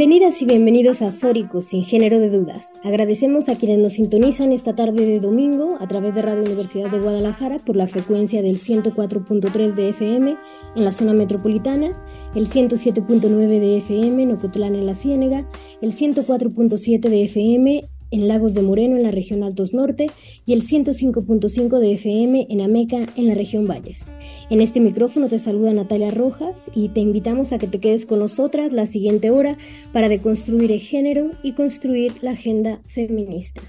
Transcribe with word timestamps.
Bienvenidas 0.00 0.40
y 0.40 0.46
bienvenidos 0.46 1.02
a 1.02 1.10
Sórico, 1.10 1.60
sin 1.60 1.84
género 1.84 2.20
de 2.20 2.30
dudas. 2.30 2.80
Agradecemos 2.82 3.50
a 3.50 3.58
quienes 3.58 3.80
nos 3.80 3.92
sintonizan 3.92 4.50
esta 4.50 4.74
tarde 4.74 5.04
de 5.04 5.20
domingo 5.20 5.76
a 5.78 5.86
través 5.88 6.14
de 6.14 6.22
Radio 6.22 6.42
Universidad 6.42 6.90
de 6.90 6.98
Guadalajara 6.98 7.58
por 7.58 7.76
la 7.76 7.86
frecuencia 7.86 8.40
del 8.40 8.56
104.3 8.56 9.74
de 9.74 9.90
FM 9.90 10.38
en 10.74 10.84
la 10.86 10.92
zona 10.92 11.12
metropolitana, 11.12 12.02
el 12.34 12.46
107.9 12.46 13.60
de 13.60 13.76
FM 13.76 14.22
en 14.22 14.32
Ocotlán 14.32 14.74
en 14.74 14.86
la 14.86 14.94
Ciénega, 14.94 15.46
el 15.82 15.92
104.7 15.92 17.00
de 17.00 17.24
FM 17.24 17.84
en 18.10 18.28
Lagos 18.28 18.54
de 18.54 18.62
Moreno, 18.62 18.96
en 18.96 19.02
la 19.02 19.10
región 19.10 19.42
Altos 19.42 19.74
Norte, 19.74 20.08
y 20.46 20.52
el 20.52 20.62
105.5 20.62 21.78
de 21.78 21.92
FM 21.92 22.46
en 22.48 22.60
Ameca, 22.60 23.06
en 23.16 23.26
la 23.26 23.34
región 23.34 23.66
Valles. 23.66 24.12
En 24.50 24.60
este 24.60 24.80
micrófono 24.80 25.28
te 25.28 25.38
saluda 25.38 25.72
Natalia 25.72 26.10
Rojas 26.10 26.70
y 26.74 26.88
te 26.88 27.00
invitamos 27.00 27.52
a 27.52 27.58
que 27.58 27.66
te 27.66 27.80
quedes 27.80 28.06
con 28.06 28.18
nosotras 28.18 28.72
la 28.72 28.86
siguiente 28.86 29.30
hora 29.30 29.56
para 29.92 30.08
deconstruir 30.08 30.72
el 30.72 30.80
género 30.80 31.30
y 31.42 31.52
construir 31.52 32.14
la 32.22 32.32
agenda 32.32 32.80
feminista. 32.86 33.62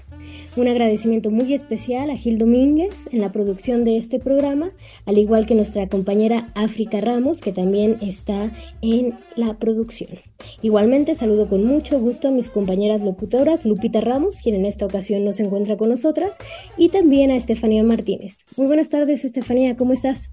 Un 0.56 0.68
agradecimiento 0.68 1.30
muy 1.30 1.54
especial 1.54 2.10
a 2.10 2.16
Gil 2.16 2.38
Domínguez 2.38 3.08
en 3.10 3.20
la 3.20 3.32
producción 3.32 3.84
de 3.84 3.96
este 3.96 4.18
programa, 4.18 4.72
al 5.06 5.18
igual 5.18 5.46
que 5.46 5.54
nuestra 5.54 5.88
compañera 5.88 6.50
África 6.54 7.00
Ramos, 7.00 7.40
que 7.40 7.52
también 7.52 7.96
está 8.00 8.52
en 8.82 9.18
la 9.36 9.54
producción. 9.58 10.10
Igualmente 10.60 11.14
saludo 11.14 11.48
con 11.48 11.64
mucho 11.64 11.98
gusto 12.00 12.28
a 12.28 12.30
mis 12.32 12.50
compañeras 12.50 13.02
locutoras 13.02 13.64
Lupita 13.64 14.00
Ramos, 14.00 14.40
quien 14.42 14.56
en 14.56 14.66
esta 14.66 14.86
ocasión 14.86 15.24
no 15.24 15.32
se 15.32 15.44
encuentra 15.44 15.76
con 15.76 15.88
nosotras, 15.88 16.38
y 16.76 16.90
también 16.90 17.30
a 17.30 17.36
Estefanía 17.36 17.82
Martínez. 17.82 18.44
Muy 18.56 18.66
buenas 18.66 18.88
tardes, 18.88 19.24
Estefanía, 19.24 19.76
¿cómo 19.76 19.92
estás? 19.92 20.30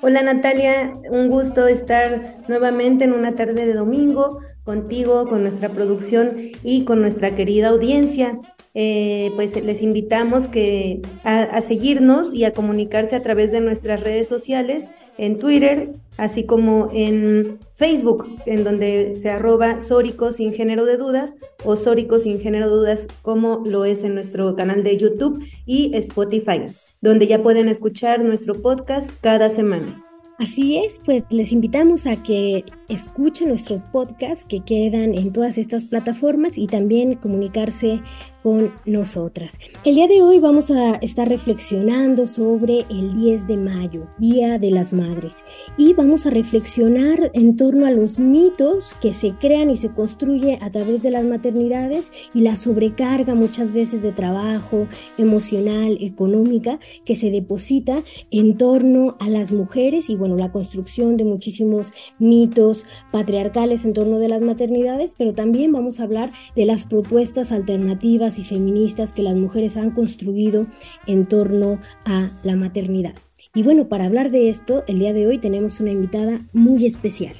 Hola 0.00 0.22
Natalia, 0.22 0.96
un 1.10 1.28
gusto 1.28 1.66
estar 1.66 2.44
nuevamente 2.46 3.02
en 3.02 3.12
una 3.12 3.34
tarde 3.34 3.66
de 3.66 3.74
domingo 3.74 4.38
contigo, 4.68 5.26
con 5.26 5.40
nuestra 5.40 5.70
producción 5.70 6.36
y 6.62 6.84
con 6.84 7.00
nuestra 7.00 7.34
querida 7.34 7.68
audiencia. 7.68 8.38
Eh, 8.74 9.32
pues 9.34 9.56
les 9.64 9.80
invitamos 9.80 10.46
que 10.46 11.00
a, 11.24 11.62
seguirnos 11.62 12.34
y 12.34 12.44
a 12.44 12.52
comunicarse 12.52 13.16
a 13.16 13.22
través 13.22 13.50
de 13.50 13.62
nuestras 13.62 14.02
redes 14.02 14.28
sociales, 14.28 14.84
en 15.16 15.38
Twitter, 15.38 15.94
así 16.18 16.44
como 16.44 16.90
en 16.92 17.58
Facebook, 17.76 18.28
en 18.44 18.62
donde 18.62 19.18
se 19.22 19.30
arroba 19.30 19.80
Sórico 19.80 20.34
sin 20.34 20.52
género 20.52 20.84
de 20.84 20.98
dudas 20.98 21.34
o 21.64 21.74
Sórico 21.74 22.18
sin 22.18 22.38
género 22.38 22.66
de 22.66 22.76
dudas, 22.76 23.06
como 23.22 23.62
lo 23.64 23.86
es 23.86 24.04
en 24.04 24.14
nuestro 24.14 24.54
canal 24.54 24.84
de 24.84 24.98
YouTube 24.98 25.42
y 25.64 25.96
Spotify, 25.96 26.66
donde 27.00 27.26
ya 27.26 27.42
pueden 27.42 27.68
escuchar 27.68 28.22
nuestro 28.22 28.60
podcast 28.60 29.10
cada 29.22 29.48
semana. 29.48 30.07
Así 30.38 30.76
es, 30.76 31.00
pues 31.04 31.24
les 31.30 31.50
invitamos 31.50 32.06
a 32.06 32.22
que 32.22 32.64
escuchen 32.88 33.48
nuestro 33.48 33.82
podcast 33.90 34.48
que 34.48 34.60
quedan 34.60 35.14
en 35.16 35.32
todas 35.32 35.58
estas 35.58 35.88
plataformas 35.88 36.58
y 36.58 36.68
también 36.68 37.14
comunicarse 37.14 38.00
con 38.42 38.72
nosotras. 38.84 39.58
El 39.84 39.96
día 39.96 40.06
de 40.06 40.22
hoy 40.22 40.38
vamos 40.38 40.70
a 40.70 40.96
estar 40.96 41.28
reflexionando 41.28 42.26
sobre 42.26 42.84
el 42.88 43.14
10 43.16 43.46
de 43.46 43.56
mayo, 43.56 44.06
Día 44.18 44.58
de 44.58 44.70
las 44.70 44.92
Madres, 44.92 45.44
y 45.76 45.94
vamos 45.94 46.26
a 46.26 46.30
reflexionar 46.30 47.30
en 47.34 47.56
torno 47.56 47.86
a 47.86 47.90
los 47.90 48.18
mitos 48.18 48.94
que 49.00 49.12
se 49.12 49.32
crean 49.32 49.70
y 49.70 49.76
se 49.76 49.90
construye 49.90 50.58
a 50.60 50.70
través 50.70 51.02
de 51.02 51.10
las 51.10 51.24
maternidades 51.24 52.12
y 52.34 52.40
la 52.40 52.56
sobrecarga 52.56 53.34
muchas 53.34 53.72
veces 53.72 54.02
de 54.02 54.12
trabajo 54.12 54.86
emocional, 55.16 55.98
económica 56.00 56.78
que 57.04 57.16
se 57.16 57.30
deposita 57.30 58.02
en 58.30 58.56
torno 58.56 59.16
a 59.20 59.28
las 59.28 59.52
mujeres 59.52 60.10
y 60.10 60.16
bueno, 60.16 60.36
la 60.36 60.52
construcción 60.52 61.16
de 61.16 61.24
muchísimos 61.24 61.92
mitos 62.18 62.84
patriarcales 63.10 63.84
en 63.84 63.92
torno 63.92 64.18
de 64.18 64.28
las 64.28 64.42
maternidades, 64.42 65.14
pero 65.16 65.34
también 65.34 65.72
vamos 65.72 66.00
a 66.00 66.04
hablar 66.04 66.30
de 66.54 66.64
las 66.64 66.84
propuestas 66.84 67.52
alternativas 67.52 68.27
y 68.36 68.44
feministas 68.44 69.12
que 69.12 69.22
las 69.22 69.36
mujeres 69.36 69.76
han 69.76 69.92
construido 69.92 70.66
en 71.06 71.26
torno 71.26 71.78
a 72.04 72.30
la 72.42 72.56
maternidad. 72.56 73.14
Y 73.54 73.62
bueno, 73.62 73.88
para 73.88 74.06
hablar 74.06 74.32
de 74.32 74.48
esto, 74.48 74.82
el 74.88 74.98
día 74.98 75.12
de 75.12 75.28
hoy 75.28 75.38
tenemos 75.38 75.78
una 75.78 75.92
invitada 75.92 76.40
muy 76.52 76.84
especial. 76.84 77.34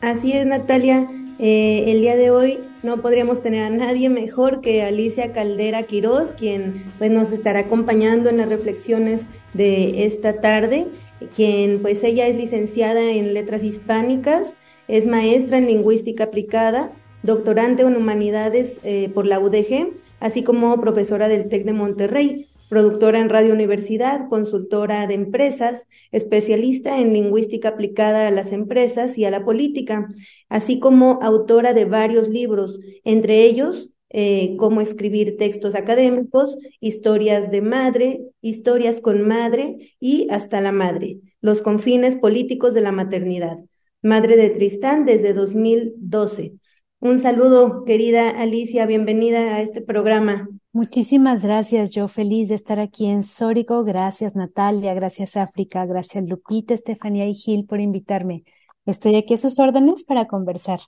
Así 0.00 0.32
es, 0.32 0.46
Natalia. 0.46 1.08
Eh, 1.38 1.92
el 1.92 2.00
día 2.02 2.16
de 2.16 2.30
hoy 2.30 2.58
no 2.82 3.00
podríamos 3.00 3.42
tener 3.42 3.62
a 3.62 3.70
nadie 3.70 4.08
mejor 4.08 4.60
que 4.60 4.82
Alicia 4.82 5.32
Caldera 5.32 5.82
Quiroz, 5.82 6.34
quien 6.34 6.82
pues, 6.98 7.10
nos 7.10 7.32
estará 7.32 7.60
acompañando 7.60 8.30
en 8.30 8.38
las 8.38 8.48
reflexiones 8.48 9.22
de 9.54 10.04
esta 10.04 10.40
tarde, 10.40 10.86
quien 11.34 11.80
pues 11.80 12.04
ella 12.04 12.26
es 12.26 12.36
licenciada 12.36 13.10
en 13.10 13.34
letras 13.34 13.62
hispánicas, 13.62 14.56
es 14.88 15.06
maestra 15.06 15.58
en 15.58 15.66
lingüística 15.66 16.24
aplicada, 16.24 16.90
doctorante 17.22 17.82
en 17.82 17.96
humanidades 17.96 18.80
eh, 18.82 19.10
por 19.14 19.26
la 19.26 19.40
UDG, 19.40 19.94
así 20.20 20.42
como 20.42 20.80
profesora 20.80 21.28
del 21.28 21.48
TEC 21.48 21.64
de 21.64 21.72
Monterrey, 21.72 22.46
productora 22.68 23.18
en 23.18 23.28
Radio 23.28 23.52
Universidad, 23.52 24.28
consultora 24.28 25.06
de 25.06 25.14
empresas, 25.14 25.86
especialista 26.12 26.98
en 26.98 27.12
lingüística 27.12 27.70
aplicada 27.70 28.28
a 28.28 28.30
las 28.30 28.52
empresas 28.52 29.18
y 29.18 29.24
a 29.24 29.30
la 29.30 29.44
política, 29.44 30.08
así 30.48 30.78
como 30.78 31.18
autora 31.20 31.74
de 31.74 31.84
varios 31.84 32.28
libros, 32.28 32.78
entre 33.04 33.42
ellos 33.42 33.90
eh, 34.12 34.56
cómo 34.56 34.80
escribir 34.80 35.36
textos 35.36 35.76
académicos, 35.76 36.58
historias 36.80 37.50
de 37.52 37.62
madre, 37.62 38.22
historias 38.40 39.00
con 39.00 39.26
madre 39.26 39.94
y 40.00 40.26
hasta 40.30 40.60
la 40.60 40.72
madre, 40.72 41.20
los 41.40 41.62
confines 41.62 42.16
políticos 42.16 42.74
de 42.74 42.80
la 42.80 42.90
maternidad. 42.90 43.58
Madre 44.02 44.36
de 44.36 44.50
Tristán 44.50 45.04
desde 45.04 45.32
2012. 45.32 46.54
Un 47.02 47.18
saludo, 47.18 47.86
querida 47.86 48.28
Alicia, 48.28 48.84
bienvenida 48.84 49.54
a 49.54 49.62
este 49.62 49.80
programa. 49.80 50.50
Muchísimas 50.72 51.42
gracias, 51.42 51.88
yo 51.88 52.08
feliz 52.08 52.50
de 52.50 52.56
estar 52.56 52.78
aquí 52.78 53.06
en 53.06 53.24
Sórico. 53.24 53.84
Gracias 53.84 54.36
Natalia, 54.36 54.92
gracias 54.92 55.38
África, 55.38 55.86
gracias 55.86 56.22
Lupita, 56.28 56.74
Estefanía 56.74 57.26
y 57.26 57.32
Gil 57.32 57.64
por 57.64 57.80
invitarme. 57.80 58.44
Estoy 58.84 59.16
aquí 59.16 59.32
a 59.32 59.38
sus 59.38 59.58
órdenes 59.58 60.04
para 60.04 60.26
conversar. 60.26 60.80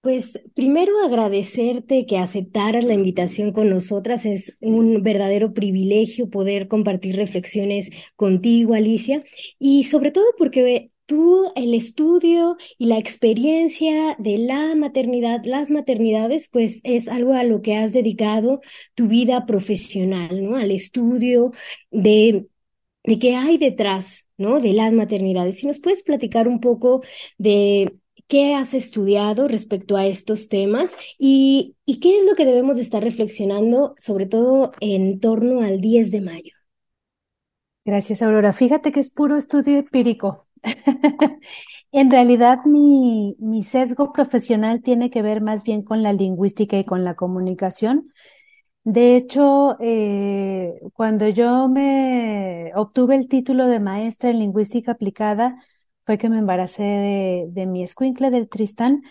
Pues 0.00 0.40
primero 0.54 0.92
agradecerte 1.04 2.04
que 2.04 2.18
aceptaras 2.18 2.84
la 2.84 2.94
invitación 2.94 3.52
con 3.52 3.70
nosotras. 3.70 4.26
Es 4.26 4.56
un 4.60 5.04
verdadero 5.04 5.52
privilegio 5.52 6.30
poder 6.30 6.66
compartir 6.66 7.14
reflexiones 7.14 7.90
contigo, 8.16 8.74
Alicia, 8.74 9.22
y 9.60 9.84
sobre 9.84 10.10
todo 10.10 10.24
porque 10.36 10.90
tú 11.10 11.50
el 11.56 11.74
estudio 11.74 12.56
y 12.78 12.86
la 12.86 12.98
experiencia 12.98 14.14
de 14.20 14.38
la 14.38 14.76
maternidad, 14.76 15.44
las 15.44 15.68
maternidades, 15.70 16.48
pues 16.48 16.80
es 16.84 17.08
algo 17.08 17.34
a 17.34 17.42
lo 17.42 17.62
que 17.62 17.74
has 17.76 17.92
dedicado 17.92 18.60
tu 18.94 19.08
vida 19.08 19.44
profesional, 19.44 20.44
¿no? 20.44 20.56
Al 20.56 20.70
estudio 20.70 21.52
de 21.90 22.46
de 23.04 23.18
qué 23.18 23.34
hay 23.36 23.58
detrás, 23.58 24.28
¿no? 24.38 24.60
De 24.60 24.72
las 24.74 24.92
maternidades. 24.92 25.58
Si 25.58 25.66
nos 25.66 25.80
puedes 25.80 26.02
platicar 26.04 26.46
un 26.48 26.60
poco 26.60 27.02
de 27.38 27.96
qué 28.28 28.54
has 28.54 28.74
estudiado 28.74 29.48
respecto 29.48 29.96
a 29.96 30.06
estos 30.06 30.48
temas 30.48 30.94
y, 31.18 31.76
y 31.86 32.00
qué 32.00 32.18
es 32.18 32.24
lo 32.24 32.34
que 32.36 32.44
debemos 32.44 32.76
de 32.76 32.82
estar 32.82 33.02
reflexionando, 33.02 33.94
sobre 33.98 34.26
todo 34.26 34.72
en 34.80 35.18
torno 35.18 35.62
al 35.62 35.80
10 35.80 36.12
de 36.12 36.20
mayo. 36.20 36.52
Gracias, 37.84 38.22
Aurora. 38.22 38.52
Fíjate 38.52 38.92
que 38.92 39.00
es 39.00 39.10
puro 39.10 39.36
estudio 39.36 39.78
empírico. 39.78 40.46
En 41.92 42.10
realidad, 42.10 42.60
mi, 42.66 43.36
mi 43.40 43.64
sesgo 43.64 44.12
profesional 44.12 44.82
tiene 44.82 45.10
que 45.10 45.22
ver 45.22 45.40
más 45.40 45.64
bien 45.64 45.82
con 45.82 46.02
la 46.02 46.12
lingüística 46.12 46.78
y 46.78 46.84
con 46.84 47.04
la 47.04 47.16
comunicación. 47.16 48.12
De 48.84 49.16
hecho, 49.16 49.76
eh, 49.80 50.80
cuando 50.94 51.28
yo 51.28 51.68
me 51.68 52.72
obtuve 52.76 53.16
el 53.16 53.28
título 53.28 53.66
de 53.68 53.80
maestra 53.80 54.30
en 54.30 54.40
lingüística 54.40 54.92
aplicada, 54.92 55.64
fue 56.04 56.18
que 56.18 56.30
me 56.30 56.38
embaracé 56.38 56.82
de, 56.84 57.46
de 57.50 57.66
mi 57.66 57.82
escuincle 57.84 58.30
del 58.30 58.48
Tristán 58.48 59.02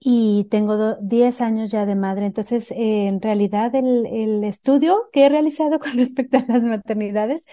y 0.00 0.46
tengo 0.50 0.96
10 0.96 1.40
años 1.40 1.70
ya 1.70 1.86
de 1.86 1.94
madre. 1.96 2.26
Entonces, 2.26 2.70
eh, 2.72 3.06
en 3.08 3.22
realidad, 3.22 3.74
el, 3.74 4.06
el 4.06 4.44
estudio 4.44 5.08
que 5.12 5.26
he 5.26 5.28
realizado 5.28 5.78
con 5.80 5.94
respecto 5.94 6.38
a 6.38 6.44
las 6.48 6.62
maternidades 6.62 7.44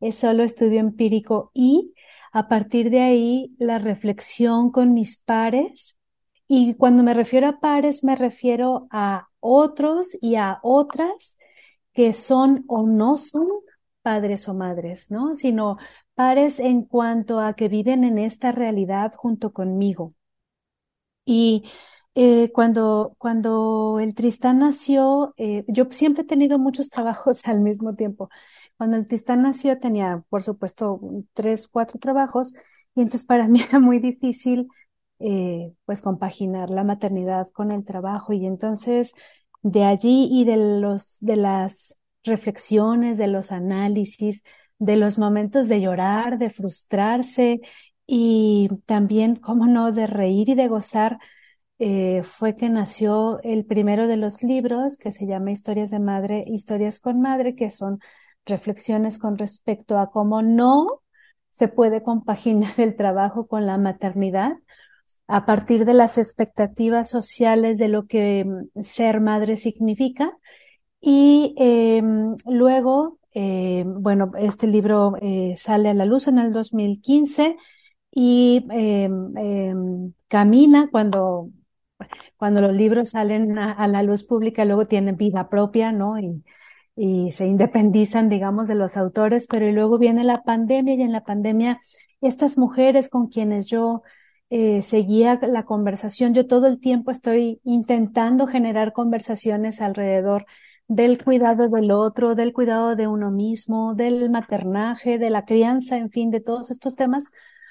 es 0.00 0.16
solo 0.16 0.42
estudio 0.42 0.80
empírico 0.80 1.50
y 1.54 1.93
a 2.34 2.48
partir 2.48 2.90
de 2.90 3.00
ahí 3.00 3.54
la 3.58 3.78
reflexión 3.78 4.72
con 4.72 4.92
mis 4.92 5.16
pares. 5.16 5.96
Y 6.48 6.74
cuando 6.74 7.04
me 7.04 7.14
refiero 7.14 7.46
a 7.48 7.60
pares, 7.60 8.02
me 8.04 8.16
refiero 8.16 8.88
a 8.90 9.28
otros 9.40 10.18
y 10.20 10.34
a 10.34 10.58
otras 10.62 11.38
que 11.92 12.12
son 12.12 12.64
o 12.66 12.86
no 12.86 13.18
son 13.18 13.46
padres 14.02 14.48
o 14.48 14.54
madres, 14.54 15.12
¿no? 15.12 15.36
Sino 15.36 15.78
pares 16.14 16.58
en 16.58 16.82
cuanto 16.82 17.38
a 17.40 17.54
que 17.54 17.68
viven 17.68 18.02
en 18.02 18.18
esta 18.18 18.50
realidad 18.52 19.12
junto 19.16 19.52
conmigo. 19.52 20.14
Y 21.24 21.64
eh, 22.14 22.50
cuando, 22.52 23.14
cuando 23.18 23.98
el 24.00 24.14
Tristán 24.14 24.58
nació, 24.60 25.34
eh, 25.36 25.64
yo 25.68 25.86
siempre 25.90 26.22
he 26.24 26.26
tenido 26.26 26.58
muchos 26.58 26.88
trabajos 26.90 27.46
al 27.46 27.60
mismo 27.60 27.94
tiempo. 27.94 28.28
Cuando 28.84 28.98
el 28.98 29.08
Tristán 29.08 29.40
nació 29.40 29.78
tenía, 29.78 30.22
por 30.28 30.42
supuesto, 30.42 31.00
tres, 31.32 31.68
cuatro 31.68 31.98
trabajos 31.98 32.54
y 32.94 33.00
entonces 33.00 33.24
para 33.24 33.48
mí 33.48 33.62
era 33.66 33.80
muy 33.80 33.98
difícil 33.98 34.68
eh, 35.20 35.72
pues 35.86 36.02
compaginar 36.02 36.68
la 36.68 36.84
maternidad 36.84 37.48
con 37.48 37.72
el 37.72 37.82
trabajo. 37.86 38.34
Y 38.34 38.44
entonces 38.44 39.14
de 39.62 39.84
allí 39.84 40.28
y 40.30 40.44
de 40.44 40.58
los 40.58 41.16
de 41.22 41.36
las 41.36 41.96
reflexiones, 42.24 43.16
de 43.16 43.26
los 43.28 43.52
análisis, 43.52 44.42
de 44.78 44.96
los 44.98 45.16
momentos 45.18 45.70
de 45.70 45.80
llorar, 45.80 46.36
de 46.36 46.50
frustrarse 46.50 47.62
y 48.06 48.68
también, 48.84 49.36
cómo 49.36 49.66
no, 49.66 49.92
de 49.92 50.06
reír 50.06 50.50
y 50.50 50.54
de 50.56 50.68
gozar, 50.68 51.18
eh, 51.78 52.20
fue 52.22 52.54
que 52.54 52.68
nació 52.68 53.40
el 53.44 53.64
primero 53.64 54.08
de 54.08 54.18
los 54.18 54.42
libros 54.42 54.98
que 54.98 55.10
se 55.10 55.26
llama 55.26 55.52
Historias 55.52 55.90
de 55.90 56.00
Madre, 56.00 56.44
Historias 56.46 57.00
con 57.00 57.22
Madre, 57.22 57.56
que 57.56 57.70
son 57.70 57.98
reflexiones 58.46 59.18
con 59.18 59.38
respecto 59.38 59.98
a 59.98 60.10
cómo 60.10 60.42
no 60.42 61.02
se 61.50 61.68
puede 61.68 62.02
compaginar 62.02 62.74
el 62.78 62.96
trabajo 62.96 63.46
con 63.46 63.66
la 63.66 63.78
maternidad 63.78 64.54
a 65.26 65.46
partir 65.46 65.84
de 65.84 65.94
las 65.94 66.18
expectativas 66.18 67.08
sociales 67.10 67.78
de 67.78 67.88
lo 67.88 68.06
que 68.06 68.44
mm, 68.44 68.82
ser 68.82 69.20
madre 69.20 69.56
significa. 69.56 70.36
Y 71.00 71.54
em, 71.58 72.34
luego, 72.46 73.18
em, 73.32 74.02
bueno, 74.02 74.32
este 74.38 74.66
libro 74.66 75.14
eh, 75.20 75.54
sale 75.56 75.90
a 75.90 75.94
la 75.94 76.06
luz 76.06 76.28
en 76.28 76.38
el 76.38 76.52
2015 76.52 77.56
y 78.10 78.66
em, 78.70 80.12
camina 80.28 80.88
cuando, 80.90 81.50
cuando 82.36 82.60
los 82.60 82.72
libros 82.74 83.10
salen 83.10 83.58
a, 83.58 83.86
la 83.88 84.02
luz 84.02 84.24
pública, 84.24 84.64
luego 84.64 84.86
tienen 84.86 85.16
vida 85.16 85.48
propia, 85.48 85.92
¿no? 85.92 86.16
Y 86.96 87.32
se 87.32 87.46
independizan, 87.46 88.28
digamos, 88.28 88.68
de 88.68 88.74
los 88.76 88.96
autores, 88.96 89.46
pero 89.48 89.68
y 89.68 89.72
luego 89.72 89.98
viene 89.98 90.24
la 90.24 90.42
pandemia 90.42 90.94
y 90.94 91.02
en 91.02 91.12
la 91.12 91.24
pandemia 91.24 91.80
estas 92.20 92.56
mujeres 92.58 93.08
con 93.08 93.28
quienes 93.28 93.66
yo 93.66 94.02
eh, 94.50 94.82
seguía 94.82 95.38
la 95.42 95.64
conversación, 95.64 96.34
yo 96.34 96.46
todo 96.46 96.66
el 96.66 96.80
tiempo 96.80 97.10
estoy 97.10 97.60
intentando 97.64 98.46
generar 98.46 98.92
conversaciones 98.92 99.80
alrededor 99.80 100.46
del 100.86 101.22
cuidado 101.24 101.68
del 101.68 101.90
otro, 101.90 102.34
del 102.34 102.52
cuidado 102.52 102.94
de 102.94 103.06
uno 103.08 103.30
mismo, 103.30 103.94
del 103.94 104.30
maternaje, 104.30 105.18
de 105.18 105.30
la 105.30 105.44
crianza, 105.44 105.96
en 105.96 106.10
fin, 106.10 106.30
de 106.30 106.40
todos 106.40 106.70
estos 106.70 106.94
temas. 106.94 107.24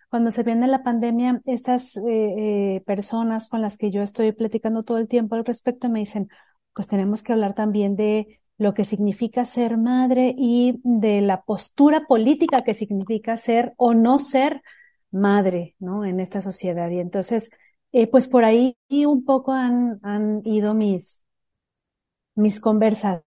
Cuando 0.10 0.32
se 0.32 0.44
viene 0.44 0.68
la 0.68 0.84
pandemia, 0.84 1.42
estas 1.46 1.98
eh, 1.98 2.02
eh, 2.08 2.84
personas 2.86 3.50
con 3.50 3.62
las 3.62 3.78
que 3.78 3.92
yo 3.92 4.02
estoy 4.02 4.32
platicando 4.32 4.84
todo 4.84 4.98
el 4.98 5.08
tiempo 5.08 5.36
al 5.36 5.46
respecto 5.46 5.90
me 5.90 6.00
dicen, 6.00 6.30
pues 6.74 6.88
tenemos 6.88 7.24
que 7.24 7.34
hablar 7.34 7.54
también 7.56 7.96
de 7.96 8.42
lo 8.58 8.74
que 8.74 8.86
significa 8.86 9.46
ser 9.46 9.78
madre 9.78 10.34
y 10.38 10.80
de 10.84 11.22
la 11.22 11.44
postura 11.44 12.06
política 12.08 12.64
que 12.64 12.74
significa 12.74 13.38
ser 13.38 13.74
o 13.78 13.94
no 13.94 14.20
ser 14.20 14.62
madre, 15.12 15.76
¿no? 15.80 16.06
En 16.06 16.20
esta 16.20 16.42
sociedad. 16.42 16.90
Y 16.90 17.00
entonces, 17.00 17.50
eh, 17.92 18.08
pues 18.08 18.28
por 18.28 18.46
ahí 18.46 18.78
un 18.90 19.26
poco 19.26 19.52
han, 19.54 20.00
han 20.04 20.42
ido 20.46 20.74
mis, 20.74 21.24
mis 22.36 22.60
conversas 22.60 23.24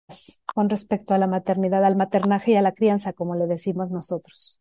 con 0.53 0.69
respecto 0.69 1.13
a 1.13 1.17
la 1.17 1.27
maternidad, 1.27 1.83
al 1.85 1.95
maternaje 1.95 2.51
y 2.51 2.55
a 2.55 2.61
la 2.61 2.73
crianza, 2.73 3.13
como 3.13 3.35
le 3.35 3.47
decimos 3.47 3.91
nosotros. 3.91 4.59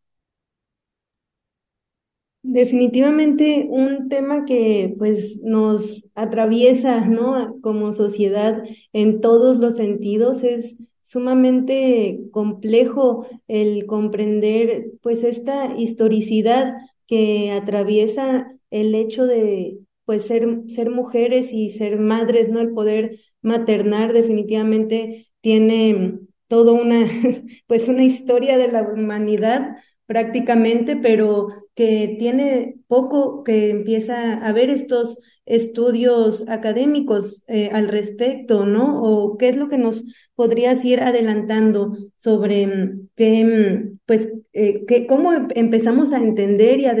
Definitivamente 2.45 3.67
un 3.69 4.09
tema 4.09 4.43
que 4.43 4.93
pues 4.97 5.39
nos 5.41 6.09
atraviesa, 6.13 7.05
¿no? 7.07 7.59
Como 7.61 7.93
sociedad 7.93 8.63
en 8.91 9.21
todos 9.21 9.57
los 9.59 9.77
sentidos 9.77 10.43
es 10.43 10.75
sumamente 11.03 12.19
complejo 12.31 13.25
el 13.47 13.85
comprender 13.85 14.91
pues 15.01 15.23
esta 15.23 15.73
historicidad 15.77 16.73
que 17.07 17.51
atraviesa 17.51 18.47
el 18.71 18.93
hecho 18.93 19.25
de 19.25 19.79
pues 20.03 20.23
ser, 20.25 20.63
ser 20.67 20.89
mujeres 20.89 21.53
y 21.53 21.71
ser 21.71 21.97
madres, 21.97 22.49
¿no? 22.49 22.59
El 22.59 22.73
poder 22.73 23.19
maternar 23.41 24.11
definitivamente 24.11 25.27
tiene 25.39 26.19
toda 26.49 26.73
una 26.73 27.07
pues 27.67 27.87
una 27.87 28.03
historia 28.03 28.57
de 28.57 28.67
la 28.67 28.81
humanidad 28.81 29.77
prácticamente, 30.05 30.95
pero 30.95 31.47
que 31.75 32.15
tiene 32.19 32.75
poco 32.87 33.43
que 33.43 33.69
empieza 33.69 34.45
a 34.45 34.53
ver 34.53 34.69
estos 34.69 35.17
estudios 35.45 36.45
académicos 36.47 37.43
eh, 37.47 37.69
al 37.73 37.87
respecto, 37.87 38.65
¿no? 38.65 39.01
O 39.01 39.37
qué 39.37 39.49
es 39.49 39.57
lo 39.57 39.69
que 39.69 39.77
nos 39.77 40.03
podrías 40.35 40.83
ir 40.85 41.01
adelantando 41.01 41.97
sobre 42.15 42.67
mm, 42.67 43.09
qué, 43.15 43.43
mm, 43.43 43.99
pues, 44.05 44.29
eh, 44.53 44.85
que, 44.85 45.07
cómo 45.07 45.33
em, 45.33 45.47
empezamos 45.55 46.13
a 46.13 46.21
entender 46.21 46.79
y 46.79 46.85
a 46.85 46.95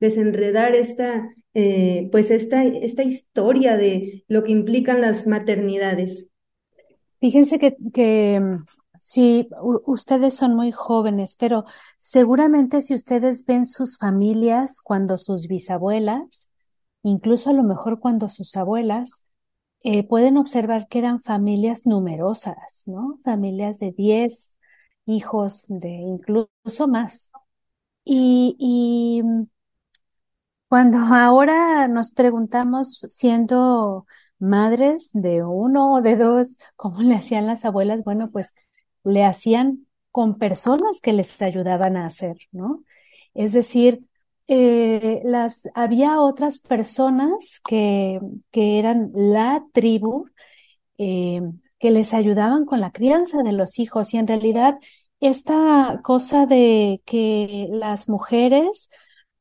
desenredar 0.00 0.74
esta, 0.74 1.28
eh, 1.54 2.08
pues, 2.10 2.30
esta, 2.30 2.64
esta 2.64 3.04
historia 3.04 3.76
de 3.76 4.24
lo 4.28 4.42
que 4.42 4.52
implican 4.52 5.00
las 5.00 5.26
maternidades. 5.26 6.28
Fíjense 7.20 7.58
que, 7.58 7.76
que 7.92 8.40
mm, 8.40 8.64
Sí, 9.06 9.48
ustedes 9.86 10.34
son 10.34 10.54
muy 10.56 10.72
jóvenes, 10.72 11.36
pero 11.38 11.64
seguramente 11.98 12.80
si 12.80 12.94
ustedes 12.94 13.44
ven 13.44 13.66
sus 13.66 13.98
familias 13.98 14.80
cuando 14.80 15.18
sus 15.18 15.46
bisabuelas, 15.46 16.48
incluso 17.02 17.50
a 17.50 17.52
lo 17.52 17.62
mejor 17.64 18.00
cuando 18.00 18.30
sus 18.30 18.56
abuelas, 18.56 19.24
eh, 19.82 20.04
pueden 20.08 20.38
observar 20.38 20.88
que 20.88 21.00
eran 21.00 21.22
familias 21.22 21.86
numerosas, 21.86 22.84
¿no? 22.86 23.20
Familias 23.24 23.78
de 23.78 23.92
10 23.92 24.56
hijos, 25.06 25.66
de 25.68 25.90
incluso 25.90 26.88
más. 26.88 27.30
Y, 28.04 28.56
y 28.58 29.22
cuando 30.68 30.98
ahora 31.14 31.88
nos 31.88 32.10
preguntamos, 32.10 33.06
siendo 33.08 34.06
madres 34.38 35.10
de 35.12 35.42
uno 35.44 35.94
o 35.94 36.02
de 36.02 36.16
dos, 36.16 36.58
¿cómo 36.76 37.00
le 37.02 37.14
hacían 37.14 37.46
las 37.46 37.64
abuelas? 37.64 38.02
Bueno, 38.04 38.28
pues 38.32 38.54
le 39.04 39.24
hacían 39.24 39.86
con 40.10 40.38
personas 40.38 41.00
que 41.00 41.12
les 41.12 41.40
ayudaban 41.42 41.96
a 41.96 42.06
hacer, 42.06 42.38
¿no? 42.52 42.84
Es 43.34 43.52
decir, 43.52 44.06
eh, 44.48 45.22
las, 45.24 45.68
había 45.74 46.20
otras 46.20 46.58
personas 46.58 47.60
que, 47.66 48.20
que 48.50 48.78
eran 48.78 49.10
la 49.14 49.64
tribu 49.72 50.26
eh, 50.98 51.40
que 51.78 51.90
les 51.90 52.14
ayudaban 52.14 52.64
con 52.66 52.80
la 52.80 52.92
crianza 52.92 53.42
de 53.42 53.52
los 53.52 53.78
hijos 53.78 54.14
y 54.14 54.18
en 54.18 54.26
realidad 54.26 54.78
esta 55.20 56.00
cosa 56.04 56.46
de 56.46 57.02
que 57.04 57.68
las 57.70 58.08
mujeres 58.08 58.90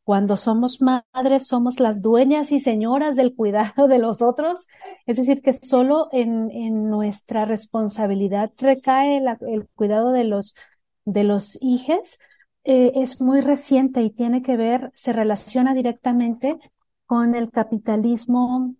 cuando 0.03 0.35
somos 0.37 0.81
madres 0.81 1.47
somos 1.47 1.79
las 1.79 2.01
dueñas 2.01 2.51
y 2.51 2.59
señoras 2.59 3.15
del 3.15 3.35
cuidado 3.35 3.87
de 3.87 3.99
los 3.99 4.21
otros, 4.21 4.67
es 5.05 5.17
decir, 5.17 5.41
que 5.41 5.53
solo 5.53 6.09
en, 6.11 6.51
en 6.51 6.89
nuestra 6.89 7.45
responsabilidad 7.45 8.51
recae 8.57 9.17
el 9.17 9.67
cuidado 9.75 10.11
de 10.11 10.25
los, 10.25 10.55
de 11.05 11.23
los 11.23 11.57
hijos, 11.61 12.19
eh, 12.65 12.91
es 12.95 13.21
muy 13.21 13.41
reciente 13.41 14.01
y 14.01 14.09
tiene 14.09 14.41
que 14.41 14.57
ver, 14.57 14.91
se 14.93 15.13
relaciona 15.13 15.73
directamente 15.73 16.57
con 17.05 17.35
el 17.35 17.51
capitalismo 17.51 18.75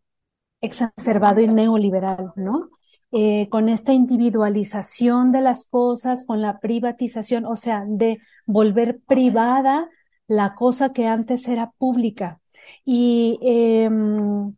exacerbado 0.62 1.42
y 1.42 1.48
neoliberal, 1.48 2.34
¿no? 2.36 2.70
Eh, 3.12 3.48
con 3.50 3.70
esta 3.70 3.94
individualización 3.94 5.32
de 5.32 5.42
las 5.42 5.65
cosas, 5.65 6.25
con 6.25 6.42
la 6.42 6.60
privatización, 6.60 7.46
o 7.46 7.56
sea, 7.56 7.86
de 7.88 8.20
volver 8.46 9.00
privada 9.01 9.89
la 10.27 10.56
cosa 10.56 10.94
que 10.94 11.08
antes 11.08 11.48
era 11.48 11.72
pública. 11.72 12.42
Y 12.86 13.39
em, 13.42 14.56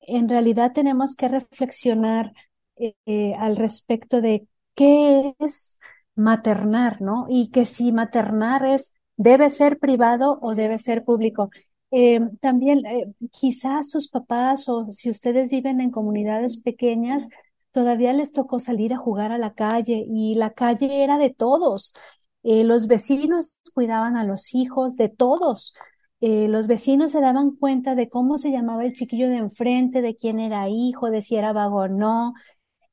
en 0.00 0.28
realidad 0.28 0.72
tenemos 0.72 1.16
que 1.16 1.28
reflexionar 1.28 2.32
eh, 2.76 2.94
eh, 3.06 3.34
al 3.38 3.56
respecto 3.56 4.20
de 4.20 4.46
qué 4.74 5.34
es 5.38 5.78
maternar, 6.14 7.00
¿no? 7.00 7.26
Y 7.28 7.50
que 7.50 7.66
si 7.66 7.92
maternar 7.92 8.64
es, 8.66 8.92
debe 9.16 9.50
ser 9.50 9.78
privado 9.78 10.38
o 10.42 10.54
debe 10.54 10.78
ser 10.78 11.04
público. 11.04 11.50
Em, 11.90 12.36
también 12.38 12.84
eh, 12.86 13.12
quizás 13.30 13.90
sus 13.90 14.08
papás 14.08 14.68
o 14.68 14.90
si 14.92 15.10
ustedes 15.10 15.50
viven 15.50 15.80
en 15.80 15.90
comunidades 15.90 16.60
pequeñas, 16.60 17.28
todavía 17.70 18.12
les 18.12 18.32
tocó 18.32 18.60
salir 18.60 18.92
a 18.94 18.98
jugar 18.98 19.32
a 19.32 19.38
la 19.38 19.54
calle 19.54 20.04
y 20.08 20.34
la 20.34 20.50
calle 20.52 21.04
era 21.04 21.18
de 21.18 21.30
todos 21.30 21.94
Eh, 22.42 22.64
los 22.64 22.86
vecinos 22.86 23.56
cuidaban 23.74 24.16
a 24.16 24.24
los 24.24 24.54
hijos 24.54 24.96
de 24.96 25.08
todos. 25.08 25.74
Eh, 26.20 26.48
los 26.48 26.66
vecinos 26.66 27.12
se 27.12 27.20
daban 27.20 27.52
cuenta 27.56 27.94
de 27.94 28.08
cómo 28.08 28.38
se 28.38 28.50
llamaba 28.52 28.84
el 28.84 28.94
chiquillo 28.94 29.28
de 29.28 29.36
enfrente, 29.36 30.02
de 30.02 30.14
quién 30.16 30.38
era 30.40 30.68
hijo, 30.68 31.10
de 31.10 31.22
si 31.22 31.36
era 31.36 31.52
vago 31.52 31.78
o 31.82 31.88
no, 31.88 32.34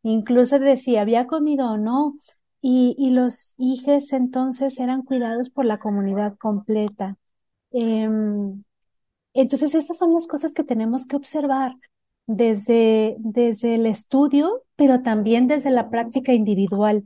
incluso 0.04 0.60
de 0.60 0.78
si 0.78 0.98
había 0.98 1.28
comido 1.28 1.72
o 1.72 1.78
no. 1.78 2.16
Y, 2.62 2.96
y 3.00 3.12
los 3.12 3.54
hijos 3.58 4.14
entonces 4.14 4.80
eran 4.80 5.04
cuidados 5.04 5.50
por 5.50 5.66
la 5.66 5.80
comunidad 5.80 6.38
completa. 6.38 7.18
Em, 7.72 8.64
entonces, 9.34 9.76
esas 9.76 9.98
son 9.98 10.14
las 10.14 10.28
cosas 10.28 10.54
que 10.54 10.64
tenemos 10.64 11.06
que 11.08 11.16
observar 11.16 11.74
desde, 12.28 13.16
desde 13.20 13.76
el 13.76 13.86
estudio, 13.86 14.64
pero 14.76 15.02
también 15.02 15.48
desde 15.48 15.72
la 15.72 15.90
práctica 15.90 16.34
individual 16.34 17.04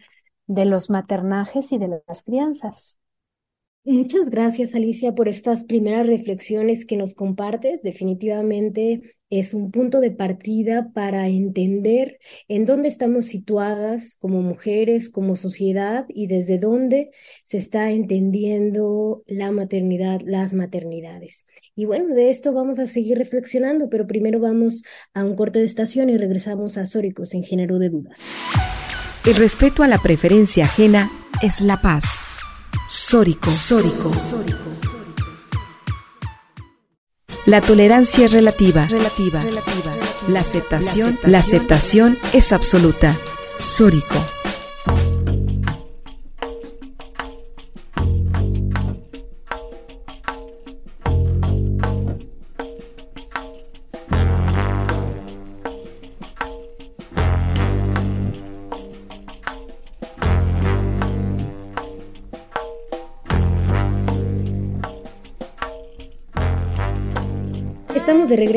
de 0.48 0.66
los 0.66 0.90
maternajes 0.90 1.72
y 1.72 1.78
de 1.78 2.02
las 2.08 2.24
crianzas. 2.24 2.98
Muchas 3.86 4.30
gracias, 4.30 4.76
Alicia, 4.76 5.14
por 5.14 5.28
estas 5.28 5.66
primeras 5.66 6.08
reflexiones 6.08 6.86
que 6.86 6.96
nos 6.96 7.14
compartes. 7.14 7.82
Definitivamente 7.84 9.18
es 9.30 9.54
un 9.54 9.72
punto 9.72 10.00
de 10.00 10.10
partida 10.10 10.92
para 10.94 11.28
entender 11.28 12.18
en 12.48 12.64
dónde 12.66 12.88
estamos 12.88 13.26
situadas 13.26 14.16
como 14.22 14.42
mujeres, 14.42 15.10
como 15.10 15.36
sociedad 15.36 16.06
y 16.08 16.28
desde 16.28 16.60
dónde 16.60 17.12
se 17.44 17.58
está 17.58 17.92
entendiendo 17.92 19.24
la 19.28 19.52
maternidad, 19.52 20.22
las 20.24 20.54
maternidades. 20.54 21.46
Y 21.76 21.84
bueno, 21.84 22.16
de 22.16 22.30
esto 22.30 22.54
vamos 22.54 22.80
a 22.80 22.88
seguir 22.88 23.18
reflexionando, 23.18 23.90
pero 23.90 24.08
primero 24.08 24.40
vamos 24.40 24.84
a 25.14 25.26
un 25.26 25.36
corte 25.36 25.60
de 25.60 25.66
estación 25.66 26.10
y 26.10 26.16
regresamos 26.16 26.78
a 26.78 26.86
Sóricos 26.86 27.34
en 27.34 27.44
género 27.44 27.80
de 27.80 27.90
dudas. 27.90 28.22
El 29.26 29.36
respeto 29.36 29.84
a 29.84 29.88
la 29.88 30.00
preferencia 30.00 30.66
ajena 30.66 31.10
es 31.42 31.62
la 31.62 31.80
paz. 31.80 32.20
Sórico. 32.90 33.50
Sórico. 33.50 34.12
La 37.46 37.62
tolerancia 37.62 38.28
es. 38.28 38.86
Relativa. 38.88 39.42
Relativa. 39.42 39.96
La 40.28 40.42
aceptación, 40.42 41.18
la 41.24 41.38
aceptación 41.38 42.18
es 42.34 42.52
absoluta. 42.52 43.16
Sórico. 43.60 44.16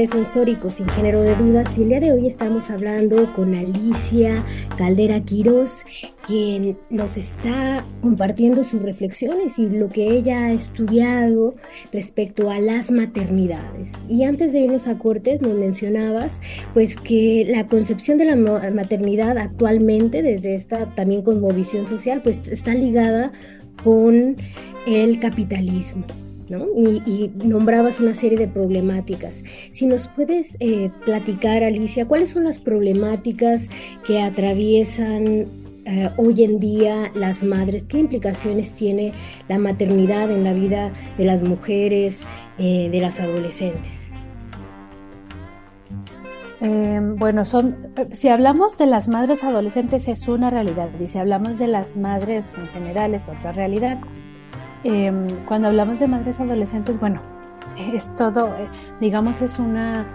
Estamos 0.06 0.28
de 0.28 0.40
regreso 0.40 0.40
en 0.40 0.46
Sórico 0.46 0.70
sin 0.70 0.88
género 0.90 1.22
de 1.22 1.34
dudas 1.34 1.76
y 1.76 1.82
el 1.82 1.88
día 1.88 2.00
de 2.00 2.12
hoy 2.12 2.28
estamos 2.28 2.70
hablando 2.70 3.34
con 3.34 3.56
Alicia 3.56 4.44
Caldera 4.78 5.20
Quirós, 5.20 5.84
quien 6.24 6.78
nos 6.90 7.16
está 7.16 7.82
compartiendo 8.02 8.62
sus 8.62 8.82
reflexiones 8.82 9.58
y 9.58 9.68
lo 9.68 9.88
que 9.88 10.08
ella 10.08 10.44
ha 10.44 10.52
estudiado 10.52 11.56
respecto 11.92 12.50
a 12.50 12.60
las 12.60 12.92
maternidades. 12.92 13.92
Y 14.08 14.22
antes 14.22 14.52
de 14.52 14.60
irnos 14.60 14.86
a 14.86 14.96
cortes 14.96 15.40
nos 15.40 15.54
mencionabas 15.54 16.40
pues 16.72 16.94
que 16.96 17.44
la 17.48 17.66
concepción 17.66 18.16
de 18.16 18.26
la 18.26 18.36
maternidad 18.36 19.36
actualmente 19.38 20.22
desde 20.22 20.54
esta 20.54 20.94
también 20.94 21.22
como 21.22 21.48
visión 21.48 21.88
social 21.88 22.20
pues 22.22 22.46
está 22.46 22.74
ligada 22.74 23.32
con 23.82 24.36
el 24.86 25.18
capitalismo. 25.18 26.04
Y, 26.48 27.30
nombrabas 27.44 28.00
una 28.00 28.14
serie 28.14 28.38
de 28.38 28.48
problemáticas. 28.48 29.42
Si 29.72 29.86
nos 29.86 30.08
puedes 30.08 30.56
eh, 30.60 30.90
platicar, 31.04 31.64
Alicia, 31.64 32.06
¿cuáles 32.06 32.30
son 32.30 32.44
las 32.44 32.58
problemáticas 32.58 33.68
que 34.06 34.20
atraviesan 34.20 35.46
eh, 35.84 36.10
hoy 36.16 36.44
en 36.44 36.60
día 36.60 37.10
las 37.14 37.42
madres? 37.42 37.86
¿Qué 37.88 37.98
implicaciones 37.98 38.72
tiene 38.72 39.12
la 39.48 39.58
maternidad 39.58 40.30
en 40.30 40.44
la 40.44 40.52
vida 40.52 40.92
de 41.18 41.24
las 41.24 41.42
mujeres, 41.42 42.22
eh, 42.58 42.88
de 42.90 43.00
las 43.00 43.20
adolescentes? 43.20 44.12
Bueno, 47.18 47.44
son, 47.44 47.76
si 48.12 48.28
hablamos 48.28 48.78
de 48.78 48.86
las 48.86 49.08
madres 49.08 49.44
adolescentes 49.44 50.08
es 50.08 50.26
una 50.26 50.50
realidad 50.50 50.88
y 50.98 51.06
si 51.06 51.18
hablamos 51.18 51.58
de 51.58 51.66
las 51.66 51.96
madres 51.96 52.54
en 52.56 52.66
general 52.68 53.14
es 53.14 53.28
otra 53.28 53.52
realidad. 53.52 53.98
Em, 54.84 55.26
cuando 55.46 55.68
hablamos 55.68 55.98
de 55.98 56.06
madres 56.06 56.40
adolescentes, 56.40 57.00
bueno, 57.00 57.20
es 57.92 58.14
todo, 58.16 58.54
eh, 58.54 58.68
digamos, 59.00 59.42
es 59.42 59.58
una 59.58 60.06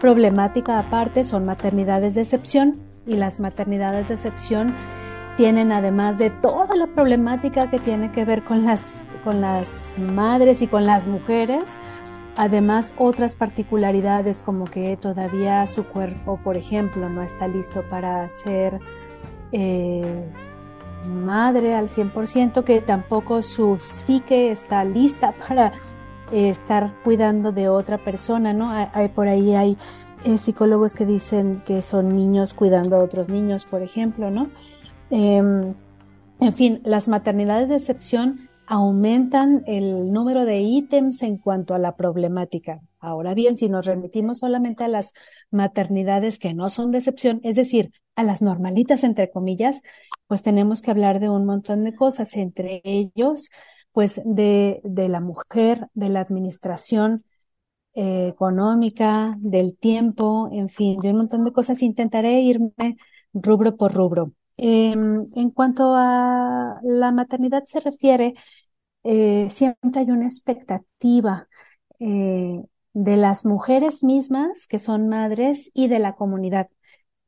problemática 0.00 0.80
aparte, 0.80 1.22
son 1.22 1.44
maternidades 1.44 2.16
de 2.16 2.22
excepción 2.22 2.80
y 3.06 3.14
las 3.14 3.38
maternidades 3.38 4.08
de 4.08 4.14
excepción 4.14 4.74
tienen 5.36 5.70
además 5.70 6.18
de 6.18 6.30
toda 6.30 6.74
la 6.74 6.88
problemática 6.88 7.70
que 7.70 7.78
tiene 7.78 8.10
que 8.10 8.24
ver 8.24 8.42
con 8.42 8.64
las, 8.64 9.08
con 9.22 9.40
las 9.40 9.96
madres 9.96 10.62
y 10.62 10.66
con 10.66 10.84
las 10.84 11.06
mujeres, 11.06 11.62
además 12.36 12.92
otras 12.98 13.36
particularidades 13.36 14.42
como 14.42 14.64
que 14.64 14.96
todavía 14.96 15.64
su 15.66 15.84
cuerpo, 15.84 16.40
por 16.42 16.56
ejemplo, 16.56 17.08
no 17.08 17.22
está 17.22 17.46
listo 17.46 17.84
para 17.88 18.28
ser 18.28 18.80
eh, 19.52 20.24
madre 21.06 21.74
al 21.74 21.88
100%, 21.88 22.64
que 22.64 22.80
tampoco 22.80 23.42
su 23.42 23.76
psique 23.78 24.50
está 24.50 24.84
lista 24.84 25.34
para 25.48 25.72
eh, 26.32 26.50
estar 26.50 26.94
cuidando 27.04 27.52
de 27.52 27.68
otra 27.68 27.98
persona, 27.98 28.52
¿no? 28.52 28.70
Hay, 28.70 29.08
por 29.08 29.28
ahí 29.28 29.54
hay 29.54 29.76
eh, 30.24 30.38
psicólogos 30.38 30.94
que 30.94 31.06
dicen 31.06 31.62
que 31.64 31.82
son 31.82 32.08
niños 32.08 32.54
cuidando 32.54 32.96
a 32.96 33.00
otros 33.00 33.30
niños, 33.30 33.64
por 33.64 33.82
ejemplo, 33.82 34.30
¿no? 34.30 34.48
Em, 35.10 35.74
en 36.40 36.52
fin, 36.52 36.80
las 36.84 37.08
maternidades 37.08 37.68
de 37.68 37.76
excepción 37.76 38.48
aumentan 38.66 39.62
el 39.66 40.12
número 40.12 40.44
de 40.44 40.60
ítems 40.60 41.22
en 41.22 41.38
cuanto 41.38 41.74
a 41.74 41.78
la 41.78 41.96
problemática. 41.96 42.80
Ahora 43.00 43.34
bien, 43.34 43.56
si 43.56 43.68
nos 43.68 43.86
remitimos 43.86 44.38
solamente 44.38 44.84
a 44.84 44.88
las 44.88 45.12
maternidades 45.50 46.38
que 46.38 46.54
no 46.54 46.68
son 46.68 46.90
de 46.90 46.98
excepción, 46.98 47.40
es 47.44 47.56
decir, 47.56 47.92
a 48.16 48.22
las 48.24 48.42
normalitas, 48.42 49.04
entre 49.04 49.30
comillas, 49.30 49.82
pues 50.26 50.42
tenemos 50.42 50.82
que 50.82 50.90
hablar 50.90 51.20
de 51.20 51.28
un 51.28 51.46
montón 51.46 51.84
de 51.84 51.94
cosas, 51.94 52.36
entre 52.36 52.80
ellos, 52.84 53.50
pues 53.92 54.20
de, 54.24 54.80
de 54.84 55.08
la 55.08 55.20
mujer, 55.20 55.88
de 55.94 56.08
la 56.08 56.20
administración 56.20 57.24
eh, 57.94 58.28
económica, 58.28 59.36
del 59.38 59.76
tiempo, 59.76 60.48
en 60.52 60.68
fin, 60.68 61.00
de 61.00 61.10
un 61.10 61.18
montón 61.18 61.44
de 61.44 61.52
cosas. 61.52 61.82
Intentaré 61.82 62.40
irme 62.40 62.96
rubro 63.32 63.76
por 63.76 63.92
rubro. 63.94 64.32
Em, 64.56 65.24
en 65.36 65.50
cuanto 65.50 65.94
a 65.96 66.80
la 66.82 67.12
maternidad 67.12 67.64
se 67.64 67.80
refiere, 67.80 68.34
eh, 69.04 69.48
siempre 69.50 70.00
hay 70.00 70.10
una 70.10 70.24
expectativa 70.26 71.48
eh, 72.00 72.62
de 72.98 73.16
las 73.16 73.46
mujeres 73.46 74.02
mismas 74.02 74.66
que 74.66 74.78
son 74.78 75.08
madres 75.08 75.70
y 75.72 75.86
de 75.88 76.00
la 76.00 76.16
comunidad. 76.16 76.68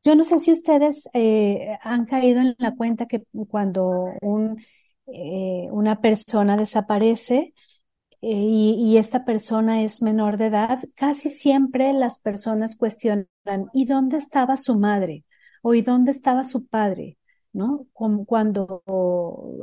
Yo 0.03 0.17
no 0.17 0.25
sé 0.25 0.39
si 0.39 0.51
ustedes 0.53 1.09
eh, 1.13 1.79
han 1.83 2.07
caído 2.07 2.41
en 2.41 2.57
la 2.59 2.75
cuenta 2.75 3.07
que 3.07 3.23
cuando 3.49 4.07
eh, 5.07 5.69
una 5.71 6.01
persona 6.01 6.57
desaparece 6.57 7.55
eh, 8.23 8.33
y, 8.33 8.97
esta 8.99 9.25
persona 9.25 9.83
es 9.83 10.03
menor 10.03 10.39
de 10.39 10.47
edad, 10.47 10.81
casi 10.95 11.29
siempre 11.31 11.93
las 11.93 12.19
personas 12.19 12.77
cuestionan, 12.77 13.29
¿y 13.73 13.85
dónde 13.87 14.17
estaba 14.19 14.57
su 14.57 14.77
madre? 14.79 15.25
¿O 15.63 15.75
y 15.75 15.83
dónde 15.83 16.11
estaba 16.11 16.45
su 16.45 16.67
padre? 16.67 17.19
¿No? 17.53 17.87
Cuando, 17.93 18.83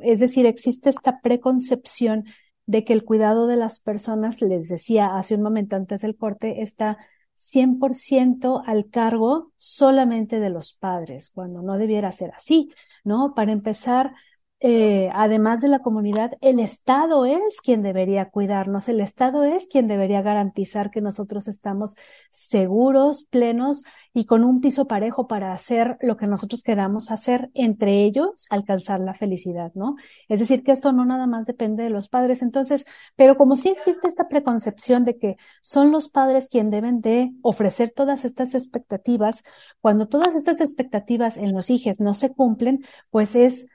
es 0.04 0.20
decir, 0.20 0.46
existe 0.46 0.90
esta 0.90 1.20
preconcepción 1.22 2.26
de 2.68 2.84
que 2.84 2.94
el 2.94 3.04
cuidado 3.04 3.48
de 3.48 3.56
las 3.56 3.80
personas, 3.80 4.42
les 4.42 4.70
decía 4.70 5.18
hace 5.18 5.36
un 5.36 5.42
momento 5.42 5.76
antes 5.76 6.02
del 6.02 6.16
corte, 6.16 6.62
está 6.62 7.00
100% 7.34 8.62
al 8.66 8.90
cargo 8.90 9.52
solamente 9.58 10.40
de 10.40 10.50
los 10.50 10.74
padres, 10.74 11.32
cuando 11.32 11.62
no 11.64 11.78
debiera 11.78 12.12
ser 12.12 12.32
así, 12.36 12.72
¿no? 13.04 13.34
Para 13.36 13.52
empezar, 13.52 14.14
eh, 14.60 15.12
además 15.14 15.62
de 15.62 15.68
la 15.68 15.80
comunidad, 15.80 16.32
el 16.42 16.60
Estado 16.60 17.26
es 17.28 17.62
quien 17.62 17.84
debería 17.84 18.30
cuidarnos, 18.30 18.90
el 18.90 19.02
Estado 19.02 19.44
es 19.44 19.68
quien 19.68 19.88
debería 19.88 20.24
garantizar 20.24 20.90
que 20.90 21.00
nosotros 21.00 21.48
estamos 21.48 21.96
seguros, 22.32 23.26
plenos 23.26 23.84
y 24.16 24.26
con 24.26 24.44
un 24.44 24.60
piso 24.60 24.88
parejo 24.88 25.28
para 25.28 25.54
hacer 25.54 25.98
lo 26.02 26.18
que 26.18 26.26
nosotros 26.26 26.64
queramos 26.64 27.12
hacer, 27.12 27.52
entre 27.54 28.04
ellos 28.04 28.48
alcanzar 28.50 29.00
la 29.00 29.14
felicidad, 29.14 29.72
¿no? 29.76 29.96
Es 30.28 30.40
decir, 30.40 30.64
que 30.64 30.72
esto 30.72 30.92
no 30.92 31.06
nada 31.06 31.28
más 31.28 31.46
depende 31.46 31.84
de 31.84 31.92
los 31.92 32.10
padres. 32.10 32.42
Entonces, 32.42 32.88
pero 33.16 33.38
como 33.38 33.56
sí 33.56 33.70
existe 33.70 34.08
esta 34.08 34.28
preconcepción 34.28 35.06
de 35.06 35.20
que 35.20 35.38
son 35.62 35.92
los 35.92 36.10
padres 36.10 36.50
quien 36.50 36.72
deben 36.72 37.02
de 37.02 37.32
ofrecer 37.44 37.94
todas 37.96 38.26
estas 38.26 38.56
expectativas, 38.56 39.44
cuando 39.82 40.08
todas 40.08 40.34
estas 40.34 40.62
expectativas 40.62 41.38
en 41.38 41.54
los 41.54 41.70
hijos 41.70 42.00
no 42.00 42.16
se 42.16 42.34
cumplen, 42.34 42.84
pues 43.12 43.36
es 43.36 43.68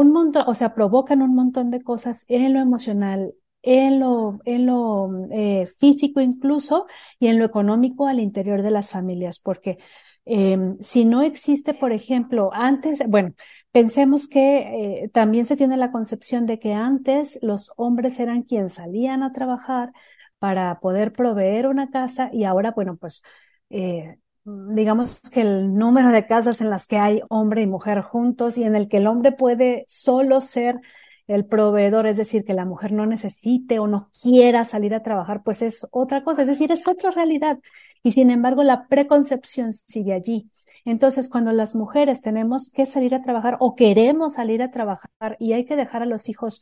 un 0.00 0.12
montón, 0.12 0.44
o 0.46 0.54
sea, 0.54 0.74
provocan 0.74 1.22
un 1.22 1.34
montón 1.34 1.70
de 1.70 1.82
cosas 1.82 2.24
en 2.28 2.52
lo 2.54 2.60
emocional, 2.60 3.34
en 3.62 4.00
lo, 4.00 4.40
en 4.44 4.66
lo 4.66 5.10
eh, 5.30 5.66
físico 5.78 6.20
incluso 6.20 6.86
y 7.18 7.28
en 7.28 7.38
lo 7.38 7.44
económico 7.44 8.06
al 8.08 8.20
interior 8.20 8.62
de 8.62 8.70
las 8.70 8.90
familias, 8.90 9.38
porque 9.38 9.78
eh, 10.24 10.56
si 10.80 11.04
no 11.04 11.22
existe, 11.22 11.74
por 11.74 11.92
ejemplo, 11.92 12.50
antes, 12.54 13.02
bueno, 13.08 13.34
pensemos 13.72 14.28
que 14.28 15.02
eh, 15.04 15.08
también 15.10 15.46
se 15.46 15.56
tiene 15.56 15.76
la 15.76 15.92
concepción 15.92 16.46
de 16.46 16.58
que 16.58 16.72
antes 16.74 17.38
los 17.42 17.72
hombres 17.76 18.20
eran 18.20 18.42
quienes 18.42 18.74
salían 18.74 19.22
a 19.22 19.32
trabajar 19.32 19.92
para 20.38 20.80
poder 20.80 21.12
proveer 21.12 21.66
una 21.66 21.90
casa 21.90 22.30
y 22.32 22.44
ahora, 22.44 22.72
bueno, 22.72 22.96
pues 22.96 23.22
eh, 23.70 24.18
digamos 24.44 25.20
que 25.32 25.42
el 25.42 25.74
número 25.74 26.10
de 26.10 26.26
casas 26.26 26.60
en 26.60 26.70
las 26.70 26.86
que 26.86 26.98
hay 26.98 27.20
hombre 27.28 27.62
y 27.62 27.66
mujer 27.66 28.02
juntos 28.02 28.58
y 28.58 28.64
en 28.64 28.74
el 28.74 28.88
que 28.88 28.98
el 28.98 29.06
hombre 29.06 29.32
puede 29.32 29.84
solo 29.88 30.40
ser 30.40 30.80
el 31.28 31.46
proveedor, 31.46 32.06
es 32.06 32.16
decir, 32.16 32.44
que 32.44 32.54
la 32.54 32.64
mujer 32.64 32.92
no 32.92 33.06
necesite 33.06 33.78
o 33.78 33.86
no 33.86 34.10
quiera 34.20 34.64
salir 34.64 34.94
a 34.94 35.02
trabajar, 35.02 35.42
pues 35.44 35.62
es 35.62 35.86
otra 35.90 36.24
cosa, 36.24 36.42
es 36.42 36.48
decir, 36.48 36.72
es 36.72 36.86
otra 36.88 37.10
realidad. 37.10 37.58
Y 38.02 38.12
sin 38.12 38.30
embargo, 38.30 38.62
la 38.62 38.88
preconcepción 38.88 39.72
sigue 39.72 40.12
allí. 40.12 40.50
Entonces, 40.84 41.28
cuando 41.28 41.52
las 41.52 41.74
mujeres 41.76 42.20
tenemos 42.22 42.70
que 42.70 42.86
salir 42.86 43.14
a 43.14 43.22
trabajar 43.22 43.56
o 43.60 43.76
queremos 43.76 44.34
salir 44.34 44.62
a 44.62 44.70
trabajar 44.70 45.36
y 45.38 45.52
hay 45.52 45.64
que 45.64 45.76
dejar 45.76 46.02
a 46.02 46.06
los 46.06 46.28
hijos, 46.28 46.60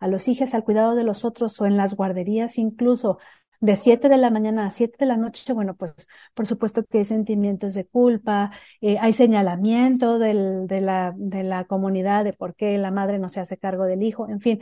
a 0.00 0.08
los 0.08 0.26
hijos 0.26 0.54
al 0.54 0.64
cuidado 0.64 0.96
de 0.96 1.04
los 1.04 1.24
otros 1.24 1.60
o 1.60 1.66
en 1.66 1.76
las 1.76 1.94
guarderías 1.94 2.58
incluso, 2.58 3.18
de 3.60 3.76
7 3.76 4.08
de 4.08 4.16
la 4.18 4.30
mañana 4.30 4.66
a 4.66 4.70
7 4.70 4.96
de 4.98 5.06
la 5.06 5.16
noche, 5.16 5.52
bueno, 5.52 5.76
pues 5.76 5.92
por 6.34 6.46
supuesto 6.46 6.84
que 6.84 6.98
hay 6.98 7.04
sentimientos 7.04 7.74
de 7.74 7.86
culpa, 7.86 8.50
eh, 8.80 8.98
hay 9.00 9.12
señalamiento 9.12 10.18
de, 10.18 10.34
la, 10.80 11.12
de 11.16 11.42
la 11.44 11.64
comunidad 11.66 12.24
de 12.24 12.32
por 12.32 12.54
qué 12.54 12.78
la 12.78 12.90
madre 12.90 13.18
no 13.18 13.28
se 13.28 13.40
hace 13.40 13.58
cargo 13.58 13.84
del 13.84 14.02
hijo, 14.02 14.28
en 14.28 14.40
fin, 14.40 14.60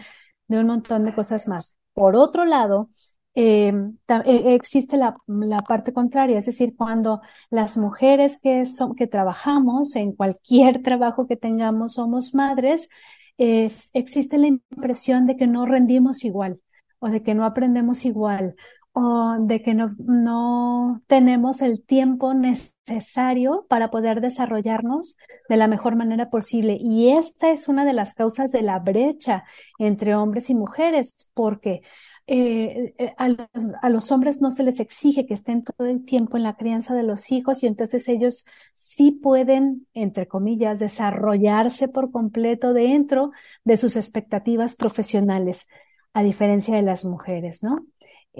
de 0.48 0.58
un 0.60 0.66
montón 0.66 1.04
de 1.04 1.14
cosas 1.14 1.48
más. 1.48 1.74
Por 1.92 2.16
otro 2.16 2.44
lado, 2.44 2.88
eh, 3.34 3.72
eh, 4.08 4.54
existe 4.54 4.96
la, 4.96 5.16
la, 5.28 5.62
parte 5.62 5.92
contraria, 5.92 6.38
es 6.38 6.46
decir, 6.46 6.74
cuando 6.76 7.20
las 7.50 7.76
mujeres 7.76 8.38
que, 8.42 8.66
son, 8.66 8.94
que 8.96 9.06
trabajamos 9.06 9.94
en 9.96 10.12
cualquier 10.12 10.82
trabajo 10.82 11.26
que 11.26 11.36
tengamos 11.36 11.94
somos 11.94 12.34
madres, 12.34 12.88
es, 13.36 13.90
existe 13.94 14.38
la 14.38 14.48
impresión 14.48 15.26
de 15.26 15.36
que 15.36 15.46
no 15.46 15.66
rendimos 15.66 16.24
igual 16.24 16.60
o 16.98 17.08
de 17.08 17.22
que 17.22 17.34
no 17.34 17.44
aprendemos 17.44 18.04
igual 18.04 18.56
o 19.00 19.36
de 19.38 19.62
que 19.62 19.74
no, 19.74 19.94
no 19.98 21.02
tenemos 21.06 21.62
el 21.62 21.84
tiempo 21.84 22.34
necesario 22.34 23.64
para 23.68 23.92
poder 23.92 24.20
desarrollarnos 24.20 25.16
de 25.48 25.56
la 25.56 25.68
mejor 25.68 25.94
manera 25.94 26.30
posible. 26.30 26.76
Y 26.80 27.10
esta 27.10 27.52
es 27.52 27.68
una 27.68 27.84
de 27.84 27.92
las 27.92 28.14
causas 28.14 28.50
de 28.50 28.62
la 28.62 28.80
brecha 28.80 29.44
entre 29.78 30.16
hombres 30.16 30.50
y 30.50 30.56
mujeres, 30.56 31.14
porque 31.32 31.82
eh, 32.26 32.92
eh, 32.98 33.14
a, 33.16 33.28
los, 33.28 33.48
a, 33.82 33.88
los, 33.88 34.10
hombres 34.10 34.42
no 34.42 34.50
se 34.50 34.64
les 34.64 34.80
exige 34.80 35.26
que 35.26 35.34
estén 35.34 35.62
todo 35.62 35.86
el 35.86 36.04
tiempo 36.04 36.36
en 36.36 36.42
la 36.42 36.56
crianza 36.56 36.94
de 36.96 37.04
los 37.04 37.30
hijos 37.30 37.62
y 37.62 37.68
entonces 37.68 38.08
ellos 38.08 38.46
sí 38.74 39.12
pueden, 39.12 39.86
entre 39.94 40.26
comillas, 40.26 40.80
desarrollarse 40.80 41.86
por 41.86 42.10
completo 42.10 42.72
dentro 42.72 43.30
de 43.62 43.76
sus 43.76 43.94
expectativas 43.94 44.74
profesionales, 44.74 45.68
a 46.12 46.24
diferencia 46.24 46.74
de 46.74 46.82
las 46.82 47.04
mujeres, 47.04 47.62
¿no? 47.62 47.86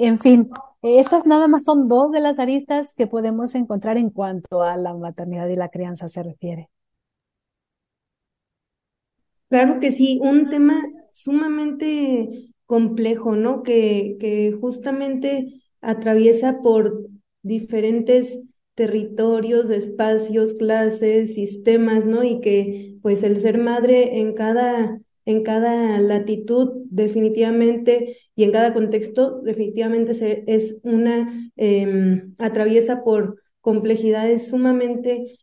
En 0.00 0.18
fin, 0.18 0.48
estas 0.82 1.26
nada 1.26 1.48
más 1.48 1.64
son 1.64 1.88
dos 1.88 2.12
de 2.12 2.20
las 2.20 2.38
aristas 2.38 2.94
que 2.94 3.08
podemos 3.08 3.56
encontrar 3.56 3.98
en 3.98 4.10
cuanto 4.10 4.62
a 4.62 4.76
la 4.76 4.94
maternidad 4.94 5.48
y 5.48 5.56
la 5.56 5.70
crianza 5.70 6.08
se 6.08 6.22
refiere. 6.22 6.70
Claro 9.48 9.80
que 9.80 9.90
sí, 9.90 10.20
un 10.22 10.50
tema 10.50 10.80
sumamente 11.10 12.52
complejo, 12.66 13.34
¿no? 13.34 13.64
Que, 13.64 14.56
justamente 14.60 15.62
atraviesa 15.80 16.60
por 16.62 17.08
diferentes 17.42 18.38
territorios, 18.74 19.68
espacios, 19.70 20.54
clases, 20.54 21.34
sistemas, 21.34 22.06
¿no? 22.06 22.22
Y 22.22 22.40
que 22.40 22.98
pues 23.02 23.24
el 23.24 23.40
ser 23.40 23.58
madre 23.58 24.20
en 24.20 24.34
cada 24.34 25.00
en 25.28 25.42
cada 25.42 26.00
latitud 26.00 26.86
definitivamente 26.90 28.16
y 28.34 28.44
en 28.44 28.52
cada 28.52 28.72
contexto 28.72 29.42
definitivamente 29.42 30.14
se, 30.14 30.42
es 30.46 30.78
una, 30.82 31.50
em, 31.56 32.34
atraviesa 32.38 33.04
por 33.04 33.42
complejidades 33.60 34.48
sumamente 34.48 35.38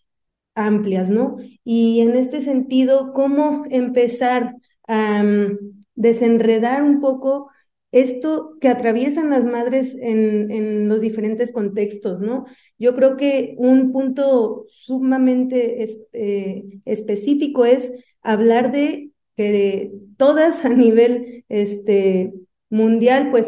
amplias, 0.55 1.09
¿no? 1.09 1.37
Y 1.63 2.01
en 2.01 2.15
este 2.15 2.41
sentido, 2.41 3.13
¿cómo 3.13 3.63
empezar 3.69 4.55
a 4.87 5.21
mm, 5.23 5.59
desenredar 5.93 6.81
un 6.81 6.99
poco 6.99 7.51
esto 7.91 8.57
que 8.59 8.69
atraviesan 8.69 9.29
las 9.29 9.45
madres 9.45 9.95
en, 10.01 10.49
en, 10.51 10.89
los 10.89 10.99
diferentes 10.99 11.51
contextos, 11.51 12.19
¿no? 12.21 12.45
Yo 12.79 12.95
creo 12.95 13.17
que 13.17 13.55
un 13.59 13.91
punto 13.91 14.65
sumamente 14.69 15.87
eh, 16.13 16.63
específico 16.85 17.65
es 17.65 17.91
hablar 18.23 18.71
de 18.71 19.11
que 19.35 19.91
todas 20.17 20.65
a 20.65 20.69
nivel 20.69 21.45
este, 21.49 22.33
mundial, 22.69 23.31
pues 23.31 23.47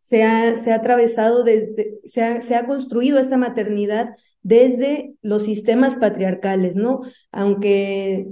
se, 0.00 0.22
ha, 0.22 0.62
se 0.62 0.72
ha 0.72 0.74
atravesado, 0.76 1.44
desde, 1.44 1.98
se, 2.06 2.22
ha, 2.22 2.42
se 2.42 2.54
ha 2.56 2.66
construido 2.66 3.18
esta 3.18 3.36
maternidad 3.36 4.10
desde 4.42 5.14
los 5.22 5.44
sistemas 5.44 5.96
patriarcales, 5.96 6.76
¿no? 6.76 7.00
Aunque 7.32 8.26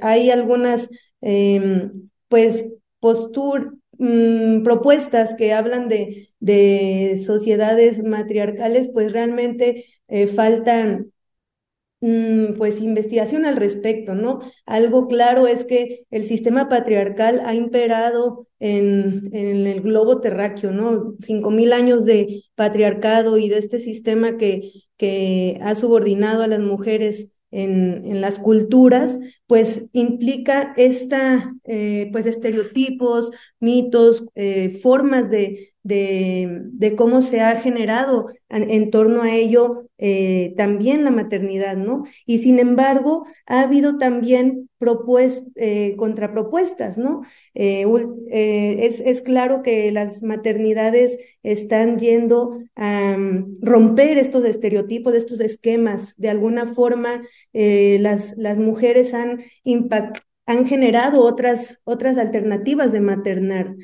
hay 0.00 0.30
algunas, 0.30 0.88
eh, 1.22 1.90
pues, 2.28 2.66
posturas, 3.00 3.72
mm, 3.98 4.62
propuestas 4.62 5.34
que 5.34 5.52
hablan 5.52 5.88
de, 5.88 6.30
de 6.40 7.22
sociedades 7.24 8.02
matriarcales, 8.02 8.88
pues 8.92 9.12
realmente 9.12 9.86
eh, 10.08 10.26
faltan 10.26 11.12
pues 12.00 12.80
investigación 12.80 13.46
al 13.46 13.56
respecto, 13.56 14.14
¿no? 14.14 14.40
Algo 14.66 15.08
claro 15.08 15.46
es 15.46 15.64
que 15.64 16.06
el 16.10 16.24
sistema 16.24 16.68
patriarcal 16.68 17.40
ha 17.44 17.54
imperado 17.54 18.46
en, 18.58 19.30
en 19.32 19.66
el 19.66 19.80
globo 19.80 20.20
terráqueo, 20.20 20.70
¿no? 20.72 21.14
Cinco 21.20 21.50
mil 21.50 21.72
años 21.72 22.04
de 22.04 22.42
patriarcado 22.54 23.38
y 23.38 23.48
de 23.48 23.58
este 23.58 23.78
sistema 23.78 24.36
que, 24.36 24.72
que 24.96 25.58
ha 25.62 25.74
subordinado 25.74 26.42
a 26.42 26.46
las 26.46 26.60
mujeres 26.60 27.28
en, 27.50 28.04
en, 28.04 28.20
las 28.20 28.38
culturas, 28.38 29.18
pues 29.46 29.86
implica 29.92 30.74
esta, 30.76 31.54
eh, 31.64 32.08
pues 32.12 32.26
estereotipos, 32.26 33.30
mitos, 33.60 34.24
eh, 34.34 34.70
formas 34.70 35.30
de, 35.30 35.72
de, 35.82 36.60
de, 36.64 36.96
cómo 36.96 37.22
se 37.22 37.40
ha 37.40 37.58
generado 37.60 38.26
en, 38.48 38.90
torno 38.90 39.22
a 39.22 39.34
ello 39.34 39.88
eh, 39.98 40.54
también 40.56 41.04
la 41.04 41.10
maternidad, 41.10 41.76
¿no? 41.76 42.04
Y 42.26 42.38
sin 42.38 42.58
embargo, 42.58 43.26
ha 43.46 43.62
habido 43.62 43.98
también 43.98 44.70
eh, 45.56 45.94
contrapropuestas, 45.96 46.96
¿no? 46.96 47.22
Eh, 47.54 47.86
es, 48.30 49.00
es, 49.00 49.22
claro 49.22 49.62
que 49.62 49.90
las 49.90 50.22
maternidades 50.22 51.18
están 51.42 51.98
yendo 51.98 52.58
a 52.76 53.16
um, 53.18 53.54
romper 53.62 54.18
estos 54.18 54.44
estereotipos, 54.44 55.14
estos 55.14 55.40
esquemas. 55.40 56.14
De 56.16 56.28
alguna 56.28 56.72
forma, 56.74 57.22
las, 57.52 58.36
las 58.36 58.58
mujeres 58.58 59.12
han, 59.14 59.42
han 60.46 60.66
generado 60.66 61.22
otras, 61.22 61.80
otras 61.84 62.18
alternativas 62.18 62.92
de 62.92 63.00
maternar. 63.00 63.74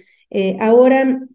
ahora 0.60 1.26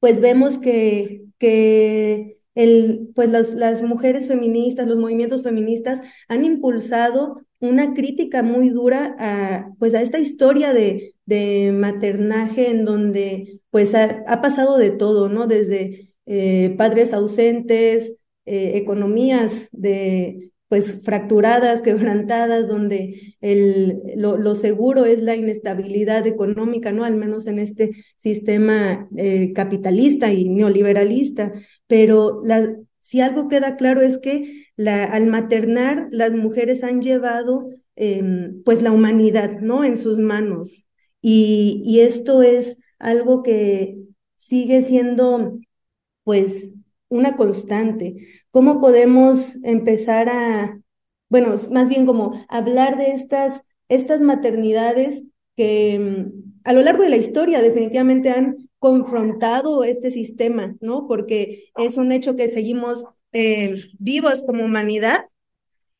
pues 0.00 0.20
vemos 0.22 0.58
que, 0.58 1.24
que 1.38 2.39
el, 2.54 3.10
pues 3.14 3.28
las, 3.30 3.54
las 3.54 3.82
mujeres 3.82 4.26
feministas, 4.28 4.86
los 4.86 4.98
movimientos 4.98 5.42
feministas 5.42 6.00
han 6.28 6.44
impulsado 6.44 7.42
una 7.60 7.94
crítica 7.94 8.42
muy 8.42 8.70
dura 8.70 9.14
a, 9.18 9.70
pues 9.78 9.94
a 9.94 10.02
esta 10.02 10.18
historia 10.18 10.72
de, 10.72 11.14
de 11.26 11.72
maternaje 11.72 12.70
en 12.70 12.84
donde 12.84 13.60
pues 13.70 13.94
ha, 13.94 14.40
pasado 14.40 14.78
de 14.78 14.90
todo, 14.90 15.28
¿no? 15.28 15.46
Desde 15.46 16.14
eh, 16.26 16.74
padres 16.76 17.12
ausentes, 17.12 18.14
eh, 18.46 18.72
economías 18.76 19.68
de 19.72 20.50
pues 20.70 21.02
fracturadas, 21.02 21.82
quebrantadas, 21.82 22.68
donde 22.68 23.36
el, 23.40 24.00
lo, 24.16 24.38
lo, 24.38 24.54
seguro 24.54 25.04
es 25.04 25.20
la 25.20 25.34
inestabilidad 25.34 26.26
económica, 26.28 26.92
¿no? 26.92 27.04
Al 27.04 27.16
menos 27.16 27.48
en 27.48 27.58
este 27.58 27.90
sistema 28.16 29.08
eh, 29.16 29.52
capitalista 29.52 30.32
y 30.32 30.48
neoliberalista. 30.48 31.52
Pero 31.88 32.40
si 33.00 33.20
algo 33.20 33.48
queda 33.48 33.76
claro 33.76 34.00
es 34.00 34.18
que 34.18 34.68
la, 34.76 35.04
al 35.04 35.26
maternar 35.26 36.08
las 36.12 36.30
mujeres 36.30 36.84
han 36.84 37.02
llevado 37.02 37.68
eh, 37.96 38.52
pues 38.64 38.80
la 38.80 38.92
humanidad, 38.92 39.58
¿no? 39.60 39.84
En 39.84 39.98
sus 39.98 40.18
manos. 40.18 40.84
Y, 41.20 41.82
y 41.84 42.00
esto 42.00 42.42
es 42.44 42.78
algo 43.00 43.42
que 43.42 43.98
sigue 44.36 44.82
siendo 44.82 45.58
pues 46.22 46.72
una 47.10 47.36
constante. 47.36 48.16
¿Cómo 48.50 48.80
podemos 48.80 49.56
empezar 49.62 50.30
a, 50.30 50.80
bueno, 51.28 51.56
más 51.70 51.90
bien 51.90 52.06
como 52.06 52.42
hablar 52.48 52.96
de 52.96 53.10
estas, 53.12 53.62
estas 53.88 54.22
maternidades 54.22 55.22
que 55.56 55.98
mm, 55.98 56.50
a 56.64 56.72
lo 56.72 56.82
largo 56.82 57.02
de 57.02 57.10
la 57.10 57.16
historia 57.18 57.60
definitivamente 57.60 58.30
han 58.30 58.70
confrontado 58.78 59.84
este 59.84 60.10
sistema, 60.10 60.74
¿no? 60.80 61.06
Porque 61.06 61.70
es 61.76 61.98
un 61.98 62.12
hecho 62.12 62.36
que 62.36 62.48
seguimos 62.48 63.04
eh, 63.32 63.74
vivos 63.98 64.42
como 64.46 64.64
humanidad 64.64 65.24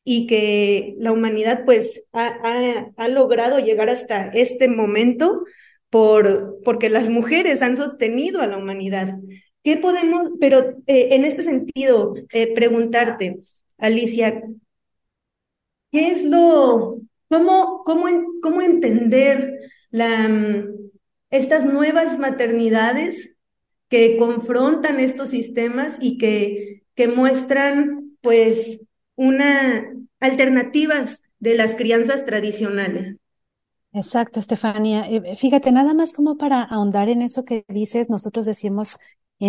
y 0.03 0.27
que 0.27 0.95
la 0.97 1.11
humanidad 1.11 1.63
pues 1.65 2.03
ha, 2.11 3.07
logrado 3.07 3.59
llegar 3.59 3.89
hasta 3.89 4.29
este 4.29 4.67
momento 4.67 5.43
por, 5.89 6.59
porque 6.65 6.89
las 6.89 7.09
mujeres 7.09 7.61
han 7.61 7.77
sostenido 7.77 8.41
a 8.41 8.47
la 8.47 8.57
humanidad. 8.57 9.15
¿Qué 9.63 9.77
podemos, 9.77 10.31
pero 10.39 10.77
eh, 10.87 11.09
en 11.11 11.25
este 11.25 11.43
sentido, 11.43 12.15
eh, 12.33 12.53
preguntarte, 12.53 13.39
Alicia, 13.77 14.43
¿qué 15.91 16.07
es 16.11 16.23
lo, 16.23 16.99
cómo, 17.29 17.83
cómo, 17.85 18.07
cómo 18.41 18.61
entender 18.61 19.59
la, 19.91 20.27
mm, 20.27 20.65
estas 21.29 21.65
nuevas 21.65 22.17
maternidades 22.17 23.35
que 23.89 24.17
confrontan 24.17 24.99
estos 24.99 25.29
sistemas 25.29 25.97
y 25.99 26.17
que, 26.17 26.83
que 26.95 27.07
muestran, 27.07 28.17
pues, 28.21 28.79
una 29.15 29.91
alternativas 30.21 31.21
de 31.39 31.55
las 31.55 31.75
crianzas 31.75 32.23
tradicionales. 32.23 33.17
Exacto, 33.91 34.39
Estefanía. 34.39 35.05
Eh, 35.09 35.35
fíjate, 35.35 35.71
nada 35.73 35.93
más 35.93 36.13
como 36.13 36.37
para 36.37 36.63
ahondar 36.63 37.09
en 37.09 37.21
eso 37.21 37.43
que 37.43 37.65
dices, 37.67 38.09
nosotros 38.09 38.45
decimos 38.45 38.97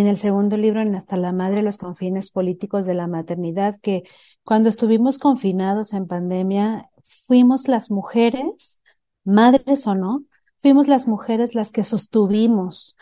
en 0.00 0.06
el 0.06 0.16
segundo 0.16 0.56
libro, 0.56 0.80
en 0.80 0.94
Hasta 0.94 1.16
la 1.16 1.32
Madre, 1.32 1.62
los 1.62 1.76
confines 1.76 2.30
políticos 2.30 2.86
de 2.86 2.94
la 2.94 3.06
maternidad, 3.06 3.78
que 3.80 4.04
cuando 4.44 4.68
estuvimos 4.68 5.18
confinados 5.18 5.92
en 5.92 6.06
pandemia, 6.06 6.90
fuimos 7.26 7.68
las 7.68 7.90
mujeres, 7.90 8.80
madres 9.24 9.86
o 9.86 9.94
no, 9.94 10.24
fuimos 10.58 10.88
las 10.88 11.06
mujeres 11.08 11.54
las 11.54 11.72
que 11.72 11.84
sostuvimos 11.84 12.96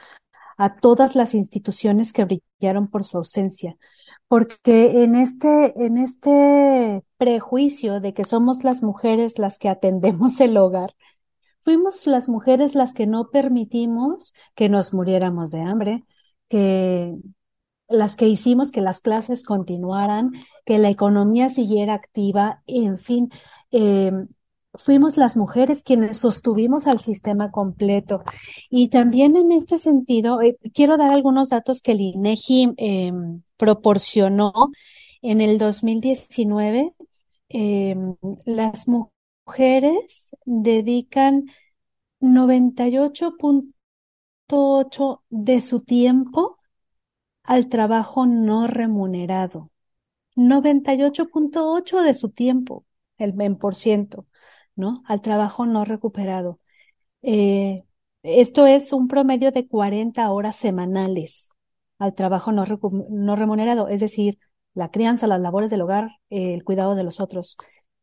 a 0.57 0.77
todas 0.77 1.15
las 1.15 1.35
instituciones 1.35 2.13
que 2.13 2.25
brillaron 2.25 2.89
por 2.89 3.05
su 3.05 3.19
ausencia. 3.19 3.77
Porque 4.29 5.03
en 5.03 5.15
este, 5.15 5.73
en 5.85 5.97
este 5.97 7.03
prejuicio 7.17 8.01
de 8.01 8.15
que 8.15 8.25
somos 8.25 8.65
las 8.65 8.83
mujeres 8.83 9.39
las 9.39 9.59
que 9.59 9.69
atendemos 9.69 10.41
el 10.41 10.57
hogar, 10.57 10.95
fuimos 11.61 12.07
las 12.07 12.29
mujeres 12.29 12.75
las 12.75 12.93
que 12.93 13.07
no 13.07 13.31
permitimos 13.31 14.35
que 14.55 14.69
nos 14.69 14.93
muriéramos 14.93 15.51
de 15.51 15.63
hambre, 15.63 16.05
que 16.51 17.17
las 17.89 18.17
que 18.17 18.29
hicimos 18.29 18.73
que 18.73 18.83
las 18.83 19.01
clases 19.01 19.45
continuaran, 19.45 20.33
que 20.67 20.79
la 20.79 20.91
economía 20.91 21.49
siguiera 21.49 21.95
activa, 21.95 22.63
en 22.67 22.99
fin, 22.99 23.31
eh, 23.73 24.13
fuimos 24.75 25.17
las 25.17 25.37
mujeres 25.37 25.83
quienes 25.83 26.19
sostuvimos 26.19 26.87
al 26.87 27.01
sistema 27.01 27.51
completo. 27.51 28.23
Y 28.69 28.89
también 28.89 29.37
en 29.37 29.53
este 29.53 29.79
sentido, 29.79 30.43
eh, 30.43 30.59
quiero 30.75 30.97
dar 30.97 31.13
algunos 31.13 31.51
datos 31.51 31.83
que 31.83 31.93
el 31.93 32.01
INEGI 32.01 32.75
em, 32.77 33.43
proporcionó 33.57 34.53
en 35.23 35.41
el 35.41 35.59
2019. 35.59 36.95
Em, 37.49 38.17
las 38.45 38.87
mujeres 38.89 40.37
dedican 40.45 41.47
98.8 44.51 45.23
de 45.31 45.61
su 45.61 45.81
tiempo 45.81 46.59
al 47.43 47.69
trabajo 47.69 48.27
no 48.27 48.67
remunerado. 48.67 49.71
98.8 50.37 52.03
de 52.03 52.15
su 52.15 52.31
tiempo, 52.31 52.85
el 53.19 53.35
20%. 53.35 54.27
¿no? 54.77 55.03
Al 55.07 55.21
trabajo 55.21 55.67
no 55.67 55.85
recuperado. 55.85 56.61
Eh, 57.23 57.85
esto 58.23 58.67
es 58.67 58.93
un 58.93 59.09
promedio 59.09 59.53
de 59.53 59.69
40 59.69 60.31
horas 60.31 60.57
semanales 60.57 61.55
al 62.01 62.15
trabajo 62.15 62.51
no, 62.51 62.65
remunerado, 63.37 63.89
es 63.89 64.01
decir, 64.01 64.39
la 64.75 64.91
crianza, 64.91 65.27
las 65.27 65.41
labores 65.41 65.71
del 65.71 65.83
hogar, 65.83 66.13
el 66.31 66.65
cuidado 66.65 66.95
de 66.95 67.05
los 67.05 67.21
otros. 67.21 67.59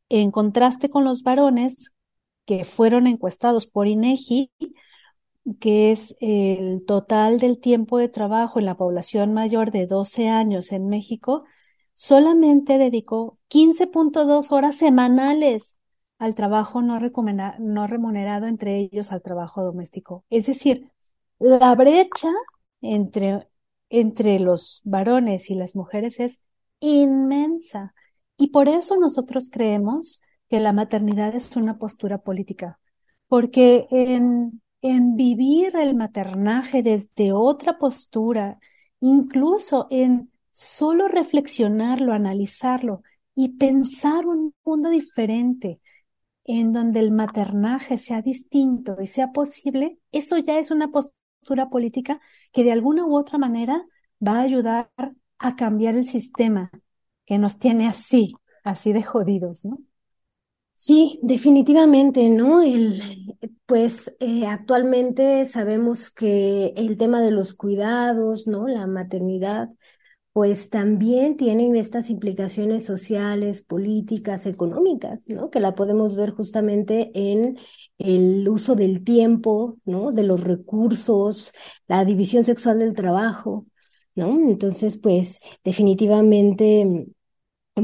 En 0.08 0.30
contraste 0.30 0.90
con 0.90 1.04
los 1.04 1.24
varones 1.24 1.92
que 2.46 2.64
fueron 2.64 3.08
encuestados 3.08 3.66
por 3.66 3.88
INEGI, 3.88 4.52
que 5.60 5.92
es 5.92 6.16
el 6.20 6.84
total 6.86 7.40
del 7.40 7.60
tiempo 7.60 7.98
de 7.98 8.10
trabajo 8.10 8.60
en 8.60 8.66
la 8.66 8.76
población 8.76 9.34
mayor 9.34 9.72
de 9.72 9.88
12 9.88 10.30
años 10.30 10.72
en 10.72 10.88
México, 10.90 11.46
solamente 11.94 12.78
dedicó 12.78 13.38
15.2 13.50 14.52
horas 14.52 14.76
semanales 14.76 15.78
al 16.20 16.36
trabajo 16.36 16.82
no, 16.82 17.00
no 17.60 17.88
remunerado, 17.88 18.48
entre 18.48 18.80
ellos 18.80 19.12
al 19.12 19.22
trabajo 19.22 19.64
doméstico. 19.64 20.26
Es 20.30 20.48
decir, 20.48 20.92
la 21.40 21.76
brecha 21.76 22.30
entre, 22.82 23.48
entre 23.90 24.40
los 24.40 24.82
varones 24.84 25.50
y 25.50 25.56
las 25.56 25.76
mujeres 25.76 26.20
es 26.20 26.42
inmensa. 26.80 27.94
Y 28.38 28.48
por 28.48 28.70
eso 28.70 28.98
nosotros 28.98 29.50
creemos 29.52 30.22
que 30.50 30.60
la 30.60 30.74
maternidad 30.74 31.36
es 31.36 31.56
una 31.56 31.78
postura 31.78 32.20
política, 32.20 32.80
porque 33.28 33.88
en, 33.92 34.62
en 34.90 35.16
vivir 35.16 35.76
el 35.76 35.96
maternaje 35.96 36.84
desde 36.84 37.34
otra 37.34 37.78
postura, 37.78 38.60
incluso 39.00 39.88
en 39.90 40.32
solo 40.52 41.08
reflexionarlo, 41.08 42.14
analizarlo 42.14 43.04
y 43.36 43.58
pensar 43.58 44.26
un 44.26 44.54
mundo 44.64 44.90
diferente, 44.90 45.82
en 46.46 46.72
donde 46.74 47.02
el 47.02 47.12
maternaje 47.12 47.98
sea 47.98 48.22
distinto 48.22 48.98
y 49.02 49.08
sea 49.08 49.32
posible, 49.34 50.00
eso 50.12 50.38
ya 50.38 50.58
es 50.58 50.72
una 50.72 50.90
postura 50.90 51.70
política 51.70 52.22
que 52.54 52.64
de 52.64 52.72
alguna 52.72 53.06
u 53.06 53.18
otra 53.18 53.38
manera 53.38 53.86
va 54.26 54.40
a 54.40 54.42
ayudar 54.44 54.90
a 55.40 55.56
cambiar 55.56 55.96
el 55.96 56.06
sistema 56.06 56.72
que 57.26 57.38
nos 57.38 57.60
tiene 57.60 57.88
así, 57.88 58.36
así 58.64 58.94
de 58.94 59.04
jodidos, 59.04 59.66
¿no? 59.66 59.80
Sí, 60.80 61.20
definitivamente, 61.24 62.30
¿no? 62.30 62.62
El, 62.62 63.02
pues 63.66 64.16
eh, 64.20 64.46
actualmente 64.46 65.48
sabemos 65.48 66.12
que 66.12 66.68
el 66.78 66.98
tema 66.98 67.20
de 67.22 67.32
los 67.32 67.56
cuidados, 67.56 68.46
¿no? 68.48 68.68
La 68.68 68.86
maternidad, 68.86 69.70
pues 70.34 70.70
también 70.70 71.38
tienen 71.38 71.76
estas 71.78 72.10
implicaciones 72.12 72.86
sociales, 72.86 73.64
políticas, 73.64 74.46
económicas, 74.46 75.24
¿no? 75.28 75.50
Que 75.52 75.60
la 75.62 75.76
podemos 75.76 76.16
ver 76.16 76.32
justamente 76.32 77.12
en 77.16 77.58
el 78.00 78.48
uso 78.50 78.76
del 78.76 79.04
tiempo, 79.04 79.78
¿no? 79.86 80.12
De 80.12 80.24
los 80.24 80.44
recursos, 80.44 81.54
la 81.88 82.06
división 82.06 82.44
sexual 82.44 82.80
del 82.80 82.96
trabajo, 82.96 83.66
¿no? 84.16 84.30
Entonces, 84.50 84.98
pues 84.98 85.40
definitivamente 85.64 87.08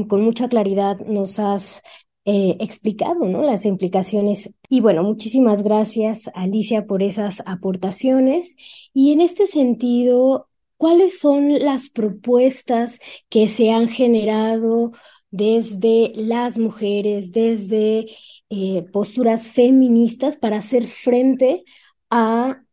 con 0.08 0.22
mucha 0.22 0.48
claridad 0.48 0.98
nos 1.00 1.38
has 1.38 1.82
eh, 2.24 2.56
explicado, 2.60 3.26
¿no? 3.26 3.42
Las 3.42 3.66
implicaciones. 3.66 4.50
Y 4.68 4.80
bueno, 4.80 5.02
muchísimas 5.02 5.62
gracias, 5.62 6.30
Alicia, 6.34 6.86
por 6.86 7.02
esas 7.02 7.42
aportaciones. 7.46 8.56
Y 8.92 9.12
en 9.12 9.20
este 9.20 9.46
sentido, 9.46 10.48
¿Cuáles 10.76 11.18
son 11.18 11.60
las 11.60 11.88
propuestas 11.88 12.98
que 13.28 13.48
se 13.48 13.70
han 13.72 13.88
generado 13.88 14.92
desde 15.30 16.12
las 16.14 16.58
mujeres, 16.58 17.32
desde 17.32 18.06
eh, 18.50 18.84
posturas 18.92 19.48
feministas 19.48 20.36
para 20.36 20.58
hacer 20.58 20.86
frente 20.86 21.64
a, 22.10 22.63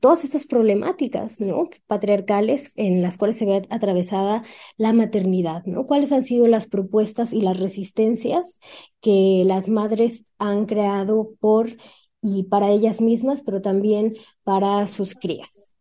todas 0.00 0.24
estas 0.24 0.44
problemáticas 0.44 1.38
patriarcales 1.86 2.72
en 2.76 3.02
las 3.02 3.16
cuales 3.18 3.36
se 3.38 3.46
ve 3.46 3.62
atravesada 3.70 4.42
la 4.76 4.92
maternidad? 4.92 5.64
¿no? 5.64 5.86
¿Cuáles 5.86 6.12
han 6.12 6.22
sido 6.22 6.46
las 6.46 6.66
propuestas 6.66 7.32
y 7.32 7.40
las 7.40 7.58
resistencias 7.58 8.60
que 9.00 9.42
las 9.46 9.68
madres 9.68 10.24
han 10.38 10.66
creado 10.66 11.30
por 11.40 11.68
y 12.20 12.44
para 12.44 12.70
ellas 12.70 13.00
mismas, 13.00 13.42
pero 13.42 13.62
también 13.62 14.14
para 14.44 14.86
sus 14.86 15.14
crías? 15.14 15.72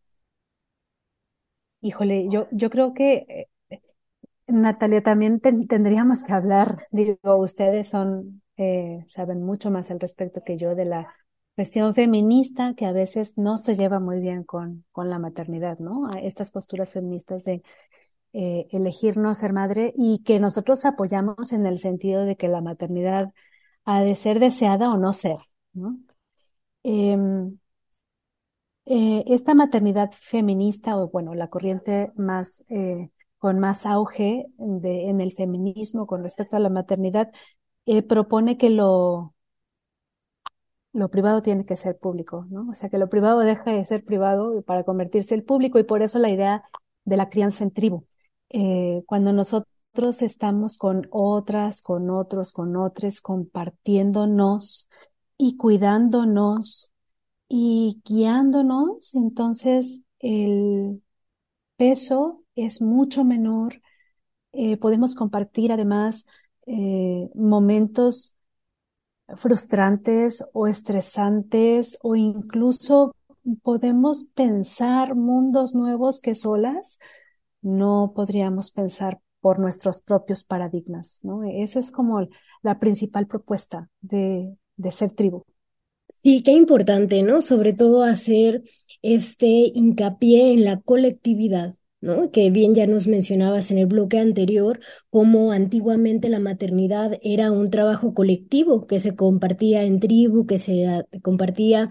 Híjole, 1.82 2.28
yo, 2.30 2.48
yo 2.52 2.70
creo 2.70 2.94
que, 2.94 3.48
eh, 3.70 3.82
Natalia, 4.48 5.04
también 5.04 5.40
tendríamos 5.42 6.24
que 6.24 6.34
hablar, 6.34 6.88
digo, 6.92 7.38
ustedes 7.38 7.90
son, 7.90 8.42
eh, 8.58 9.04
saben 9.08 9.44
mucho 9.44 9.72
más 9.72 9.92
al 9.92 10.00
respecto 10.00 10.42
que 10.44 10.58
yo 10.58 10.76
de 10.76 10.86
la 10.86 11.14
cuestión 11.58 11.96
feminista 11.96 12.76
que 12.76 12.86
a 12.86 12.92
veces 12.92 13.36
no 13.36 13.58
se 13.58 13.74
lleva 13.74 14.00
muy 14.00 14.20
bien 14.20 14.44
con, 14.44 14.86
con 14.92 15.10
la 15.10 15.18
maternidad, 15.18 15.80
¿no? 15.80 16.08
A 16.08 16.20
estas 16.20 16.52
posturas 16.52 16.92
feministas 16.92 17.46
de 17.46 17.64
eh, 18.34 18.68
elegir 18.70 19.18
no 19.18 19.34
ser 19.34 19.54
madre 19.54 19.92
y 19.98 20.20
que 20.24 20.40
nosotros 20.40 20.86
apoyamos 20.86 21.54
en 21.54 21.66
el 21.66 21.80
sentido 21.80 22.26
de 22.26 22.36
que 22.38 22.48
la 22.48 22.62
maternidad 22.62 23.34
ha 23.86 24.02
de 24.02 24.14
ser 24.14 24.40
deseada 24.40 24.92
o 24.94 24.98
no 24.98 25.14
ser, 25.14 25.38
¿no? 25.74 25.98
Em, 26.84 27.58
eh, 28.86 29.24
esta 29.26 29.56
maternidad 29.56 30.12
feminista, 30.12 30.96
o 30.96 31.10
bueno, 31.10 31.34
la 31.34 31.50
corriente 31.50 32.12
más 32.16 32.64
eh, 32.70 33.10
con 33.40 33.58
más 33.58 33.88
auge 33.88 34.46
de, 34.58 35.10
en 35.10 35.22
el 35.22 35.34
feminismo 35.34 36.06
con 36.06 36.22
respecto 36.22 36.56
a 36.56 36.60
la 36.60 36.70
maternidad, 36.70 37.32
propone 38.08 38.58
que 38.58 38.70
lo 38.70 39.34
lo 40.94 41.10
privado 41.10 41.42
tiene 41.42 41.66
que 41.66 41.76
ser 41.76 41.98
público, 41.98 42.46
¿no? 42.50 42.70
O 42.72 42.76
sea, 42.76 42.90
que 42.90 42.98
lo 42.98 43.10
privado 43.10 43.40
deja 43.40 43.72
de 43.72 43.86
ser 43.86 44.04
privado 44.04 44.62
para 44.64 44.84
convertirse 44.84 45.36
en 45.36 45.46
público 45.46 45.80
y 45.80 45.84
por 45.84 46.02
eso 46.02 46.20
la 46.20 46.30
idea 46.30 46.64
de 47.06 47.18
la 47.18 47.30
crianza 47.30 47.64
en 47.64 47.72
tribu. 47.72 48.06
Eh, 48.50 49.04
cuando 49.06 49.34
nosotros 49.34 50.22
estamos 50.22 50.78
con 50.78 51.08
otras, 51.12 51.82
con 51.82 52.10
otros, 52.10 52.52
con 52.52 52.76
otros, 52.78 53.22
compartiéndonos 53.22 54.90
y 55.38 55.58
cuidándonos 55.58 56.94
y 57.50 58.02
guiándonos, 58.06 59.16
entonces 59.16 60.02
el 60.20 61.02
peso 61.78 62.44
es 62.56 62.82
mucho 62.82 63.24
menor. 63.24 63.82
Eh, 64.54 64.78
podemos 64.78 65.16
compartir 65.16 65.72
además 65.72 66.26
eh, 66.66 67.30
momentos 67.36 68.37
frustrantes 69.36 70.46
o 70.54 70.68
estresantes 70.68 71.98
o 72.02 72.16
incluso 72.16 73.14
podemos 73.62 74.26
pensar 74.34 75.16
mundos 75.16 75.76
nuevos 75.76 76.22
que 76.22 76.36
solas 76.36 77.00
no 77.62 78.14
podríamos 78.16 78.72
pensar 78.72 79.20
por 79.40 79.60
nuestros 79.60 80.00
propios 80.00 80.44
paradigmas, 80.44 81.20
¿no? 81.24 81.44
Esa 81.44 81.80
es 81.80 81.92
como 81.92 82.28
la 82.64 82.80
principal 82.80 83.28
propuesta 83.28 83.90
de, 84.02 84.56
de 84.76 84.92
ser 84.92 85.12
tribu. 85.12 85.44
Sí, 86.24 86.42
qué 86.44 86.52
importante, 86.52 87.22
¿no? 87.22 87.42
Sobre 87.42 87.74
todo 87.74 88.04
hacer 88.04 88.64
este 89.02 89.48
hincapié 89.48 90.54
en 90.54 90.66
la 90.66 90.82
colectividad, 90.82 91.76
Que 92.32 92.52
bien 92.52 92.76
ya 92.76 92.86
nos 92.86 93.08
mencionabas 93.08 93.72
en 93.72 93.80
el 93.80 93.88
bloque 93.88 94.20
anterior, 94.20 94.80
cómo 95.10 95.52
antiguamente 95.52 96.30
la 96.30 96.40
maternidad 96.40 97.18
era 97.24 97.52
un 97.52 97.72
trabajo 97.72 98.14
colectivo 98.14 98.86
que 98.86 99.00
se 99.00 99.16
compartía 99.16 99.84
en 99.84 100.00
tribu, 100.00 100.46
que 100.46 100.60
se 100.60 101.06
compartía 101.24 101.90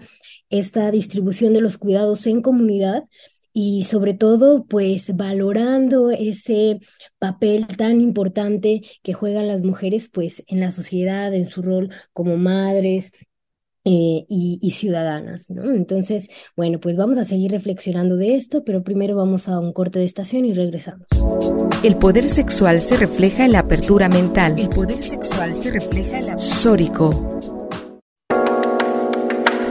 esta 0.49 0.89
distribución 0.91 1.53
de 1.53 1.61
los 1.61 1.77
cuidados 1.77 2.25
en 2.25 2.41
comunidad 2.41 3.03
y 3.51 3.83
sobre 3.83 4.13
todo 4.13 4.65
pues 4.65 5.15
valorando 5.15 6.11
ese 6.11 6.79
papel 7.19 7.67
tan 7.67 7.99
importante 7.99 8.81
que 9.03 9.13
juegan 9.13 9.47
las 9.47 9.63
mujeres 9.63 10.07
pues 10.07 10.43
en 10.47 10.61
la 10.61 10.71
sociedad, 10.71 11.33
en 11.33 11.47
su 11.47 11.61
rol 11.61 11.89
como 12.13 12.37
madres, 12.37 13.11
eh, 13.89 14.25
y, 14.27 14.71
ciudadanas, 14.71 15.49
¿no? 15.49 15.71
Entonces, 15.71 16.29
bueno, 16.57 16.77
pues 16.77 16.97
vamos 16.97 17.17
a 17.17 17.23
seguir 17.23 17.51
reflexionando 17.51 18.17
de 18.17 18.35
esto, 18.35 18.65
pero 18.65 18.83
primero 18.83 19.15
vamos 19.15 19.47
a 19.47 19.61
un 19.61 19.71
corte 19.71 19.99
de 19.99 20.03
estación 20.03 20.43
y 20.43 20.53
regresamos. 20.53 21.07
El 21.83 21.95
poder 21.95 22.27
sexual 22.27 22.81
se 22.81 22.97
refleja 22.97 23.45
en 23.45 23.53
la 23.53 23.59
apertura 23.59 24.09
mental. 24.09 24.59
El 24.59 24.67
poder 24.67 25.01
sexual 25.01 25.55
se 25.55 25.71
refleja 25.71 26.19
en 26.19 26.25
la... 26.27 26.37
Sórico. 26.37 27.39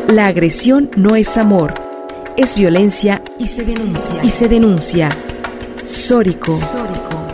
La 0.09 0.29
agresión 0.29 0.91
no 0.97 1.15
es 1.15 1.37
amor, 1.37 1.75
es 2.39 2.55
violencia 2.55 3.23
y 3.39 3.49
se 3.49 3.67
denuncia. 3.67 4.25
Y 4.25 4.31
se 4.31 4.49
denuncia. 4.49 5.11
Sórico. 5.87 6.57
Sórico. 6.57 7.26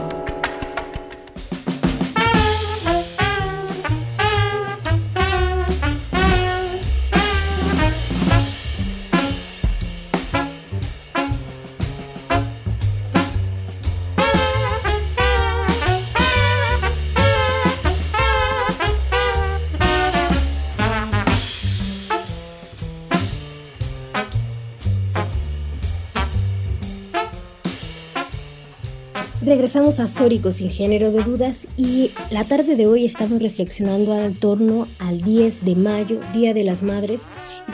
Regresamos 29.52 30.00
a 30.00 30.08
Sórico 30.08 30.50
sin 30.50 30.70
género 30.70 31.12
de 31.12 31.22
dudas 31.24 31.66
y 31.76 32.10
la 32.30 32.44
tarde 32.44 32.74
de 32.74 32.86
hoy 32.86 33.04
estamos 33.04 33.42
reflexionando 33.42 34.14
al 34.14 34.34
torno 34.34 34.88
al 34.98 35.20
10 35.20 35.66
de 35.66 35.76
mayo, 35.76 36.20
Día 36.32 36.54
de 36.54 36.64
las 36.64 36.82
Madres. 36.82 37.24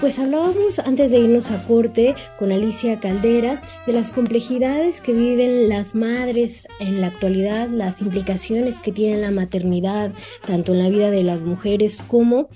Pues 0.01 0.19
hablábamos 0.19 0.81
antes 0.81 1.12
de 1.12 1.21
irnos 1.21 1.53
a 1.53 1.62
corte 1.69 2.17
con 2.37 2.51
Alicia 2.51 2.99
Caldera 2.99 3.62
de 3.87 3.93
las 3.93 4.11
complejidades 4.11 5.01
que 5.01 5.12
viven 5.12 5.69
las 5.69 5.95
madres 5.95 6.67
en 6.81 7.01
la 7.01 7.07
actualidad, 7.07 7.69
las 7.69 8.01
implicaciones 8.01 8.81
que 8.81 8.91
tiene 8.91 9.21
la 9.21 9.31
maternidad, 9.31 10.11
tanto 10.45 10.73
en 10.73 10.81
la 10.81 10.88
vida 10.88 11.12
de 11.12 11.23
las 11.23 11.43
mujeres 11.43 12.01
como 12.09 12.49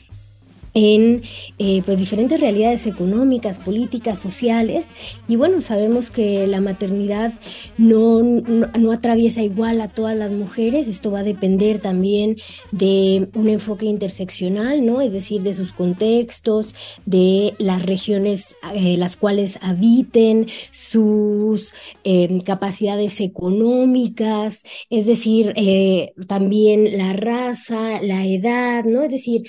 en 0.75 1.23
eh, 1.59 1.83
pues 1.85 1.99
diferentes 1.99 2.41
realidades 2.41 2.87
económicas, 2.87 3.59
políticas, 3.59 4.19
sociales. 4.19 4.89
Y 5.29 5.37
bueno, 5.37 5.61
sabemos 5.61 6.11
que 6.11 6.47
la 6.47 6.61
maternidad 6.61 7.35
no, 7.79 8.23
no, 8.23 8.93
atraviesa 8.93 9.43
igual 9.43 9.81
a 9.81 9.89
todas 9.89 10.17
las 10.17 10.33
mujeres. 10.33 10.89
Esto 10.89 11.11
va 11.11 11.21
a 11.21 11.25
depender 11.25 11.81
también 11.81 12.37
de 12.71 13.29
un 13.35 13.49
enfoque 13.49 13.87
interseccional, 13.87 14.85
¿no? 14.85 15.01
Es 15.01 15.13
decir, 15.13 15.43
de 15.43 15.55
sus 15.55 15.73
contextos, 15.73 16.75
de 17.07 17.55
las 17.59 17.83
regiones 17.83 18.55
eh, 18.75 18.97
las 18.97 19.17
cuales 19.17 19.59
habiten, 19.61 20.47
sus 20.71 21.73
em, 22.05 22.41
capacidades 22.41 23.21
económicas, 23.21 24.63
es 24.91 25.07
decir, 25.07 25.53
eh, 25.57 26.13
también 26.27 26.97
la 26.97 27.13
raza, 27.13 28.01
la 28.03 28.27
edad, 28.27 28.85
¿no? 28.85 29.03
Es 29.03 29.11
decir, 29.11 29.43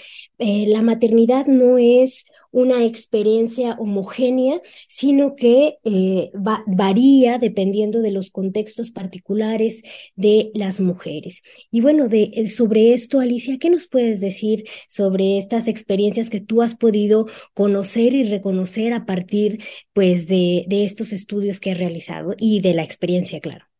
la 0.67 0.81
maternidad 0.81 1.45
no 1.47 1.77
es 1.77 2.25
una 2.51 2.85
experiencia 2.85 3.75
homogénea, 3.79 4.61
sino 4.87 5.35
que 5.35 5.79
eh, 5.83 6.31
varía 6.67 7.39
dependiendo 7.39 8.01
de 8.01 8.11
los 8.11 8.29
contextos 8.29 8.91
particulares 8.91 9.81
de 10.15 10.51
las 10.53 10.79
mujeres. 10.79 11.41
Y 11.71 11.81
bueno, 11.81 12.07
de, 12.07 12.31
eh, 12.33 12.47
sobre 12.47 12.93
esto, 12.93 13.19
Alicia, 13.19 13.57
¿qué 13.57 13.69
nos 13.71 13.87
puedes 13.87 14.21
decir 14.21 14.65
sobre 14.87 15.39
estas 15.39 15.67
experiencias 15.67 16.29
que 16.29 16.41
tú 16.41 16.61
has 16.61 16.75
podido 16.75 17.27
conocer 17.55 18.13
y 18.13 18.23
reconocer 18.23 18.93
a 18.93 19.05
partir 19.05 19.63
pues, 19.93 20.27
de, 20.27 20.65
de 20.67 20.83
estos 20.83 21.11
estudios 21.11 21.59
que 21.59 21.71
has 21.71 21.77
realizado 21.79 22.35
y 22.37 22.61
de 22.61 22.75
la 22.75 22.83
experiencia, 22.83 23.39
claro? 23.39 23.72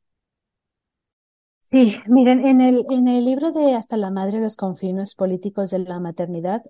Sí, 1.74 1.98
miren, 2.08 2.46
en 2.46 2.62
el, 2.62 2.86
en 2.92 3.08
el 3.08 3.26
libro 3.26 3.52
de 3.52 3.74
Hasta 3.76 3.98
la 3.98 4.12
madre 4.12 4.40
los 4.40 4.56
confinos 4.56 5.16
políticos 5.16 5.72
de 5.72 5.80
la 5.80 6.00
maternidad, 6.00 6.62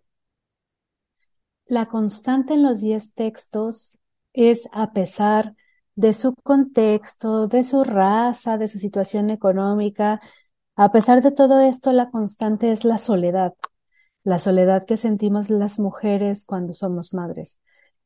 la 1.67 1.87
constante 1.87 2.53
en 2.53 2.63
los 2.63 2.79
diez 2.79 3.13
textos 3.13 3.97
es, 4.31 4.69
a 4.71 4.93
pesar 4.93 5.55
de 5.95 6.13
su 6.13 6.33
contexto, 6.35 7.47
de 7.49 7.63
su 7.63 7.83
raza, 7.83 8.57
de 8.57 8.69
su 8.69 8.79
situación 8.79 9.29
económica, 9.29 10.21
a 10.77 10.91
pesar 10.93 11.21
de 11.21 11.31
todo 11.31 11.59
esto, 11.59 11.91
la 11.91 12.09
constante 12.09 12.71
es 12.71 12.85
la 12.85 12.97
soledad, 12.97 13.53
la 14.23 14.39
soledad 14.39 14.85
que 14.85 14.95
sentimos 14.95 15.49
las 15.49 15.79
mujeres 15.79 16.45
cuando 16.45 16.73
somos 16.73 17.13
madres. 17.13 17.59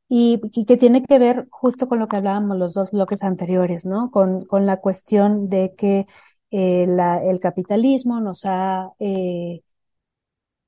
Y, 0.09 0.41
que 0.65 0.77
tiene 0.77 1.03
que 1.03 1.19
ver 1.19 1.47
justo 1.51 1.87
con 1.87 1.99
lo 1.99 2.07
que 2.07 2.17
hablábamos 2.17 2.57
los 2.57 2.73
dos 2.73 2.91
bloques 2.91 3.23
anteriores, 3.23 3.85
¿no? 3.85 4.09
Con, 4.09 4.45
con 4.45 4.65
la 4.65 4.77
cuestión 4.77 5.49
de 5.49 5.75
que 5.75 6.05
eh, 6.51 6.83
el 6.83 7.39
capitalismo 7.39 8.19
nos 8.21 8.45
ha 8.45 8.91
eh, 8.99 9.61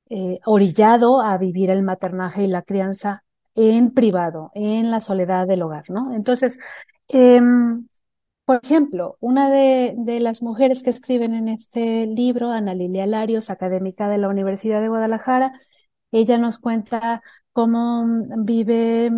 eh, 0.10 0.39
orillado 0.46 1.22
a 1.22 1.38
vivir 1.38 1.70
el 1.70 1.84
maternaje 1.84 2.44
y 2.44 2.48
la 2.48 2.63
crianza 2.63 3.24
en 3.54 3.92
privado, 3.94 4.52
en 4.56 4.89
la 4.89 5.02
soledad 5.02 5.48
del 5.48 5.62
hogar, 5.62 5.89
¿no? 5.89 6.15
Entonces, 6.15 6.60
em, 7.08 7.88
por 8.46 8.60
ejemplo, 8.63 9.18
una 9.20 9.50
de, 9.52 9.96
las 10.20 10.42
mujeres 10.42 10.84
que 10.84 10.89
escriben 10.89 11.34
en 11.36 11.48
este 11.50 12.08
libro, 12.08 12.52
Ana 12.52 12.74
Lilia 12.74 13.06
Larios, 13.06 13.50
académica 13.52 14.10
de 14.10 14.18
la 14.18 14.30
Universidad 14.30 14.82
de 14.82 14.89
Guadalajara, 14.89 15.54
ella 16.12 16.38
nos 16.39 16.60
cuenta 16.60 17.22
cómo 17.54 18.06
vive, 18.39 19.12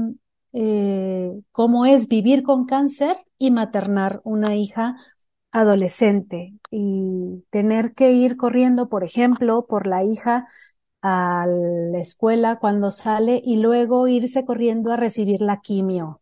eh, 0.54 1.32
cómo 1.52 1.86
es 1.86 2.08
vivir 2.10 2.44
con 2.44 2.66
cáncer 2.66 3.18
y 3.38 3.52
maternar 3.52 4.22
una 4.26 4.56
hija 4.56 4.98
adolescente 5.52 6.54
y 6.72 7.44
tener 7.50 7.94
que 7.94 8.12
ir 8.12 8.38
corriendo, 8.38 8.90
por 8.90 9.04
ejemplo, 9.04 9.66
por 9.68 9.88
la 9.88 10.04
hija 10.04 10.48
a 11.02 11.46
la 11.48 12.00
escuela 12.00 12.60
cuando 12.60 12.92
sale 12.92 13.42
y 13.44 13.58
luego 13.58 14.08
irse 14.08 14.46
corriendo 14.46 14.92
a 14.92 14.98
recibir 14.98 15.42
la 15.42 15.62
quimio. 15.62 16.22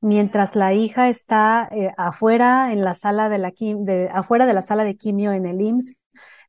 Mientras 0.00 0.56
la 0.56 0.74
hija 0.74 1.08
está 1.08 1.68
eh, 1.72 1.92
afuera 1.96 2.72
en 2.72 2.84
la 2.84 2.94
sala 2.94 3.28
de 3.28 3.38
la 3.38 3.52
de, 3.58 4.08
afuera 4.12 4.46
de 4.46 4.54
la 4.54 4.62
sala 4.62 4.84
de 4.84 4.96
quimio 4.96 5.32
en 5.32 5.46
el 5.46 5.60
IMSS 5.60 6.00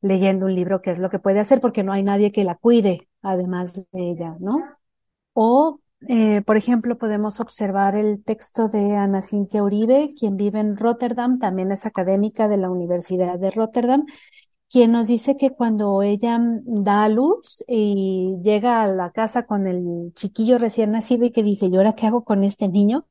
leyendo 0.02 0.46
un 0.46 0.54
libro 0.54 0.82
que 0.82 0.90
es 0.90 0.98
lo 0.98 1.08
que 1.10 1.18
puede 1.18 1.40
hacer 1.40 1.60
porque 1.60 1.82
no 1.84 1.92
hay 1.92 2.02
nadie 2.02 2.32
que 2.32 2.44
la 2.44 2.56
cuide 2.56 3.08
además 3.22 3.74
de 3.74 3.86
ella, 3.94 4.36
¿no? 4.40 4.60
O 5.34 5.80
eh, 6.08 6.42
por 6.42 6.56
ejemplo, 6.56 6.98
podemos 6.98 7.40
observar 7.40 7.96
el 7.96 8.22
texto 8.24 8.68
de 8.68 8.96
Ana 8.96 9.22
Cintia 9.22 9.62
Uribe, 9.62 10.10
quien 10.18 10.36
vive 10.36 10.60
en 10.60 10.76
Rotterdam, 10.76 11.38
también 11.38 11.72
es 11.72 11.86
académica 11.86 12.48
de 12.48 12.56
la 12.56 12.70
Universidad 12.70 13.38
de 13.38 13.50
Rotterdam, 13.50 14.04
quien 14.74 14.90
nos 14.90 15.06
dice 15.06 15.36
que 15.36 15.50
cuando 15.52 16.02
ella 16.02 16.36
da 16.64 17.04
a 17.04 17.08
luz 17.08 17.62
y 17.68 18.34
llega 18.42 18.82
a 18.82 18.88
la 18.88 19.12
casa 19.12 19.46
con 19.46 19.68
el 19.68 20.12
chiquillo 20.16 20.58
recién 20.58 20.90
nacido 20.90 21.24
y 21.24 21.30
que 21.30 21.44
dice, 21.44 21.66
¿y 21.66 21.76
ahora 21.76 21.92
qué 21.92 22.08
hago 22.08 22.24
con 22.24 22.42
este 22.42 22.66
niño? 22.66 23.06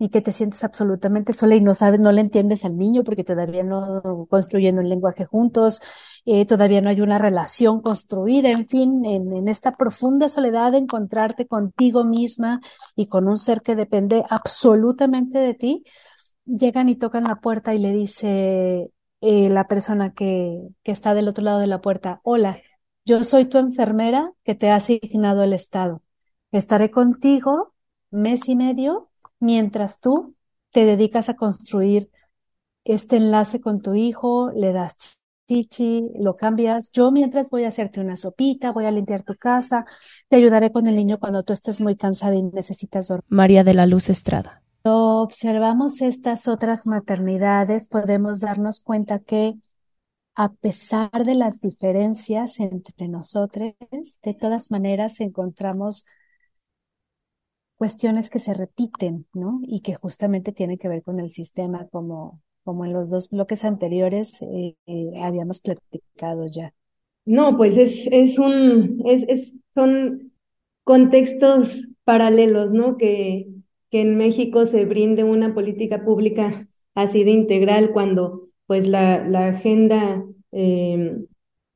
Y 0.00 0.08
que 0.08 0.22
te 0.22 0.32
sientes 0.32 0.64
absolutamente 0.64 1.32
sola 1.32 1.54
y 1.54 1.60
no 1.60 1.74
sabes, 1.74 2.00
no 2.00 2.10
le 2.10 2.20
entiendes 2.20 2.64
al 2.64 2.76
niño 2.76 3.04
porque 3.04 3.22
todavía 3.22 3.62
no 3.62 4.26
construyen 4.28 4.80
un 4.80 4.88
lenguaje 4.88 5.24
juntos, 5.24 5.80
eh, 6.26 6.46
todavía 6.46 6.80
no 6.80 6.90
hay 6.90 7.00
una 7.00 7.18
relación 7.18 7.80
construida, 7.80 8.50
en 8.50 8.66
fin, 8.66 9.04
en, 9.04 9.32
en 9.32 9.46
esta 9.46 9.76
profunda 9.76 10.28
soledad 10.28 10.72
de 10.72 10.78
encontrarte 10.78 11.46
contigo 11.46 12.02
misma 12.02 12.60
y 12.96 13.06
con 13.06 13.28
un 13.28 13.36
ser 13.36 13.62
que 13.62 13.76
depende 13.76 14.24
absolutamente 14.28 15.38
de 15.38 15.54
ti, 15.54 15.84
llegan 16.44 16.88
y 16.88 16.96
tocan 16.96 17.22
la 17.22 17.36
puerta 17.36 17.72
y 17.72 17.78
le 17.78 17.92
dice, 17.92 18.90
eh, 19.20 19.48
la 19.48 19.66
persona 19.68 20.12
que, 20.12 20.60
que 20.84 20.92
está 20.92 21.14
del 21.14 21.28
otro 21.28 21.44
lado 21.44 21.58
de 21.58 21.66
la 21.66 21.80
puerta, 21.80 22.20
hola, 22.22 22.58
yo 23.04 23.24
soy 23.24 23.46
tu 23.46 23.58
enfermera 23.58 24.32
que 24.44 24.54
te 24.54 24.70
ha 24.70 24.76
asignado 24.76 25.42
el 25.42 25.52
Estado. 25.52 26.02
Estaré 26.52 26.90
contigo 26.90 27.74
mes 28.10 28.48
y 28.48 28.56
medio 28.56 29.10
mientras 29.40 30.00
tú 30.00 30.34
te 30.72 30.84
dedicas 30.84 31.28
a 31.28 31.34
construir 31.34 32.10
este 32.84 33.16
enlace 33.16 33.60
con 33.60 33.80
tu 33.80 33.94
hijo, 33.94 34.50
le 34.54 34.72
das 34.72 35.20
chichi, 35.48 36.10
lo 36.18 36.36
cambias. 36.36 36.90
Yo 36.92 37.10
mientras 37.10 37.50
voy 37.50 37.64
a 37.64 37.68
hacerte 37.68 38.00
una 38.00 38.16
sopita, 38.16 38.72
voy 38.72 38.84
a 38.84 38.90
limpiar 38.90 39.22
tu 39.22 39.34
casa, 39.34 39.86
te 40.28 40.36
ayudaré 40.36 40.70
con 40.70 40.86
el 40.86 40.96
niño 40.96 41.18
cuando 41.18 41.42
tú 41.42 41.52
estés 41.52 41.80
muy 41.80 41.96
cansada 41.96 42.34
y 42.34 42.42
necesitas 42.42 43.08
dormir. 43.08 43.24
María 43.28 43.64
de 43.64 43.74
la 43.74 43.86
Luz 43.86 44.10
Estrada 44.10 44.57
observamos 44.82 46.00
estas 46.02 46.48
otras 46.48 46.86
maternidades, 46.86 47.88
podemos 47.88 48.40
darnos 48.40 48.80
cuenta 48.80 49.18
que 49.18 49.54
a 50.34 50.52
pesar 50.52 51.24
de 51.24 51.34
las 51.34 51.60
diferencias 51.60 52.60
entre 52.60 53.08
nosotros, 53.08 53.74
de 54.22 54.34
todas 54.34 54.70
maneras 54.70 55.20
encontramos 55.20 56.06
cuestiones 57.76 58.30
que 58.30 58.38
se 58.38 58.54
repiten, 58.54 59.26
¿no? 59.32 59.60
Y 59.64 59.80
que 59.80 59.94
justamente 59.94 60.52
tienen 60.52 60.78
que 60.78 60.88
ver 60.88 61.02
con 61.02 61.18
el 61.20 61.30
sistema, 61.30 61.88
como, 61.88 62.40
como 62.64 62.84
en 62.84 62.92
los 62.92 63.10
dos 63.10 63.30
bloques 63.30 63.64
anteriores 63.64 64.40
eh, 64.42 64.76
eh, 64.86 65.12
habíamos 65.22 65.60
platicado 65.60 66.46
ya. 66.46 66.72
No, 67.24 67.56
pues 67.56 67.76
es, 67.76 68.08
es 68.10 68.38
un, 68.38 69.02
es, 69.06 69.24
es, 69.28 69.58
son 69.74 70.32
contextos 70.84 71.88
paralelos, 72.04 72.72
¿no? 72.72 72.96
Que, 72.96 73.47
que 73.90 74.00
en 74.00 74.16
México 74.16 74.66
se 74.66 74.84
brinde 74.84 75.24
una 75.24 75.54
política 75.54 76.04
pública 76.04 76.68
así 76.94 77.24
de 77.24 77.30
integral 77.32 77.92
cuando 77.92 78.48
pues 78.66 78.86
la, 78.88 79.26
la 79.26 79.48
agenda 79.48 80.24
em, 80.52 81.26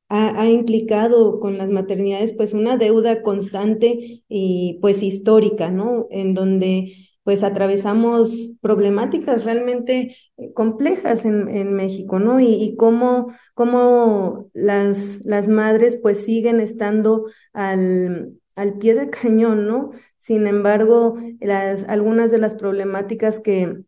ha, 0.09 0.41
ha, 0.41 0.49
implicado 0.49 1.39
con 1.39 1.57
las 1.57 1.69
maternidades 1.69 2.33
pues 2.33 2.53
una 2.53 2.77
deuda 2.77 3.23
constante 3.23 4.23
y 4.27 4.79
pues 4.81 5.01
histórica, 5.03 5.71
¿no? 5.71 6.07
En 6.11 6.33
donde 6.33 6.93
pues 7.23 7.43
atravesamos 7.43 8.53
problemáticas 8.61 9.45
realmente 9.45 10.15
eh, 10.37 10.53
complejas 10.53 11.25
en, 11.25 11.49
en 11.49 11.73
México, 11.73 12.19
¿no? 12.19 12.39
Y, 12.39 12.47
y 12.47 12.75
cómo, 12.75 13.33
cómo 13.53 14.49
las, 14.53 15.23
las 15.25 15.47
madres 15.47 15.97
pues 15.97 16.23
siguen 16.23 16.59
estando 16.59 17.25
al, 17.53 18.33
al 18.55 18.77
pie 18.77 18.95
del 18.95 19.09
cañón, 19.09 19.67
¿no? 19.67 19.91
Sin 20.23 20.47
embargo, 20.47 21.17
las, 21.41 21.83
algunas 21.89 22.31
de 22.31 22.37
las 22.37 22.55
problemáticas 22.55 23.41
que, 23.41 23.81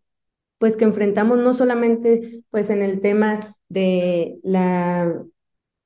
pues, 0.58 0.76
que 0.76 0.84
enfrentamos 0.84 1.38
no 1.38 1.54
solamente, 1.54 2.44
pues, 2.50 2.70
en 2.70 2.82
el 2.82 3.00
tema 3.00 3.56
de 3.70 4.38
la, 4.44 5.24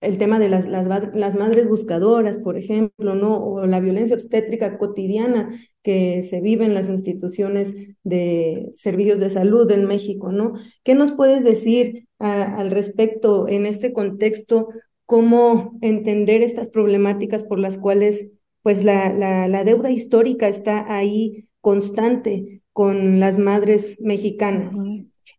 el 0.01 0.17
tema 0.17 0.39
de 0.39 0.49
las, 0.49 0.65
las, 0.65 1.35
madres 1.35 1.67
buscadoras, 1.67 2.39
por 2.39 2.57
ejemplo, 2.57 3.13
¿no? 3.13 3.37
O 3.37 3.67
la 3.67 3.79
violencia 3.79 4.15
obstétrica 4.15 4.79
cotidiana 4.79 5.51
que 5.83 6.23
se 6.23 6.41
vive 6.41 6.65
en 6.65 6.73
las 6.73 6.89
instituciones 6.89 7.75
de 8.03 8.71
servicios 8.75 9.19
de 9.19 9.29
salud 9.29 9.69
en 9.69 9.85
México, 9.85 10.31
¿no? 10.31 10.53
¿Qué 10.81 10.95
nos 10.95 11.11
puedes 11.11 11.43
decir 11.43 12.07
al 12.17 12.71
respecto 12.71 13.47
en 13.47 13.67
este 13.67 13.93
contexto? 13.93 14.69
¿Cómo 15.05 15.77
entender 15.81 16.41
estas 16.41 16.69
problemáticas 16.69 17.43
por 17.43 17.59
las 17.59 17.77
cuales 17.77 18.29
pues 18.69 18.83
la, 18.83 19.09
la, 19.47 19.63
deuda 19.63 19.89
histórica 19.89 20.47
está 20.47 20.95
ahí 20.95 21.47
constante 21.59 22.61
con 22.71 23.19
las 23.19 23.39
madres 23.39 23.97
mexicanas. 23.99 24.75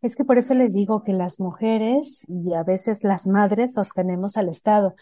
Es 0.02 0.16
que 0.16 0.24
por 0.24 0.36
eso 0.36 0.52
les 0.54 0.74
digo 0.74 1.04
que 1.04 1.12
las 1.12 1.38
mujeres 1.38 2.26
y 2.26 2.54
a 2.54 2.64
veces 2.64 3.04
las 3.04 3.28
madres 3.28 3.74
sostenemos 3.74 4.36
al 4.36 4.48
Estado. 4.48 4.96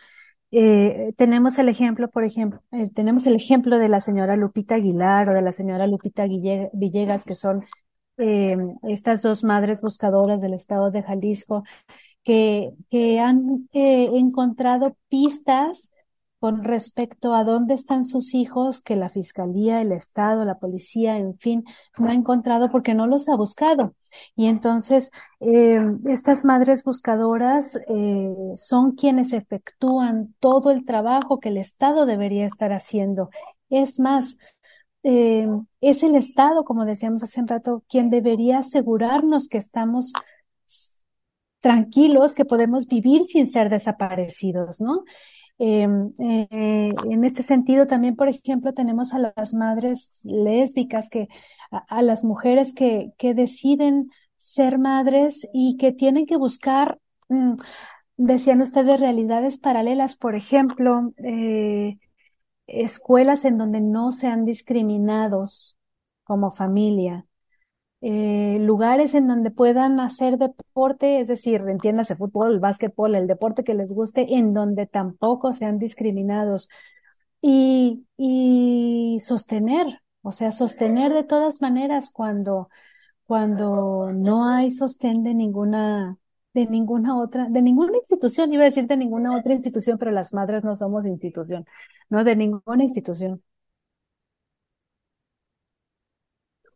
Eh, 0.50 1.14
tenemos 1.16 1.58
el 1.58 1.70
ejemplo, 1.70 2.10
por 2.10 2.22
ejemplo, 2.22 2.60
eh, 2.70 2.90
tenemos 2.90 3.26
el 3.26 3.34
ejemplo 3.34 3.78
de 3.78 3.88
la 3.88 4.02
señora 4.02 4.36
Lupita 4.36 4.74
Aguilar 4.74 5.30
o 5.30 5.32
de 5.32 5.40
la 5.40 5.52
señora 5.52 5.86
Lupita 5.86 6.26
Villegas, 6.26 7.24
que 7.24 7.34
son 7.34 7.64
eh, 8.18 8.58
estas 8.82 9.22
dos 9.22 9.42
madres 9.42 9.80
buscadoras 9.80 10.42
del 10.42 10.52
estado 10.52 10.90
de 10.90 11.02
Jalisco, 11.02 11.64
que, 12.24 12.72
que 12.90 13.20
han 13.20 13.70
encontrado 13.72 14.98
pistas 15.08 15.90
con 16.40 16.62
respecto 16.62 17.34
a 17.34 17.44
dónde 17.44 17.74
están 17.74 18.04
sus 18.04 18.34
hijos 18.34 18.80
que 18.80 18.96
la 18.96 19.10
fiscalía, 19.10 19.80
el 19.80 19.92
Estado, 19.92 20.44
la 20.44 20.58
policía, 20.58 21.16
en 21.16 21.36
fin, 21.38 21.64
no 21.98 22.10
ha 22.10 22.14
encontrado 22.14 22.70
porque 22.70 22.94
no 22.94 23.06
los 23.06 23.28
ha 23.28 23.36
buscado. 23.36 23.94
Y 24.36 24.46
entonces, 24.46 25.10
eh, 25.40 25.80
estas 26.06 26.44
madres 26.44 26.84
buscadoras 26.84 27.76
eh, 27.88 28.34
son 28.56 28.92
quienes 28.92 29.32
efectúan 29.32 30.34
todo 30.38 30.70
el 30.70 30.84
trabajo 30.84 31.40
que 31.40 31.48
el 31.50 31.58
Estado 31.58 32.06
debería 32.06 32.46
estar 32.46 32.72
haciendo. 32.72 33.30
Es 33.68 33.98
más, 33.98 34.38
eh, 35.02 35.48
es 35.80 36.02
el 36.02 36.16
Estado, 36.16 36.64
como 36.64 36.84
decíamos 36.84 37.22
hace 37.22 37.40
un 37.40 37.48
rato, 37.48 37.82
quien 37.88 38.10
debería 38.10 38.58
asegurarnos 38.58 39.48
que 39.48 39.58
estamos 39.58 40.12
tranquilos, 41.60 42.34
que 42.34 42.44
podemos 42.44 42.86
vivir 42.86 43.24
sin 43.24 43.46
ser 43.46 43.68
desaparecidos, 43.68 44.80
¿no? 44.80 45.04
Em, 45.60 46.12
eh, 46.18 46.92
en 47.10 47.24
este 47.24 47.42
sentido, 47.42 47.86
también, 47.86 48.14
por 48.14 48.28
ejemplo, 48.28 48.74
tenemos 48.74 49.12
a 49.12 49.18
las 49.18 49.54
madres 49.54 50.20
lésbicas, 50.22 51.10
que, 51.10 51.28
a, 51.70 52.02
las 52.02 52.24
mujeres 52.24 52.72
que, 52.74 53.12
que 53.18 53.34
deciden 53.34 54.10
ser 54.36 54.78
madres 54.78 55.48
y 55.52 55.76
que 55.76 55.92
tienen 55.92 56.26
que 56.26 56.36
buscar, 56.36 57.00
mm, 57.28 57.54
decían 58.16 58.60
ustedes, 58.62 59.00
realidades 59.00 59.58
paralelas, 59.58 60.16
por 60.16 60.36
ejemplo, 60.36 61.12
eh, 61.24 61.98
escuelas 62.68 63.44
en 63.44 63.58
donde 63.58 63.80
no 63.80 64.12
sean 64.12 64.44
discriminados 64.44 65.76
como 66.24 66.50
familia, 66.52 67.26
eh, 68.00 68.58
lugares 68.60 69.14
en 69.14 69.26
donde 69.26 69.50
puedan 69.50 70.00
hacer 70.00 70.38
deporte, 70.38 71.20
es 71.20 71.28
decir, 71.28 71.62
entiéndase 71.68 72.16
fútbol, 72.16 72.60
básquetbol, 72.60 73.14
el 73.14 73.26
deporte 73.26 73.64
que 73.64 73.74
les 73.74 73.92
guste, 73.92 74.34
en 74.36 74.52
donde 74.54 74.86
tampoco 74.86 75.52
sean 75.52 75.78
discriminados 75.78 76.68
y, 77.40 78.06
y 78.16 79.18
sostener, 79.20 80.00
o 80.22 80.32
sea, 80.32 80.52
sostener 80.52 81.12
de 81.14 81.24
todas 81.24 81.60
maneras 81.62 82.10
cuando, 82.10 82.68
cuando 83.26 84.12
no 84.12 84.48
hay 84.48 84.70
sostén 84.70 85.22
de 85.24 85.34
ninguna, 85.34 86.18
de 86.54 86.66
ninguna 86.66 87.18
otra, 87.18 87.46
de 87.48 87.62
ninguna 87.62 87.96
institución, 87.98 88.52
iba 88.52 88.62
a 88.64 88.66
decir 88.66 88.86
de 88.86 88.96
ninguna 88.96 89.36
otra 89.38 89.54
institución, 89.54 89.98
pero 89.98 90.10
las 90.12 90.32
madres 90.34 90.64
no 90.64 90.76
somos 90.76 91.06
institución, 91.06 91.66
no 92.10 92.24
de 92.24 92.36
ninguna 92.36 92.82
institución. 92.84 93.42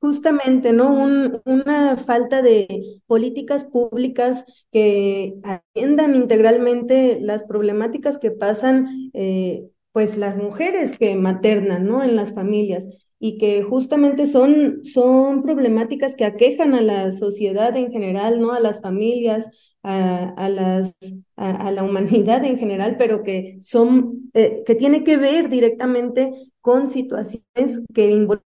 Justamente, 0.03 0.73
¿no? 0.73 0.93
Un, 0.93 1.41
una 1.45 1.97
falta 1.97 2.43
de 2.43 3.01
políticas 3.07 3.65
públicas 3.65 4.45
que 4.73 5.37
atiendan 5.45 6.17
integralmente 6.17 7.21
las 7.21 7.45
problemáticas 7.45 8.19
que 8.19 8.33
pasan, 8.33 9.11
eh, 9.15 9.71
pues 9.93 10.17
las 10.17 10.39
mujeres 10.39 10.99
que 10.99 11.15
maternan, 11.15 11.87
¿no? 11.87 12.03
En 12.03 12.17
las 12.17 12.33
familias 12.35 12.89
y 13.21 13.39
que 13.39 13.63
justamente 13.63 14.27
son, 14.27 14.81
son 14.85 15.45
problemáticas 15.45 16.17
que 16.17 16.25
aquejan 16.25 16.75
a 16.75 16.81
la 16.81 17.13
sociedad 17.13 17.77
en 17.77 17.93
general, 17.93 18.41
¿no? 18.41 18.53
A 18.53 18.59
las 18.59 18.81
familias, 18.81 19.49
a, 19.85 20.49
las, 20.49 20.97
a, 21.37 21.71
la 21.71 21.85
humanidad 21.85 22.45
en 22.45 22.59
general, 22.59 22.97
pero 22.99 23.23
que 23.23 23.59
son, 23.61 24.31
eh, 24.35 24.65
que 24.67 24.75
tiene 24.75 25.05
que 25.05 25.17
ver 25.17 25.49
directamente 25.49 26.33
con 26.61 26.91
situaciones 26.91 27.83
que 27.95 28.11
involucran 28.11 28.52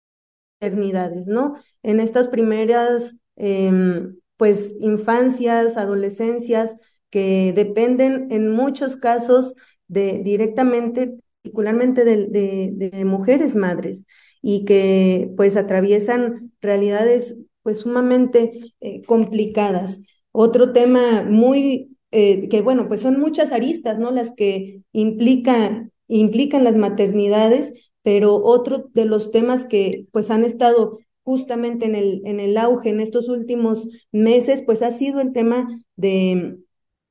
¿no? 1.27 1.55
En 1.83 1.99
estas 1.99 2.27
primeras, 2.27 3.15
em, 3.35 4.15
pues, 4.37 4.73
infancias, 4.79 5.77
adolescencias, 5.77 6.75
que 7.09 7.53
dependen 7.55 8.27
en 8.31 8.49
muchos 8.49 8.95
casos 8.95 9.53
de 9.87 10.19
directamente, 10.23 11.13
particularmente 11.43 12.05
de, 12.05 12.71
de, 12.73 13.05
mujeres 13.05 13.55
madres 13.55 14.03
y 14.41 14.65
que 14.65 15.31
pues 15.37 15.55
atraviesan 15.55 16.51
realidades 16.61 17.35
pues 17.61 17.79
sumamente 17.79 18.73
eh, 18.81 19.03
complicadas. 19.03 19.99
Otro 20.31 20.73
tema 20.73 21.23
muy 21.23 21.93
eh, 22.15 22.47
que 22.47 22.61
bueno, 22.61 22.87
pues 22.87 23.01
son 23.01 23.19
muchas 23.19 23.51
aristas, 23.51 23.97
¿no? 23.97 24.11
Las 24.11 24.31
que 24.35 24.83
implica, 24.91 25.89
implican 26.07 26.63
las 26.63 26.75
maternidades, 26.75 27.73
pero 28.03 28.35
otro 28.43 28.89
de 28.93 29.05
los 29.05 29.31
temas 29.31 29.65
que 29.65 30.07
pues 30.11 30.29
han 30.31 30.45
estado 30.45 30.99
justamente 31.23 31.85
en 31.85 31.95
el, 31.95 32.21
en 32.25 32.39
el 32.39 32.57
auge 32.57 32.89
en 32.89 32.99
estos 32.99 33.29
últimos 33.29 33.87
meses, 34.11 34.61
pues 34.63 34.81
ha 34.81 34.91
sido 34.91 35.21
el 35.21 35.33
tema 35.33 35.67
de, 35.95 36.57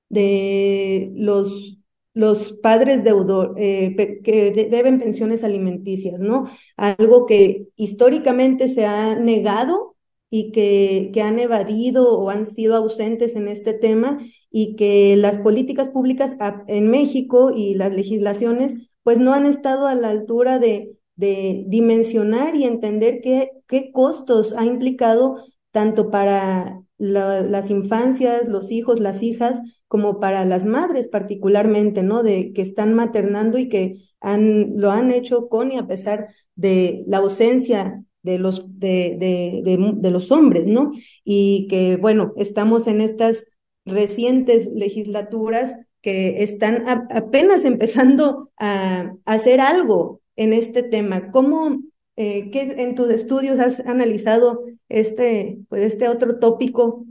de 0.09 1.11
los 1.15 1.79
los 2.15 2.53
padres 2.63 3.05
deudor, 3.05 3.55
eh, 3.57 3.97
que 4.23 4.51
deben 4.71 4.99
pensiones 4.99 5.45
alimenticias, 5.45 6.21
¿no? 6.21 6.45
Algo 6.77 7.25
que 7.27 7.69
históricamente 7.77 8.69
se 8.69 8.85
ha 8.85 9.15
negado 9.17 9.97
y 10.29 10.53
que, 10.53 11.11
que 11.13 11.23
han 11.23 11.39
evadido 11.39 12.19
o 12.19 12.29
han 12.31 12.47
sido 12.47 12.77
ausentes 12.77 13.35
en 13.35 13.49
este 13.49 13.73
tema 13.73 14.19
y 14.51 14.77
que 14.77 15.17
las 15.17 15.39
políticas 15.39 15.89
públicas 15.89 16.37
en 16.69 16.91
México 16.91 17.51
y 17.55 17.75
las 17.75 17.95
legislaciones 17.95 18.75
pues 19.03 19.19
no 19.19 19.33
han 19.35 19.47
estado 19.47 19.87
a 19.87 19.95
la 19.95 20.11
altura 20.11 20.59
de, 20.59 20.99
de 21.17 21.65
dimensionar 21.69 22.57
y 22.57 22.65
entender 22.65 23.21
qué, 23.23 23.51
qué 23.67 23.93
costos 23.93 24.55
ha 24.57 24.65
implicado 24.65 25.37
tanto 25.71 26.11
para 26.11 26.83
las 26.99 27.71
infancias, 27.71 28.47
los 28.47 28.71
hijos, 28.71 29.01
las 29.01 29.23
hijas, 29.25 29.61
como 29.89 30.21
para 30.21 30.45
las 30.45 30.65
madres 30.65 31.09
particularmente, 31.09 32.03
¿no? 32.05 32.23
De 32.23 32.53
que 32.53 32.63
están 32.63 32.95
maternando 32.95 33.59
y 33.59 33.69
que 33.69 33.97
han, 34.21 34.77
lo 34.77 34.93
han 34.93 35.11
hecho 35.11 35.49
con 35.49 35.73
y 35.73 35.79
a 35.79 35.87
pesar 35.89 36.29
de 36.55 37.03
la 37.09 37.19
ausencia 37.19 38.05
de 38.23 38.39
los, 38.39 38.79
de, 38.79 39.17
de, 39.19 39.95
de, 39.97 40.11
los 40.11 40.31
hombres, 40.31 40.69
¿no? 40.69 40.93
Y 41.25 41.67
que, 41.69 41.97
bueno, 41.97 42.35
estamos 42.37 42.87
en 42.87 43.01
estas 43.01 43.45
recientes 43.85 44.69
legislaturas 44.73 45.75
que 46.03 46.43
están 46.43 46.85
apenas 47.11 47.65
empezando 47.65 48.51
a, 48.59 49.15
hacer 49.25 49.61
algo 49.61 50.21
en 50.35 50.53
este 50.53 50.83
tema. 50.83 51.31
¿Cómo, 51.31 51.79
eh, 52.17 52.51
¿Qué 52.51 52.75
en 52.83 52.95
tus 52.97 53.09
estudios 53.11 53.61
has 53.61 53.81
analizado 53.81 54.65
este, 54.89 55.61
pues 55.69 55.83
este 55.85 56.09
otro 56.09 56.39
tópico? 56.41 57.07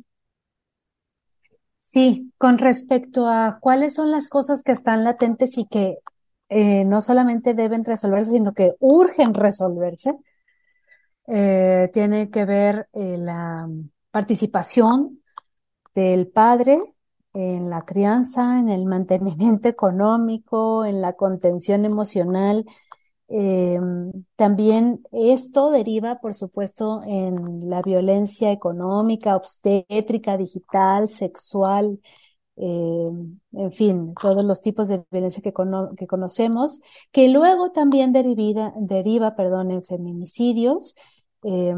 Sí, 1.80 2.32
con 2.38 2.58
respecto 2.58 3.28
a 3.28 3.60
cuáles 3.62 3.96
son 3.96 4.12
las 4.12 4.30
cosas 4.30 4.62
que 4.62 4.74
están 4.74 5.04
latentes 5.04 5.58
y 5.58 5.66
que 5.66 5.98
eh, 6.50 6.84
no 6.84 7.00
solamente 7.00 7.54
deben 7.54 7.86
resolverse, 7.86 8.32
sino 8.32 8.54
que 8.54 8.74
urgen 8.80 9.34
resolverse, 9.34 10.14
eh, 11.28 11.90
tiene 11.94 12.30
que 12.30 12.46
ver 12.46 12.90
la 12.94 13.70
participación 14.12 15.22
del 15.96 16.28
padre 16.28 16.94
en 17.34 17.70
la 17.70 17.84
crianza, 17.86 18.60
en 18.60 18.70
el 18.70 18.86
mantenimiento 18.86 19.70
económico, 19.70 20.86
en 20.86 21.02
la 21.02 21.14
contención 21.14 21.86
emocional, 21.86 22.66
eh, 23.30 23.80
también 24.36 25.04
esto 25.12 25.72
deriva, 25.72 26.20
por 26.20 26.34
supuesto, 26.34 27.02
en 27.06 27.70
la 27.70 27.82
violencia 27.82 28.52
económica, 28.52 29.36
obstétrica, 29.38 30.38
digital, 30.38 31.08
sexual, 31.10 32.00
eh, 32.58 33.10
en 33.54 33.72
fin, 33.72 34.14
todos 34.22 34.44
los 34.44 34.62
tipos 34.62 34.90
de 34.90 35.04
violencia 35.12 35.42
que, 35.42 35.54
que 35.98 36.08
conocemos, 36.08 36.82
que 37.12 37.30
luego 37.30 37.72
también 37.72 38.12
deriva, 38.14 38.74
deriva 38.78 39.36
perdón, 39.36 39.72
en 39.72 39.84
feminicidios. 39.84 40.96
Eh, 41.44 41.74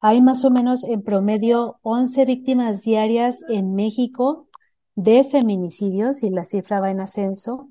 hay 0.00 0.22
más 0.22 0.44
o 0.44 0.50
menos 0.50 0.84
en 0.84 1.02
promedio 1.02 1.78
11 1.82 2.24
víctimas 2.24 2.82
diarias 2.82 3.42
en 3.48 3.74
México 3.74 4.48
de 4.94 5.24
feminicidios 5.24 6.22
y 6.22 6.30
la 6.30 6.44
cifra 6.44 6.80
va 6.80 6.90
en 6.90 7.00
ascenso. 7.00 7.68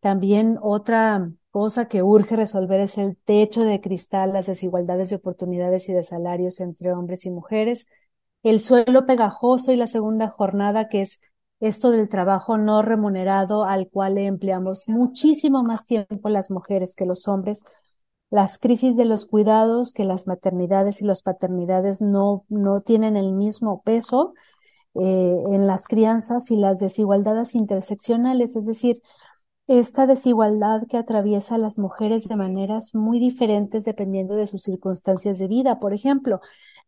También 0.00 0.58
otra 0.60 1.30
cosa 1.50 1.88
que 1.88 2.02
urge 2.02 2.36
resolver 2.36 2.80
es 2.80 2.98
el 2.98 3.16
techo 3.16 3.62
de 3.62 3.80
cristal, 3.80 4.32
las 4.32 4.46
desigualdades 4.46 5.10
de 5.10 5.16
oportunidades 5.16 5.88
y 5.88 5.92
de 5.92 6.04
salarios 6.04 6.60
entre 6.60 6.92
hombres 6.92 7.26
y 7.26 7.30
mujeres, 7.30 7.86
el 8.42 8.60
suelo 8.60 9.06
pegajoso 9.06 9.72
y 9.72 9.76
la 9.76 9.86
segunda 9.86 10.28
jornada, 10.28 10.88
que 10.88 11.00
es 11.02 11.20
esto 11.60 11.90
del 11.90 12.08
trabajo 12.08 12.58
no 12.58 12.82
remunerado 12.82 13.64
al 13.64 13.88
cual 13.88 14.16
le 14.16 14.26
empleamos 14.26 14.84
muchísimo 14.86 15.62
más 15.62 15.86
tiempo 15.86 16.28
las 16.28 16.50
mujeres 16.50 16.94
que 16.94 17.06
los 17.06 17.26
hombres, 17.26 17.64
las 18.30 18.58
crisis 18.58 18.96
de 18.96 19.04
los 19.04 19.26
cuidados, 19.26 19.92
que 19.92 20.04
las 20.04 20.26
maternidades 20.26 21.00
y 21.02 21.04
las 21.04 21.22
paternidades 21.22 22.00
no, 22.00 22.44
no 22.48 22.80
tienen 22.80 23.16
el 23.16 23.32
mismo 23.32 23.82
peso 23.82 24.34
eh, 24.94 25.42
en 25.50 25.66
las 25.66 25.86
crianzas 25.86 26.50
y 26.50 26.56
las 26.56 26.78
desigualdades 26.78 27.54
interseccionales, 27.54 28.56
es 28.56 28.66
decir, 28.66 29.00
esta 29.66 30.06
desigualdad 30.06 30.82
que 30.88 30.98
atraviesa 30.98 31.54
a 31.54 31.58
las 31.58 31.78
mujeres 31.78 32.28
de 32.28 32.36
maneras 32.36 32.94
muy 32.94 33.18
diferentes 33.18 33.84
dependiendo 33.84 34.34
de 34.36 34.46
sus 34.46 34.62
circunstancias 34.62 35.38
de 35.38 35.48
vida. 35.48 35.80
Por 35.80 35.94
ejemplo, 35.94 36.40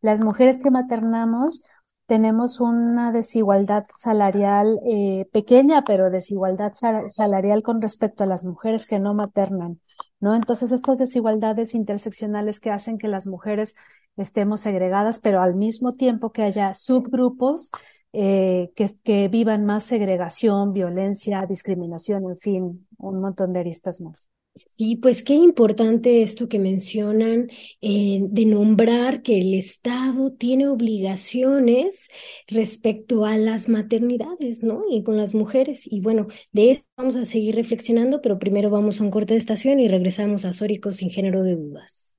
las 0.03 0.20
mujeres 0.20 0.61
que 0.61 0.70
maternamos 0.70 1.62
tenemos 2.07 2.61
una 2.61 3.12
desigualdad 3.12 3.84
salarial 3.99 4.78
eh, 4.87 5.26
pequeña, 5.32 5.82
pero 5.84 6.11
desigualdad 6.11 6.72
salarial 7.09 7.62
con 7.62 7.82
respecto 7.82 8.24
a 8.24 8.26
las 8.26 8.45
mujeres 8.45 8.87
que 8.87 8.99
no 9.01 9.14
maternan, 9.14 9.80
¿no? 10.20 10.34
Entonces, 10.34 10.72
estas 10.72 10.98
desigualdades 10.98 11.74
interseccionales 11.74 12.60
que 12.60 12.70
hacen 12.70 12.98
que 12.98 13.08
las 13.08 13.26
mujeres 13.26 13.74
estemos 14.16 14.60
segregadas, 14.60 15.18
pero 15.18 15.42
al 15.42 15.54
mismo 15.54 15.92
tiempo 15.92 16.32
que 16.32 16.42
haya 16.42 16.74
subgrupos 16.74 17.70
eh, 18.12 18.72
que, 18.74 19.28
vivan 19.28 19.66
más 19.66 19.84
segregación, 19.84 20.72
violencia, 20.72 21.44
discriminación, 21.46 22.24
en 22.30 22.38
fin, 22.38 22.88
un 22.98 23.20
montón 23.20 23.52
de 23.52 23.60
aristas 23.60 24.00
más. 24.00 24.28
Sí, 24.57 24.96
pues 24.96 25.22
qué 25.22 25.34
importante 25.34 26.22
esto 26.22 26.48
que 26.48 26.59
mencionan 26.59 27.48
eh, 27.82 28.20
de 28.22 28.46
nombrar 28.46 29.20
que 29.20 29.38
el 29.38 29.52
Estado 29.52 30.32
tiene 30.32 30.66
obligaciones 30.68 32.09
respecto 32.48 33.26
a 33.26 33.36
las 33.36 33.68
maternidades, 33.68 34.62
¿no? 34.62 34.84
Y 34.90 35.02
con 35.02 35.18
las 35.18 35.34
mujeres. 35.34 35.82
Y 35.84 36.00
bueno, 36.00 36.28
de 36.52 36.70
esto 36.70 36.86
vamos 36.96 37.16
a 37.16 37.26
seguir 37.26 37.54
reflexionando, 37.54 38.22
pero 38.22 38.38
primero 38.38 38.70
vamos 38.70 38.98
a 38.98 39.04
un 39.04 39.11
corte 39.11 39.34
de 39.34 39.40
estación 39.40 39.78
y 39.78 39.88
regresamos 39.88 40.46
a 40.46 40.54
Sórico 40.54 40.90
sin 40.90 41.11
género 41.11 41.42
de 41.42 41.54
dudas. 41.54 42.16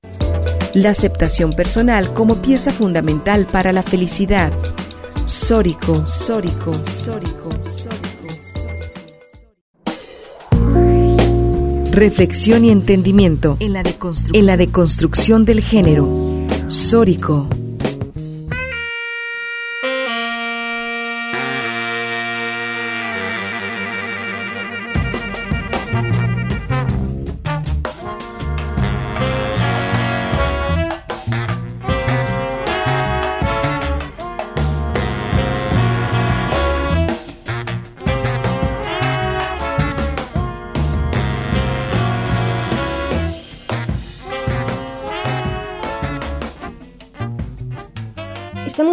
La 0.74 0.90
aceptación 0.90 1.52
personal 1.52 2.14
como 2.14 2.40
pieza 2.40 2.72
fundamental 2.72 3.46
para 3.50 3.72
la 3.72 3.82
felicidad. 3.82 4.52
Sórico, 5.26 6.06
sórico, 6.06 6.72
sórico, 6.84 7.50
sórico, 7.64 7.97
Reflexión 11.92 12.64
y 12.64 12.70
entendimiento 12.70 13.56
en 13.60 13.72
la 13.72 13.82
deconstrucción, 13.82 14.36
en 14.36 14.46
la 14.46 14.56
deconstrucción 14.56 15.44
del 15.44 15.60
género. 15.60 16.08
Sórico. 16.66 17.48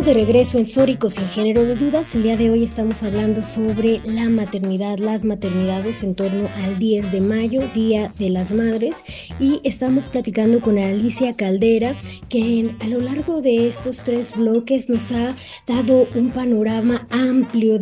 De 0.06 0.14
regreso 0.14 0.60
en 0.60 0.68
Sórico 0.68 1.10
sin 1.10 1.28
género 1.28 1.64
de 1.64 1.74
dudas. 1.74 2.14
El 2.14 2.22
día 2.22 2.38
de 2.38 2.52
hoy 2.52 2.64
estamos 2.64 3.02
hablando 3.02 3.42
sobre 3.42 4.02
la 4.06 4.30
maternidad, 4.30 5.00
las 5.00 5.24
maternidades 5.24 6.04
en 6.04 6.14
torno 6.14 6.48
al 6.64 6.78
10 6.78 7.12
de 7.12 7.22
mayo, 7.22 7.62
Día 7.74 8.14
de 8.20 8.30
las 8.30 8.52
Madres, 8.52 8.98
y 9.40 9.62
estamos 9.64 10.08
platicando 10.08 10.62
con 10.62 10.78
Alicia 10.78 11.36
Caldera, 11.36 11.96
que 12.30 12.76
a 12.82 12.88
lo 12.88 13.00
largo 13.00 13.42
de 13.42 13.68
estos 13.68 14.04
tres 14.04 14.36
bloques 14.36 14.90
nos 14.90 15.12
ha 15.12 15.36
dado 15.66 16.08
un 16.14 16.30
panorama 16.30 17.08
amplio 17.10 17.80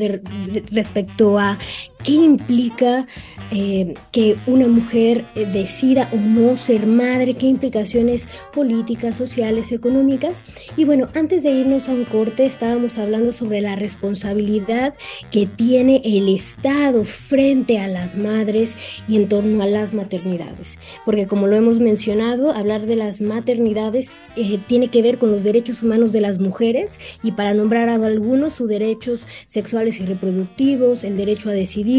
respecto 0.72 1.38
a 1.38 1.60
¿Qué 2.04 2.12
implica 2.12 3.08
eh, 3.50 3.94
que 4.12 4.36
una 4.46 4.68
mujer 4.68 5.24
eh, 5.36 5.46
decida 5.46 6.10
o 6.12 6.18
no 6.18 6.58
ser 6.58 6.86
madre? 6.86 7.36
¿Qué 7.36 7.48
implicaciones 7.48 8.28
políticas, 8.52 9.16
sociales, 9.16 9.72
económicas? 9.72 10.44
Y 10.76 10.84
bueno, 10.84 11.08
antes 11.14 11.44
de 11.44 11.52
irnos 11.52 11.88
a 11.88 11.94
un 11.94 12.04
corte, 12.04 12.46
estábamos 12.46 12.98
hablando 12.98 13.32
sobre 13.32 13.62
la 13.62 13.78
responsabilidad 13.78 14.96
que 15.32 15.46
tiene 15.46 16.02
el 16.04 16.28
Estado 16.28 17.06
frente 17.06 17.80
a 17.80 17.88
las 17.88 18.18
madres 18.18 18.76
y 19.08 19.16
en 19.16 19.30
torno 19.30 19.64
a 19.64 19.68
las 19.68 19.94
maternidades. 19.94 20.80
Porque 21.06 21.26
como 21.26 21.48
lo 21.48 21.56
hemos 21.56 21.80
mencionado, 21.80 22.52
hablar 22.52 22.86
de 22.86 22.98
las 22.98 23.22
maternidades 23.22 24.12
eh, 24.36 24.60
tiene 24.68 24.90
que 24.90 25.02
ver 25.02 25.20
con 25.20 25.32
los 25.32 25.44
derechos 25.44 25.84
humanos 25.84 26.12
de 26.12 26.20
las 26.20 26.38
mujeres 26.38 27.00
y 27.24 27.32
para 27.32 27.54
nombrar 27.54 27.88
a 27.88 27.96
algunos, 27.96 28.54
sus 28.54 28.68
derechos 28.68 29.26
sexuales 29.46 30.02
y 30.02 30.06
reproductivos, 30.06 31.06
el 31.06 31.16
derecho 31.16 31.50
a 31.50 31.54
decidir 31.54 31.93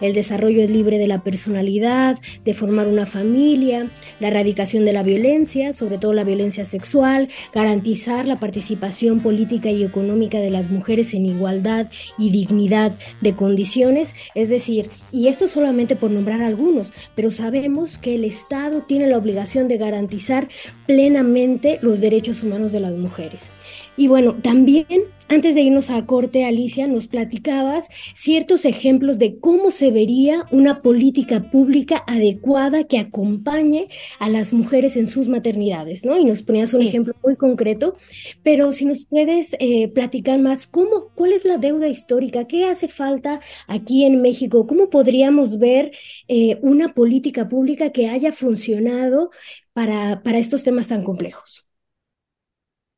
el 0.00 0.14
desarrollo 0.14 0.66
libre 0.66 0.98
de 0.98 1.06
la 1.06 1.22
personalidad, 1.22 2.18
de 2.44 2.54
formar 2.54 2.86
una 2.86 3.06
familia, 3.06 3.90
la 4.20 4.28
erradicación 4.28 4.84
de 4.84 4.92
la 4.92 5.02
violencia, 5.02 5.72
sobre 5.72 5.98
todo 5.98 6.12
la 6.12 6.24
violencia 6.24 6.64
sexual, 6.64 7.28
garantizar 7.54 8.26
la 8.26 8.38
participación 8.38 9.20
política 9.20 9.70
y 9.70 9.82
económica 9.82 10.38
de 10.38 10.50
las 10.50 10.70
mujeres 10.70 11.14
en 11.14 11.26
igualdad 11.26 11.90
y 12.18 12.30
dignidad 12.30 12.92
de 13.20 13.34
condiciones, 13.34 14.14
es 14.34 14.48
decir, 14.48 14.90
y 15.10 15.28
esto 15.28 15.46
solamente 15.46 15.96
por 15.96 16.10
nombrar 16.10 16.42
algunos, 16.42 16.92
pero 17.14 17.30
sabemos 17.30 17.98
que 17.98 18.14
el 18.14 18.24
Estado 18.24 18.82
tiene 18.82 19.06
la 19.06 19.18
obligación 19.18 19.68
de 19.68 19.78
garantizar 19.78 20.48
plenamente 20.86 21.78
los 21.82 22.00
derechos 22.00 22.42
humanos 22.42 22.72
de 22.72 22.80
las 22.80 22.92
mujeres. 22.92 23.50
Y 23.96 24.08
bueno, 24.08 24.36
también 24.42 24.86
antes 25.30 25.54
de 25.54 25.60
irnos 25.60 25.90
a 25.90 26.06
corte, 26.06 26.44
Alicia, 26.44 26.88
nos 26.88 27.06
platicabas 27.06 27.88
ciertos 28.16 28.64
ejemplos 28.64 29.20
de 29.20 29.38
cómo 29.38 29.70
se 29.70 29.92
vería 29.92 30.44
una 30.50 30.82
política 30.82 31.52
pública 31.52 32.02
adecuada 32.08 32.82
que 32.82 32.98
acompañe 32.98 33.86
a 34.18 34.28
las 34.28 34.52
mujeres 34.52 34.96
en 34.96 35.06
sus 35.06 35.28
maternidades, 35.28 36.04
¿no? 36.04 36.18
Y 36.18 36.24
nos 36.24 36.42
ponías 36.42 36.74
un 36.74 36.82
ejemplo 36.82 37.14
muy 37.22 37.36
concreto, 37.36 37.94
pero 38.42 38.72
si 38.72 38.86
nos 38.86 39.04
puedes 39.04 39.54
eh, 39.60 39.86
platicar 39.86 40.40
más, 40.40 40.66
¿cómo, 40.66 41.10
¿cuál 41.14 41.32
es 41.32 41.44
la 41.44 41.58
deuda 41.58 41.86
histórica? 41.86 42.48
¿Qué 42.48 42.64
hace 42.64 42.88
falta 42.88 43.38
aquí 43.68 44.04
en 44.04 44.20
México? 44.22 44.66
¿Cómo 44.66 44.90
podríamos 44.90 45.60
ver 45.60 45.92
eh, 46.26 46.58
una 46.60 46.92
política 46.92 47.48
pública 47.48 47.90
que 47.90 48.08
haya 48.08 48.32
funcionado 48.32 49.30
para, 49.74 50.24
para 50.24 50.38
estos 50.38 50.64
temas 50.64 50.88
tan 50.88 51.04
complejos? 51.04 51.69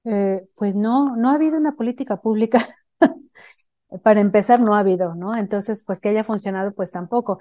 Eh, 0.04 0.42
pues 0.56 0.74
no, 0.76 1.16
no 1.16 1.30
ha 1.30 1.34
habido 1.34 1.58
una 1.58 1.76
política 1.76 2.20
pública. 2.20 2.58
Para 4.02 4.20
empezar, 4.20 4.60
no 4.60 4.74
ha 4.74 4.80
habido, 4.80 5.14
¿no? 5.14 5.36
Entonces, 5.36 5.84
pues 5.86 6.00
que 6.00 6.08
haya 6.08 6.24
funcionado, 6.24 6.72
pues 6.74 6.90
tampoco. 6.92 7.38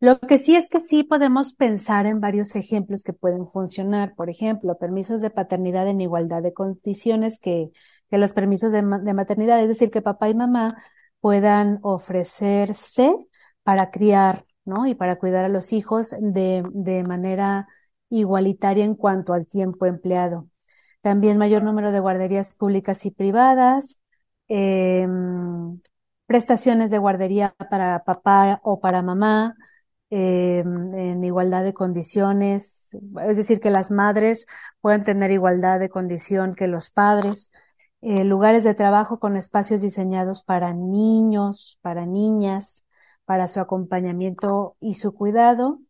Lo 0.00 0.18
que 0.20 0.38
sí 0.38 0.56
es 0.56 0.68
que 0.68 0.80
sí 0.80 1.04
podemos 1.04 1.54
pensar 1.54 2.06
en 2.06 2.20
varios 2.20 2.56
ejemplos 2.56 3.04
que 3.04 3.12
pueden 3.12 3.46
funcionar. 3.48 4.14
Por 4.16 4.28
ejemplo, 4.30 4.76
permisos 4.78 5.22
de 5.22 5.30
paternidad 5.30 5.88
en 5.88 6.00
igualdad 6.00 6.42
de 6.42 6.52
condiciones 6.52 7.38
que, 7.40 7.70
que 8.10 8.18
los 8.18 8.32
permisos 8.32 8.72
de, 8.72 8.82
de 8.82 9.14
maternidad, 9.14 9.60
es 9.62 9.68
decir, 9.68 9.90
que 9.92 10.02
papá 10.02 10.28
y 10.28 10.34
mamá 10.34 10.76
puedan 11.20 11.78
ofrecerse 11.82 13.14
para 13.62 13.90
criar, 13.92 14.44
¿no? 14.64 14.86
Y 14.86 14.94
para 14.96 15.16
cuidar 15.18 15.44
a 15.44 15.48
los 15.48 15.72
hijos 15.72 16.14
de, 16.20 16.64
de 16.72 17.04
manera 17.04 17.68
igualitaria 18.10 18.84
en 18.84 18.96
cuanto 18.96 19.32
al 19.34 19.46
tiempo 19.46 19.86
empleado 19.86 20.48
también 21.02 21.38
mayor 21.38 21.62
número 21.64 21.92
de 21.92 22.00
guarderías 22.00 22.54
públicas 22.54 23.04
y 23.06 23.10
privadas, 23.10 24.00
em, 24.48 25.80
prestaciones 26.26 26.90
de 26.90 26.98
guardería 26.98 27.54
para 27.70 28.04
papá 28.04 28.60
o 28.64 28.80
para 28.80 29.02
mamá, 29.02 29.54
em, 30.10 30.94
en 30.94 31.24
igualdad 31.24 31.64
de 31.64 31.74
condiciones, 31.74 32.96
es 33.26 33.36
decir, 33.36 33.60
que 33.60 33.70
las 33.70 33.90
madres 33.90 34.46
puedan 34.80 35.04
tener 35.04 35.30
igualdad 35.30 35.80
de 35.80 35.88
condición 35.90 36.54
que 36.54 36.66
los 36.68 36.90
padres, 36.90 37.50
eh, 38.02 38.24
lugares 38.24 38.64
de 38.64 38.74
trabajo 38.74 39.18
con 39.18 39.36
espacios 39.36 39.80
diseñados 39.82 40.42
para 40.42 40.72
niños, 40.74 41.78
para 41.82 42.06
niñas, 42.06 42.84
para 43.24 43.48
su 43.48 43.60
acompañamiento 43.60 44.76
y 44.80 44.94
su 44.94 45.14
cuidado, 45.14 45.80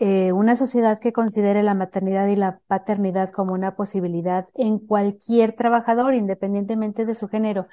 eh, 0.00 0.32
una 0.32 0.56
sociedad 0.56 0.98
que 0.98 1.12
considere 1.12 1.62
la 1.62 1.74
maternidad 1.74 2.26
y 2.28 2.34
la 2.36 2.60
paternidad 2.66 3.28
como 3.30 3.52
una 3.52 3.76
posibilidad 3.76 4.48
en 4.54 4.78
cualquier 4.78 5.52
trabajador, 5.54 6.14
independientemente 6.14 7.04
de 7.04 7.14
su 7.14 7.28
género. 7.28 7.66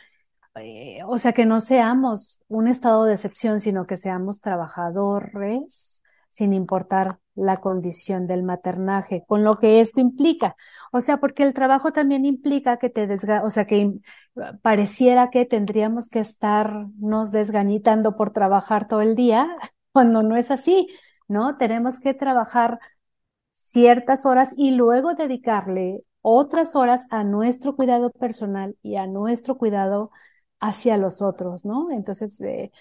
Eh, 0.55 0.99
o 1.07 1.17
sea, 1.19 1.33
que 1.33 1.45
no 1.45 1.61
seamos 1.61 2.41
un 2.49 2.67
estado 2.67 3.05
de 3.05 3.13
excepción, 3.13 3.59
sino 3.61 3.87
que 3.87 3.95
seamos 3.95 4.41
trabajadores 4.41 6.01
sin 6.29 6.53
importar 6.53 7.17
la 7.33 7.61
condición 7.61 8.27
del 8.27 8.43
maternaje, 8.43 9.23
con 9.27 9.43
lo 9.43 9.57
que 9.57 9.79
esto 9.79 10.01
implica. 10.01 10.55
O 10.91 11.01
sea, 11.01 11.17
porque 11.17 11.43
el 11.43 11.53
trabajo 11.53 11.91
también 11.93 12.25
implica 12.25 12.77
que 12.77 12.89
te 12.89 13.07
desga, 13.07 13.43
o 13.43 13.49
sea, 13.49 13.65
que 13.65 13.93
pareciera 14.61 15.29
que 15.29 15.45
tendríamos 15.45 16.09
que 16.09 16.19
estarnos 16.19 17.31
desgañitando 17.31 18.17
por 18.17 18.33
trabajar 18.33 18.87
todo 18.87 19.01
el 19.01 19.15
día, 19.15 19.47
cuando 19.93 20.23
no 20.23 20.35
es 20.35 20.51
así. 20.51 20.89
¿No? 21.27 21.57
Tenemos 21.57 21.99
que 21.99 22.13
trabajar 22.13 22.79
ciertas 23.51 24.25
horas 24.25 24.53
y 24.57 24.71
luego 24.71 25.15
dedicarle 25.15 26.03
otras 26.21 26.75
horas 26.75 27.05
a 27.09 27.23
nuestro 27.23 27.75
cuidado 27.75 28.11
personal 28.11 28.75
y 28.83 28.97
a 28.97 29.07
nuestro 29.07 29.57
cuidado 29.57 30.11
hacia 30.59 30.97
los 30.97 31.21
otros, 31.21 31.65
¿no? 31.65 31.91
Entonces, 31.91 32.41
eh, 32.41 32.71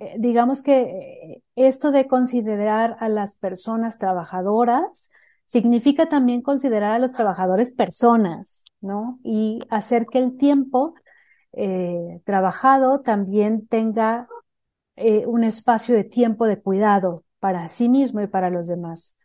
eh, 0.00 0.16
digamos 0.18 0.62
que 0.62 0.80
eh, 0.80 1.42
esto 1.54 1.90
de 1.90 2.06
considerar 2.08 2.96
a 3.00 3.08
las 3.08 3.34
personas 3.36 3.98
trabajadoras 3.98 5.10
significa 5.44 6.08
también 6.08 6.42
considerar 6.42 6.92
a 6.92 6.98
los 6.98 7.12
trabajadores 7.12 7.72
personas, 7.72 8.64
¿no? 8.80 9.20
Y 9.22 9.60
hacer 9.70 10.06
que 10.06 10.18
el 10.18 10.36
tiempo 10.36 10.94
trabajado 12.24 13.00
también 13.00 13.66
tenga 13.66 14.28
un 15.26 15.42
espacio 15.44 15.94
de 15.94 16.04
tiempo 16.04 16.46
de 16.46 16.60
cuidado 16.60 17.24
para 17.40 17.68
sí 17.68 17.88
mismo 17.88 18.20
y 18.22 18.26
para 18.26 18.50
los 18.50 18.68
demás. 18.68 19.16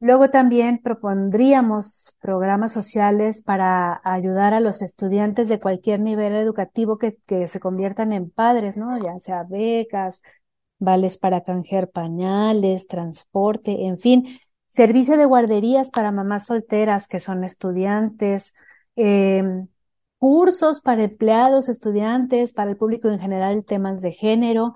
Luego 0.00 0.30
también 0.30 0.80
propondríamos 0.82 2.16
programas 2.20 2.72
sociales 2.72 3.42
para 3.42 4.00
ayudar 4.04 4.52
a 4.52 4.60
los 4.60 4.82
estudiantes 4.82 5.48
de 5.48 5.60
cualquier 5.60 6.00
nivel 6.00 6.34
educativo 6.34 6.98
que, 6.98 7.16
que 7.26 7.46
se 7.46 7.60
conviertan 7.60 8.12
en 8.12 8.28
padres, 8.28 8.76
¿no? 8.76 8.98
Ya 9.02 9.18
sea 9.20 9.44
becas, 9.44 10.20
vales 10.80 11.18
para 11.18 11.42
canjear 11.44 11.88
pañales, 11.90 12.88
transporte, 12.88 13.86
en 13.86 13.98
fin, 13.98 14.26
servicio 14.66 15.16
de 15.16 15.24
guarderías 15.26 15.90
para 15.92 16.10
mamás 16.12 16.46
solteras 16.46 17.06
que 17.06 17.20
son 17.20 17.44
estudiantes, 17.44 18.54
em, 18.96 19.68
cursos 20.18 20.80
para 20.80 21.04
empleados, 21.04 21.68
estudiantes, 21.68 22.52
para 22.52 22.70
el 22.70 22.76
público 22.76 23.08
en 23.08 23.20
general, 23.20 23.64
temas 23.64 24.00
de 24.02 24.12
género, 24.12 24.74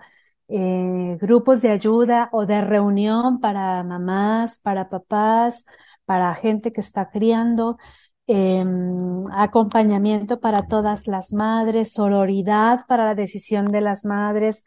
eh, 0.48 1.16
grupos 1.20 1.62
de 1.62 1.70
ayuda 1.70 2.28
o 2.32 2.46
de 2.46 2.60
reunión 2.60 3.40
para 3.40 3.82
mamás, 3.84 4.58
para 4.58 4.88
papás, 4.88 5.64
para 6.04 6.34
gente 6.34 6.72
que 6.72 6.80
está 6.80 7.10
criando, 7.10 7.78
em, 8.26 9.22
acompañamiento 9.32 10.40
para 10.40 10.66
todas 10.66 11.06
las 11.06 11.32
madres, 11.32 11.92
sororidad 11.92 12.86
para 12.88 13.04
la 13.06 13.14
decisión 13.14 13.70
de 13.70 13.80
las 13.80 14.04
madres, 14.04 14.64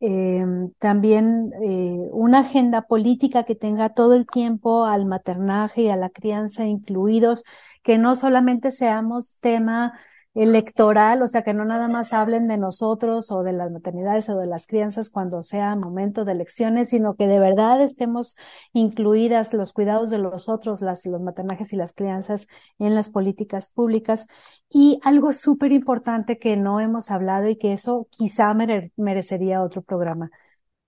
em, 0.00 0.70
también 0.78 1.50
eh, 1.62 2.08
una 2.12 2.40
agenda 2.40 2.82
política 2.82 3.44
que 3.44 3.54
tenga 3.54 3.90
todo 3.90 4.14
el 4.14 4.26
tiempo 4.26 4.86
al 4.86 5.04
maternaje 5.06 5.82
y 5.82 5.88
a 5.90 5.96
la 5.96 6.08
crianza 6.10 6.64
incluidos, 6.66 7.44
que 7.82 7.98
no 7.98 8.16
solamente 8.16 8.70
seamos 8.70 9.38
tema 9.40 9.92
electoral, 10.34 11.22
o 11.22 11.28
sea, 11.28 11.42
que 11.42 11.54
no 11.54 11.64
nada 11.64 11.88
más 11.88 12.12
hablen 12.12 12.46
de 12.46 12.56
nosotros 12.56 13.32
o 13.32 13.42
de 13.42 13.52
las 13.52 13.70
maternidades 13.72 14.28
o 14.28 14.38
de 14.38 14.46
las 14.46 14.66
crianzas 14.66 15.10
cuando 15.10 15.42
sea 15.42 15.74
momento 15.74 16.24
de 16.24 16.32
elecciones, 16.32 16.90
sino 16.90 17.14
que 17.16 17.26
de 17.26 17.40
verdad 17.40 17.80
estemos 17.82 18.36
incluidas 18.72 19.52
los 19.54 19.72
cuidados 19.72 20.08
de 20.10 20.18
los 20.18 20.48
otros, 20.48 20.82
las, 20.82 21.04
los 21.06 21.20
maternajes 21.20 21.72
y 21.72 21.76
las 21.76 21.92
crianzas 21.92 22.46
en 22.78 22.94
las 22.94 23.10
políticas 23.10 23.72
públicas. 23.72 24.28
Y 24.68 25.00
algo 25.02 25.32
súper 25.32 25.72
importante 25.72 26.38
que 26.38 26.56
no 26.56 26.80
hemos 26.80 27.10
hablado 27.10 27.48
y 27.48 27.56
que 27.56 27.72
eso 27.72 28.06
quizá 28.10 28.54
merecería 28.96 29.62
otro 29.62 29.82
programa, 29.82 30.30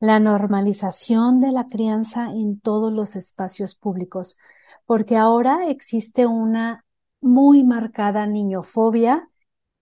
la 0.01 0.21
normalización 0.21 1.41
de 1.41 1.53
la 1.53 1.67
crianza 1.67 2.31
en 2.31 2.61
todos 2.61 2.93
los 2.93 3.17
espacios 3.17 3.75
públicos, 3.75 4.37
porque 4.87 5.17
ahora 5.17 5.69
existe 5.69 6.27
una 6.27 6.85
muy 7.21 7.65
marcada 7.65 8.27
niñofobia 8.27 9.29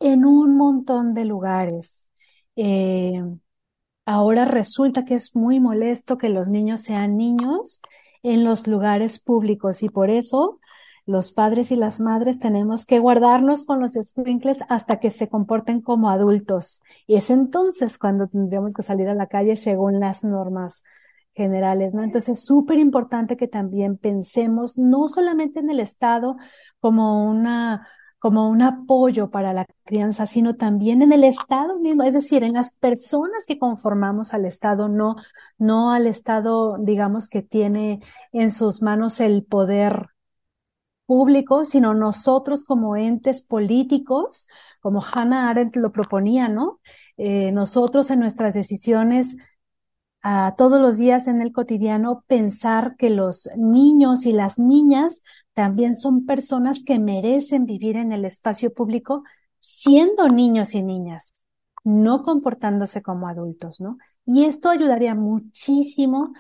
en 0.01 0.25
un 0.25 0.57
montón 0.57 1.15
de 1.15 1.25
lugares. 1.25 2.11
Eh, 2.57 3.23
ahora 4.07 4.45
resulta 4.45 5.05
que 5.05 5.15
es 5.15 5.37
muy 5.37 5.61
molesto 5.61 6.19
que 6.19 6.29
los 6.29 6.49
niños 6.49 6.83
sean 6.83 7.17
niños 7.17 7.81
en 8.23 8.45
los 8.45 8.67
lugares 8.67 9.21
públicos 9.21 9.83
y 9.83 9.89
por 9.89 10.11
eso 10.11 10.61
los 11.07 11.33
padres 11.33 11.73
y 11.73 11.77
las 11.77 12.01
madres 12.01 12.39
tenemos 12.39 12.87
que 12.87 12.99
guardarnos 12.99 13.65
con 13.65 13.81
los 13.81 13.95
sprinkles 13.95 14.63
hasta 14.69 15.01
que 15.01 15.11
se 15.11 15.29
comporten 15.29 15.81
como 15.81 16.11
adultos. 16.11 16.83
Y 17.07 17.17
es 17.17 17.31
entonces 17.31 17.99
cuando 17.99 18.29
tendríamos 18.29 18.75
que 18.75 18.83
salir 18.83 19.09
a 19.09 19.15
la 19.15 19.27
calle 19.27 19.57
según 19.57 19.99
las 19.99 20.25
normas 20.25 20.85
generales, 21.35 21.95
¿no? 21.95 22.03
Entonces 22.03 22.39
es 22.39 22.45
súper 22.45 22.79
importante 22.79 23.37
que 23.37 23.49
también 23.49 23.97
pensemos 23.97 24.79
no 24.79 25.09
solamente 25.09 25.61
en 25.61 25.71
el 25.71 25.81
Estado 25.81 26.37
como 26.81 27.29
una 27.29 27.89
como 28.21 28.49
un 28.51 28.63
apoyo 28.63 29.31
para 29.31 29.53
la 29.55 29.67
crianza, 29.85 30.27
sino 30.27 30.57
también 30.57 31.03
en 31.03 31.13
el 31.13 31.25
Estado 31.25 31.79
mismo, 31.81 32.05
es 32.05 32.15
decir, 32.15 32.45
en 32.45 32.53
las 32.53 32.73
personas 32.73 33.47
que 33.47 33.59
conformamos 33.59 34.35
al 34.35 34.45
Estado, 34.45 34.89
no, 34.89 35.17
no 35.59 35.93
al 35.93 36.07
Estado, 36.07 36.77
digamos, 36.79 37.29
que 37.31 37.43
tiene 37.43 38.01
en 38.33 38.53
sus 38.53 38.83
manos 38.83 39.21
el 39.21 39.45
poder 39.45 40.11
público, 41.07 41.65
sino 41.65 41.95
nosotros 41.95 42.65
como 42.65 42.95
entes 42.97 43.43
políticos, 43.43 44.49
como 44.81 45.03
Hannah 45.03 45.51
Arendt 45.51 45.77
lo 45.77 45.91
proponía, 45.91 46.49
¿no? 46.49 46.81
Eh, 47.17 47.53
nosotros 47.53 48.11
en 48.11 48.21
nuestras 48.21 48.55
decisiones 48.55 49.39
a 50.23 50.55
todos 50.57 50.81
los 50.81 50.99
días 50.99 51.27
en 51.29 51.41
el 51.41 51.53
cotidiano 51.53 52.25
pensar 52.27 52.97
que 52.97 53.11
los 53.11 53.49
niños 53.57 54.27
y 54.27 54.33
las 54.33 54.59
niñas 54.59 55.23
también 55.61 55.95
son 55.95 56.25
personas 56.25 56.85
que 56.85 56.99
merecen 56.99 57.67
vivir 57.67 57.97
en 57.97 58.13
el 58.13 58.25
espacio 58.25 58.73
público 58.73 59.25
siendo 59.61 60.27
niños 60.31 60.75
y 60.75 60.83
niñas, 60.83 61.45
no 61.85 62.23
comportándose 62.23 63.03
como 63.03 63.29
adultos, 63.29 63.79
¿no? 63.79 63.99
Y 64.25 64.45
esto 64.45 64.71
ayudaría 64.71 65.15
muchísimo 65.15 66.33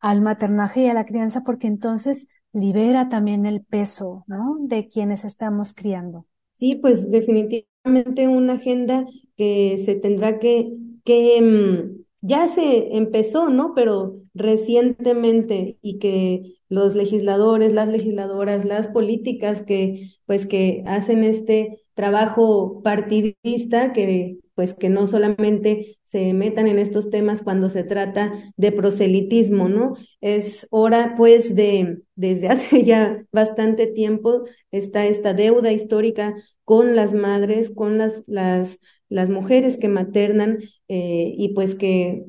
al 0.00 0.22
maternaje 0.22 0.84
y 0.84 0.88
a 0.88 0.94
la 0.94 1.04
crianza 1.04 1.42
porque 1.44 1.66
entonces 1.66 2.26
libera 2.54 3.10
también 3.10 3.44
el 3.44 3.62
peso, 3.62 4.24
¿no? 4.28 4.56
De 4.60 4.88
quienes 4.88 5.26
estamos 5.26 5.74
criando. 5.74 6.24
Sí, 6.54 6.76
pues 6.76 7.10
definitivamente 7.10 8.28
una 8.28 8.54
agenda 8.54 9.04
que 9.36 9.78
se 9.84 9.94
tendrá 9.94 10.38
que, 10.38 10.74
que 11.04 11.42
mm, 11.42 12.03
ya 12.26 12.48
se 12.48 12.96
empezó, 12.96 13.50
¿no? 13.50 13.74
Pero 13.74 14.20
recientemente 14.34 15.78
y 15.82 15.98
que 15.98 16.56
los 16.68 16.94
legisladores, 16.94 17.72
las 17.72 17.88
legisladoras, 17.88 18.64
las 18.64 18.88
políticas 18.88 19.62
que 19.62 20.08
pues 20.26 20.46
que 20.46 20.82
hacen 20.86 21.22
este 21.22 21.84
trabajo 21.94 22.80
partidista 22.82 23.92
que 23.92 24.38
pues 24.54 24.72
que 24.72 24.88
no 24.88 25.06
solamente 25.06 25.98
se 26.04 26.32
metan 26.32 26.68
en 26.68 26.78
estos 26.78 27.10
temas 27.10 27.42
cuando 27.42 27.68
se 27.68 27.82
trata 27.84 28.32
de 28.56 28.70
proselitismo, 28.72 29.68
¿no? 29.68 29.94
Es 30.20 30.66
hora 30.70 31.14
pues 31.16 31.54
de 31.56 32.02
desde 32.14 32.48
hace 32.50 32.84
ya 32.84 33.24
bastante 33.32 33.86
tiempo 33.86 34.44
está 34.70 35.04
esta 35.06 35.34
deuda 35.34 35.72
histórica 35.72 36.34
con 36.64 36.96
las 36.96 37.12
madres, 37.14 37.70
con 37.70 37.98
las 37.98 38.22
las 38.26 38.78
las 39.08 39.28
mujeres 39.28 39.76
que 39.76 39.88
maternan 39.88 40.58
eh, 40.88 41.32
y 41.36 41.54
pues 41.54 41.74
que, 41.74 42.24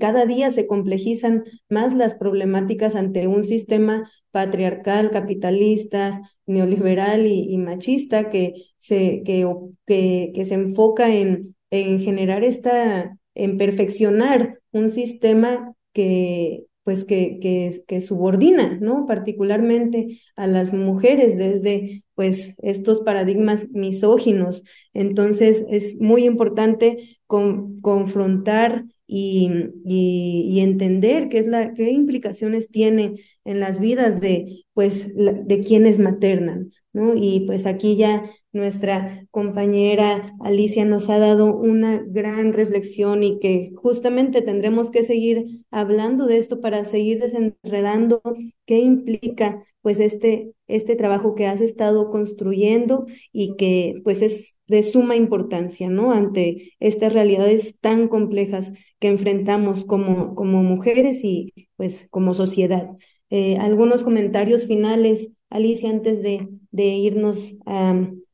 cada 0.00 0.26
día 0.26 0.52
se 0.52 0.66
complejizan 0.66 1.44
más 1.68 1.94
las 1.94 2.14
problemáticas 2.14 2.94
ante 2.94 3.26
un 3.26 3.46
sistema 3.46 4.10
patriarcal, 4.30 5.10
capitalista, 5.10 6.22
neoliberal 6.46 7.26
y, 7.26 7.56
machista 7.58 8.28
que 8.30 8.54
se, 8.78 9.22
que, 9.24 9.46
que 9.86 10.46
se 10.46 10.54
enfoca 10.54 11.14
en, 11.14 11.56
en 11.70 12.00
generar 12.00 12.44
esta, 12.44 13.16
en 13.34 13.58
perfeccionar 13.58 14.60
un 14.72 14.90
sistema 14.90 15.74
que, 15.92 16.66
pues 16.84 17.04
que, 17.04 17.38
que, 17.40 17.84
que, 17.86 18.00
subordina, 18.00 18.78
¿no? 18.80 19.06
Particularmente 19.06 20.20
a 20.36 20.46
las 20.46 20.72
mujeres 20.72 21.36
desde, 21.36 22.02
pues, 22.18 22.56
estos 22.62 22.98
paradigmas 23.02 23.68
misóginos. 23.70 24.64
Entonces, 24.92 25.64
es 25.70 25.94
muy 26.00 26.24
importante 26.24 27.20
con, 27.28 27.80
confrontar 27.80 28.86
y, 29.08 30.60
entender 30.60 31.28
qué 31.28 31.38
es 31.38 31.46
la, 31.46 31.72
qué 31.74 31.90
implicaciones 31.90 32.68
tiene 32.68 33.14
en 33.44 33.60
las 33.60 33.80
vidas 33.80 34.20
de, 34.20 34.64
pues, 34.74 35.14
de 35.14 35.60
quienes 35.66 35.98
maternan, 35.98 36.70
¿no? 36.92 37.14
Y 37.16 37.44
pues 37.46 37.64
aquí 37.66 37.96
ya 37.96 38.24
nuestra 38.52 39.26
compañera 39.30 40.34
Alicia 40.40 40.84
nos 40.84 41.08
ha 41.08 41.18
dado 41.18 41.56
una 41.56 42.02
gran 42.06 42.52
reflexión 42.52 43.22
y 43.22 43.38
que 43.40 43.72
justamente 43.76 44.42
tendremos 44.42 44.90
que 44.90 45.04
seguir 45.04 45.64
hablando 45.70 46.26
de 46.26 46.38
esto 46.38 46.60
para 46.60 46.84
seguir 46.84 47.20
desenredando 47.20 48.20
qué 48.66 48.78
implica 48.80 49.62
pues 49.80 50.00
este, 50.00 50.52
este 50.66 50.96
trabajo 50.96 51.34
que 51.34 51.46
has 51.46 51.60
estado 51.60 52.10
construyendo 52.10 53.06
y 53.32 53.56
que 53.56 54.00
pues 54.04 54.20
es 54.22 54.57
de 54.68 54.82
suma 54.82 55.16
importancia, 55.16 55.90
¿no? 55.90 56.12
Ante 56.12 56.74
estas 56.78 57.12
realidades 57.12 57.78
tan 57.80 58.08
complejas 58.08 58.72
que 58.98 59.08
enfrentamos 59.08 59.84
como, 59.84 60.34
como 60.34 60.62
mujeres 60.62 61.24
y 61.24 61.68
pues 61.76 62.06
como 62.10 62.34
sociedad. 62.34 62.90
Eh, 63.30 63.56
algunos 63.58 64.04
comentarios 64.04 64.66
finales, 64.66 65.30
Alicia, 65.50 65.90
antes 65.90 66.22
de, 66.22 66.48
de 66.70 66.84
irnos 66.84 67.56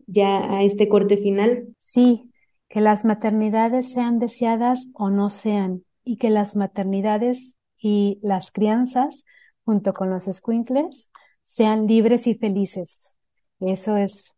ya 0.06 0.56
a 0.56 0.62
este 0.64 0.88
corte 0.88 1.16
final. 1.16 1.68
Sí, 1.78 2.30
que 2.68 2.80
las 2.80 3.04
maternidades 3.04 3.92
sean 3.92 4.18
deseadas 4.18 4.90
o 4.94 5.10
no 5.10 5.30
sean, 5.30 5.84
y 6.04 6.16
que 6.16 6.30
las 6.30 6.56
maternidades 6.56 7.56
y 7.78 8.18
las 8.22 8.50
crianzas, 8.50 9.24
junto 9.64 9.94
con 9.94 10.10
los 10.10 10.24
squinkles, 10.24 11.10
sean 11.42 11.86
libres 11.86 12.26
y 12.26 12.34
felices. 12.34 13.16
Eso 13.60 13.96
es 13.96 14.34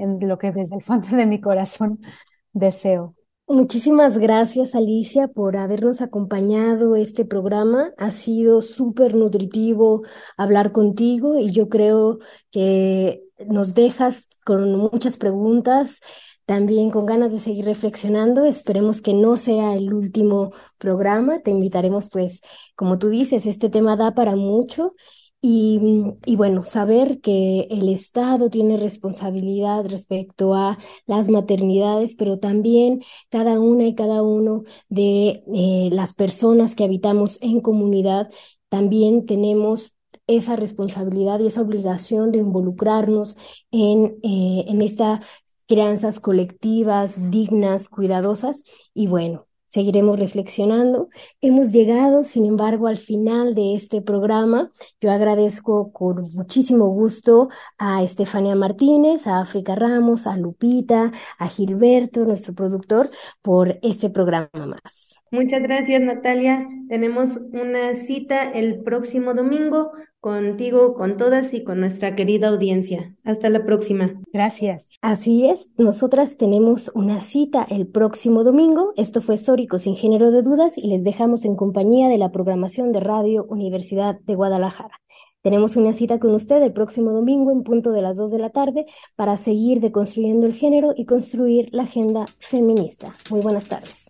en 0.00 0.26
lo 0.28 0.38
que 0.38 0.52
desde 0.52 0.76
el 0.76 0.82
fondo 0.82 1.08
de 1.16 1.26
mi 1.26 1.40
corazón 1.40 2.00
deseo. 2.52 3.14
Muchísimas 3.52 4.18
gracias 4.18 4.76
Alicia 4.76 5.26
por 5.26 5.56
habernos 5.56 6.00
acompañado 6.00 6.94
este 6.94 7.24
programa. 7.24 7.92
Ha 7.98 8.12
sido 8.12 8.62
súper 8.62 9.16
nutritivo 9.16 10.02
hablar 10.36 10.70
contigo 10.70 11.36
y 11.36 11.50
yo 11.50 11.68
creo 11.68 12.20
que 12.52 13.24
nos 13.48 13.74
dejas 13.74 14.28
con 14.44 14.76
muchas 14.76 15.16
preguntas, 15.16 15.98
también 16.46 16.90
con 16.92 17.06
ganas 17.06 17.32
de 17.32 17.40
seguir 17.40 17.64
reflexionando. 17.64 18.44
Esperemos 18.44 19.02
que 19.02 19.14
no 19.14 19.36
sea 19.36 19.74
el 19.74 19.92
último 19.94 20.52
programa. 20.78 21.40
Te 21.42 21.50
invitaremos 21.50 22.08
pues, 22.08 22.42
como 22.76 22.98
tú 22.98 23.08
dices, 23.08 23.46
este 23.46 23.68
tema 23.68 23.96
da 23.96 24.14
para 24.14 24.36
mucho 24.36 24.94
y, 25.42 25.80
y, 26.26 26.36
bueno, 26.36 26.64
saber 26.64 27.20
que 27.20 27.66
el 27.70 27.88
Estado 27.88 28.50
tiene 28.50 28.76
responsabilidad 28.76 29.86
respecto 29.86 30.54
a 30.54 30.78
las 31.06 31.28
maternidades, 31.30 32.14
pero 32.14 32.38
también 32.38 33.02
cada 33.30 33.58
una 33.58 33.86
y 33.86 33.94
cada 33.94 34.22
uno 34.22 34.64
de 34.90 35.42
eh, 35.54 35.88
las 35.92 36.12
personas 36.12 36.74
que 36.74 36.84
habitamos 36.84 37.38
en 37.40 37.60
comunidad, 37.60 38.30
también 38.68 39.24
tenemos 39.26 39.94
esa 40.26 40.56
responsabilidad 40.56 41.40
y 41.40 41.46
esa 41.46 41.62
obligación 41.62 42.32
de 42.32 42.38
involucrarnos 42.40 43.36
en, 43.70 44.18
eh, 44.22 44.64
en 44.68 44.82
estas 44.82 45.24
crianzas 45.66 46.20
colectivas, 46.20 47.16
dignas, 47.30 47.88
cuidadosas. 47.88 48.64
Y 48.94 49.06
bueno, 49.06 49.46
seguiremos 49.70 50.18
reflexionando. 50.18 51.10
Hemos 51.40 51.70
llegado, 51.70 52.24
sin 52.24 52.44
embargo, 52.44 52.88
al 52.88 52.98
final 52.98 53.54
de 53.54 53.76
este 53.76 54.02
programa. 54.02 54.68
Yo 55.00 55.12
agradezco 55.12 55.92
con 55.92 56.22
muchísimo 56.32 56.86
gusto 56.88 57.48
a 57.78 58.02
Estefania 58.02 58.56
Martínez, 58.56 59.28
a 59.28 59.40
África 59.40 59.76
Ramos, 59.76 60.26
a 60.26 60.36
Lupita, 60.36 61.12
a 61.38 61.48
Gilberto, 61.48 62.24
nuestro 62.24 62.52
productor, 62.52 63.10
por 63.42 63.78
este 63.82 64.10
programa 64.10 64.50
más. 64.52 65.20
Muchas 65.30 65.62
gracias, 65.62 66.00
Natalia. 66.00 66.66
Tenemos 66.88 67.36
una 67.52 67.94
cita 67.94 68.50
el 68.50 68.82
próximo 68.82 69.34
domingo 69.34 69.92
contigo, 70.20 70.94
con 70.94 71.16
todas 71.16 71.52
y 71.54 71.64
con 71.64 71.80
nuestra 71.80 72.14
querida 72.14 72.48
audiencia. 72.48 73.14
Hasta 73.24 73.50
la 73.50 73.64
próxima. 73.64 74.20
Gracias. 74.32 74.98
Así 75.00 75.46
es, 75.46 75.70
nosotras 75.76 76.36
tenemos 76.36 76.90
una 76.94 77.20
cita 77.20 77.66
el 77.68 77.86
próximo 77.86 78.44
domingo. 78.44 78.92
Esto 78.96 79.22
fue 79.22 79.38
Sórico 79.38 79.78
sin 79.78 79.96
género 79.96 80.30
de 80.30 80.42
dudas 80.42 80.76
y 80.76 80.88
les 80.88 81.02
dejamos 81.02 81.44
en 81.44 81.56
compañía 81.56 82.08
de 82.08 82.18
la 82.18 82.32
programación 82.32 82.92
de 82.92 83.00
Radio 83.00 83.46
Universidad 83.48 84.20
de 84.20 84.34
Guadalajara. 84.34 85.00
Tenemos 85.42 85.76
una 85.76 85.94
cita 85.94 86.18
con 86.18 86.34
usted 86.34 86.62
el 86.62 86.74
próximo 86.74 87.12
domingo 87.12 87.50
en 87.50 87.62
punto 87.62 87.92
de 87.92 88.02
las 88.02 88.18
2 88.18 88.30
de 88.30 88.38
la 88.38 88.50
tarde 88.50 88.84
para 89.16 89.38
seguir 89.38 89.80
deconstruyendo 89.80 90.46
el 90.46 90.52
género 90.52 90.92
y 90.94 91.06
construir 91.06 91.70
la 91.72 91.84
agenda 91.84 92.26
feminista. 92.40 93.10
Muy 93.30 93.40
buenas 93.40 93.68
tardes. 93.68 94.09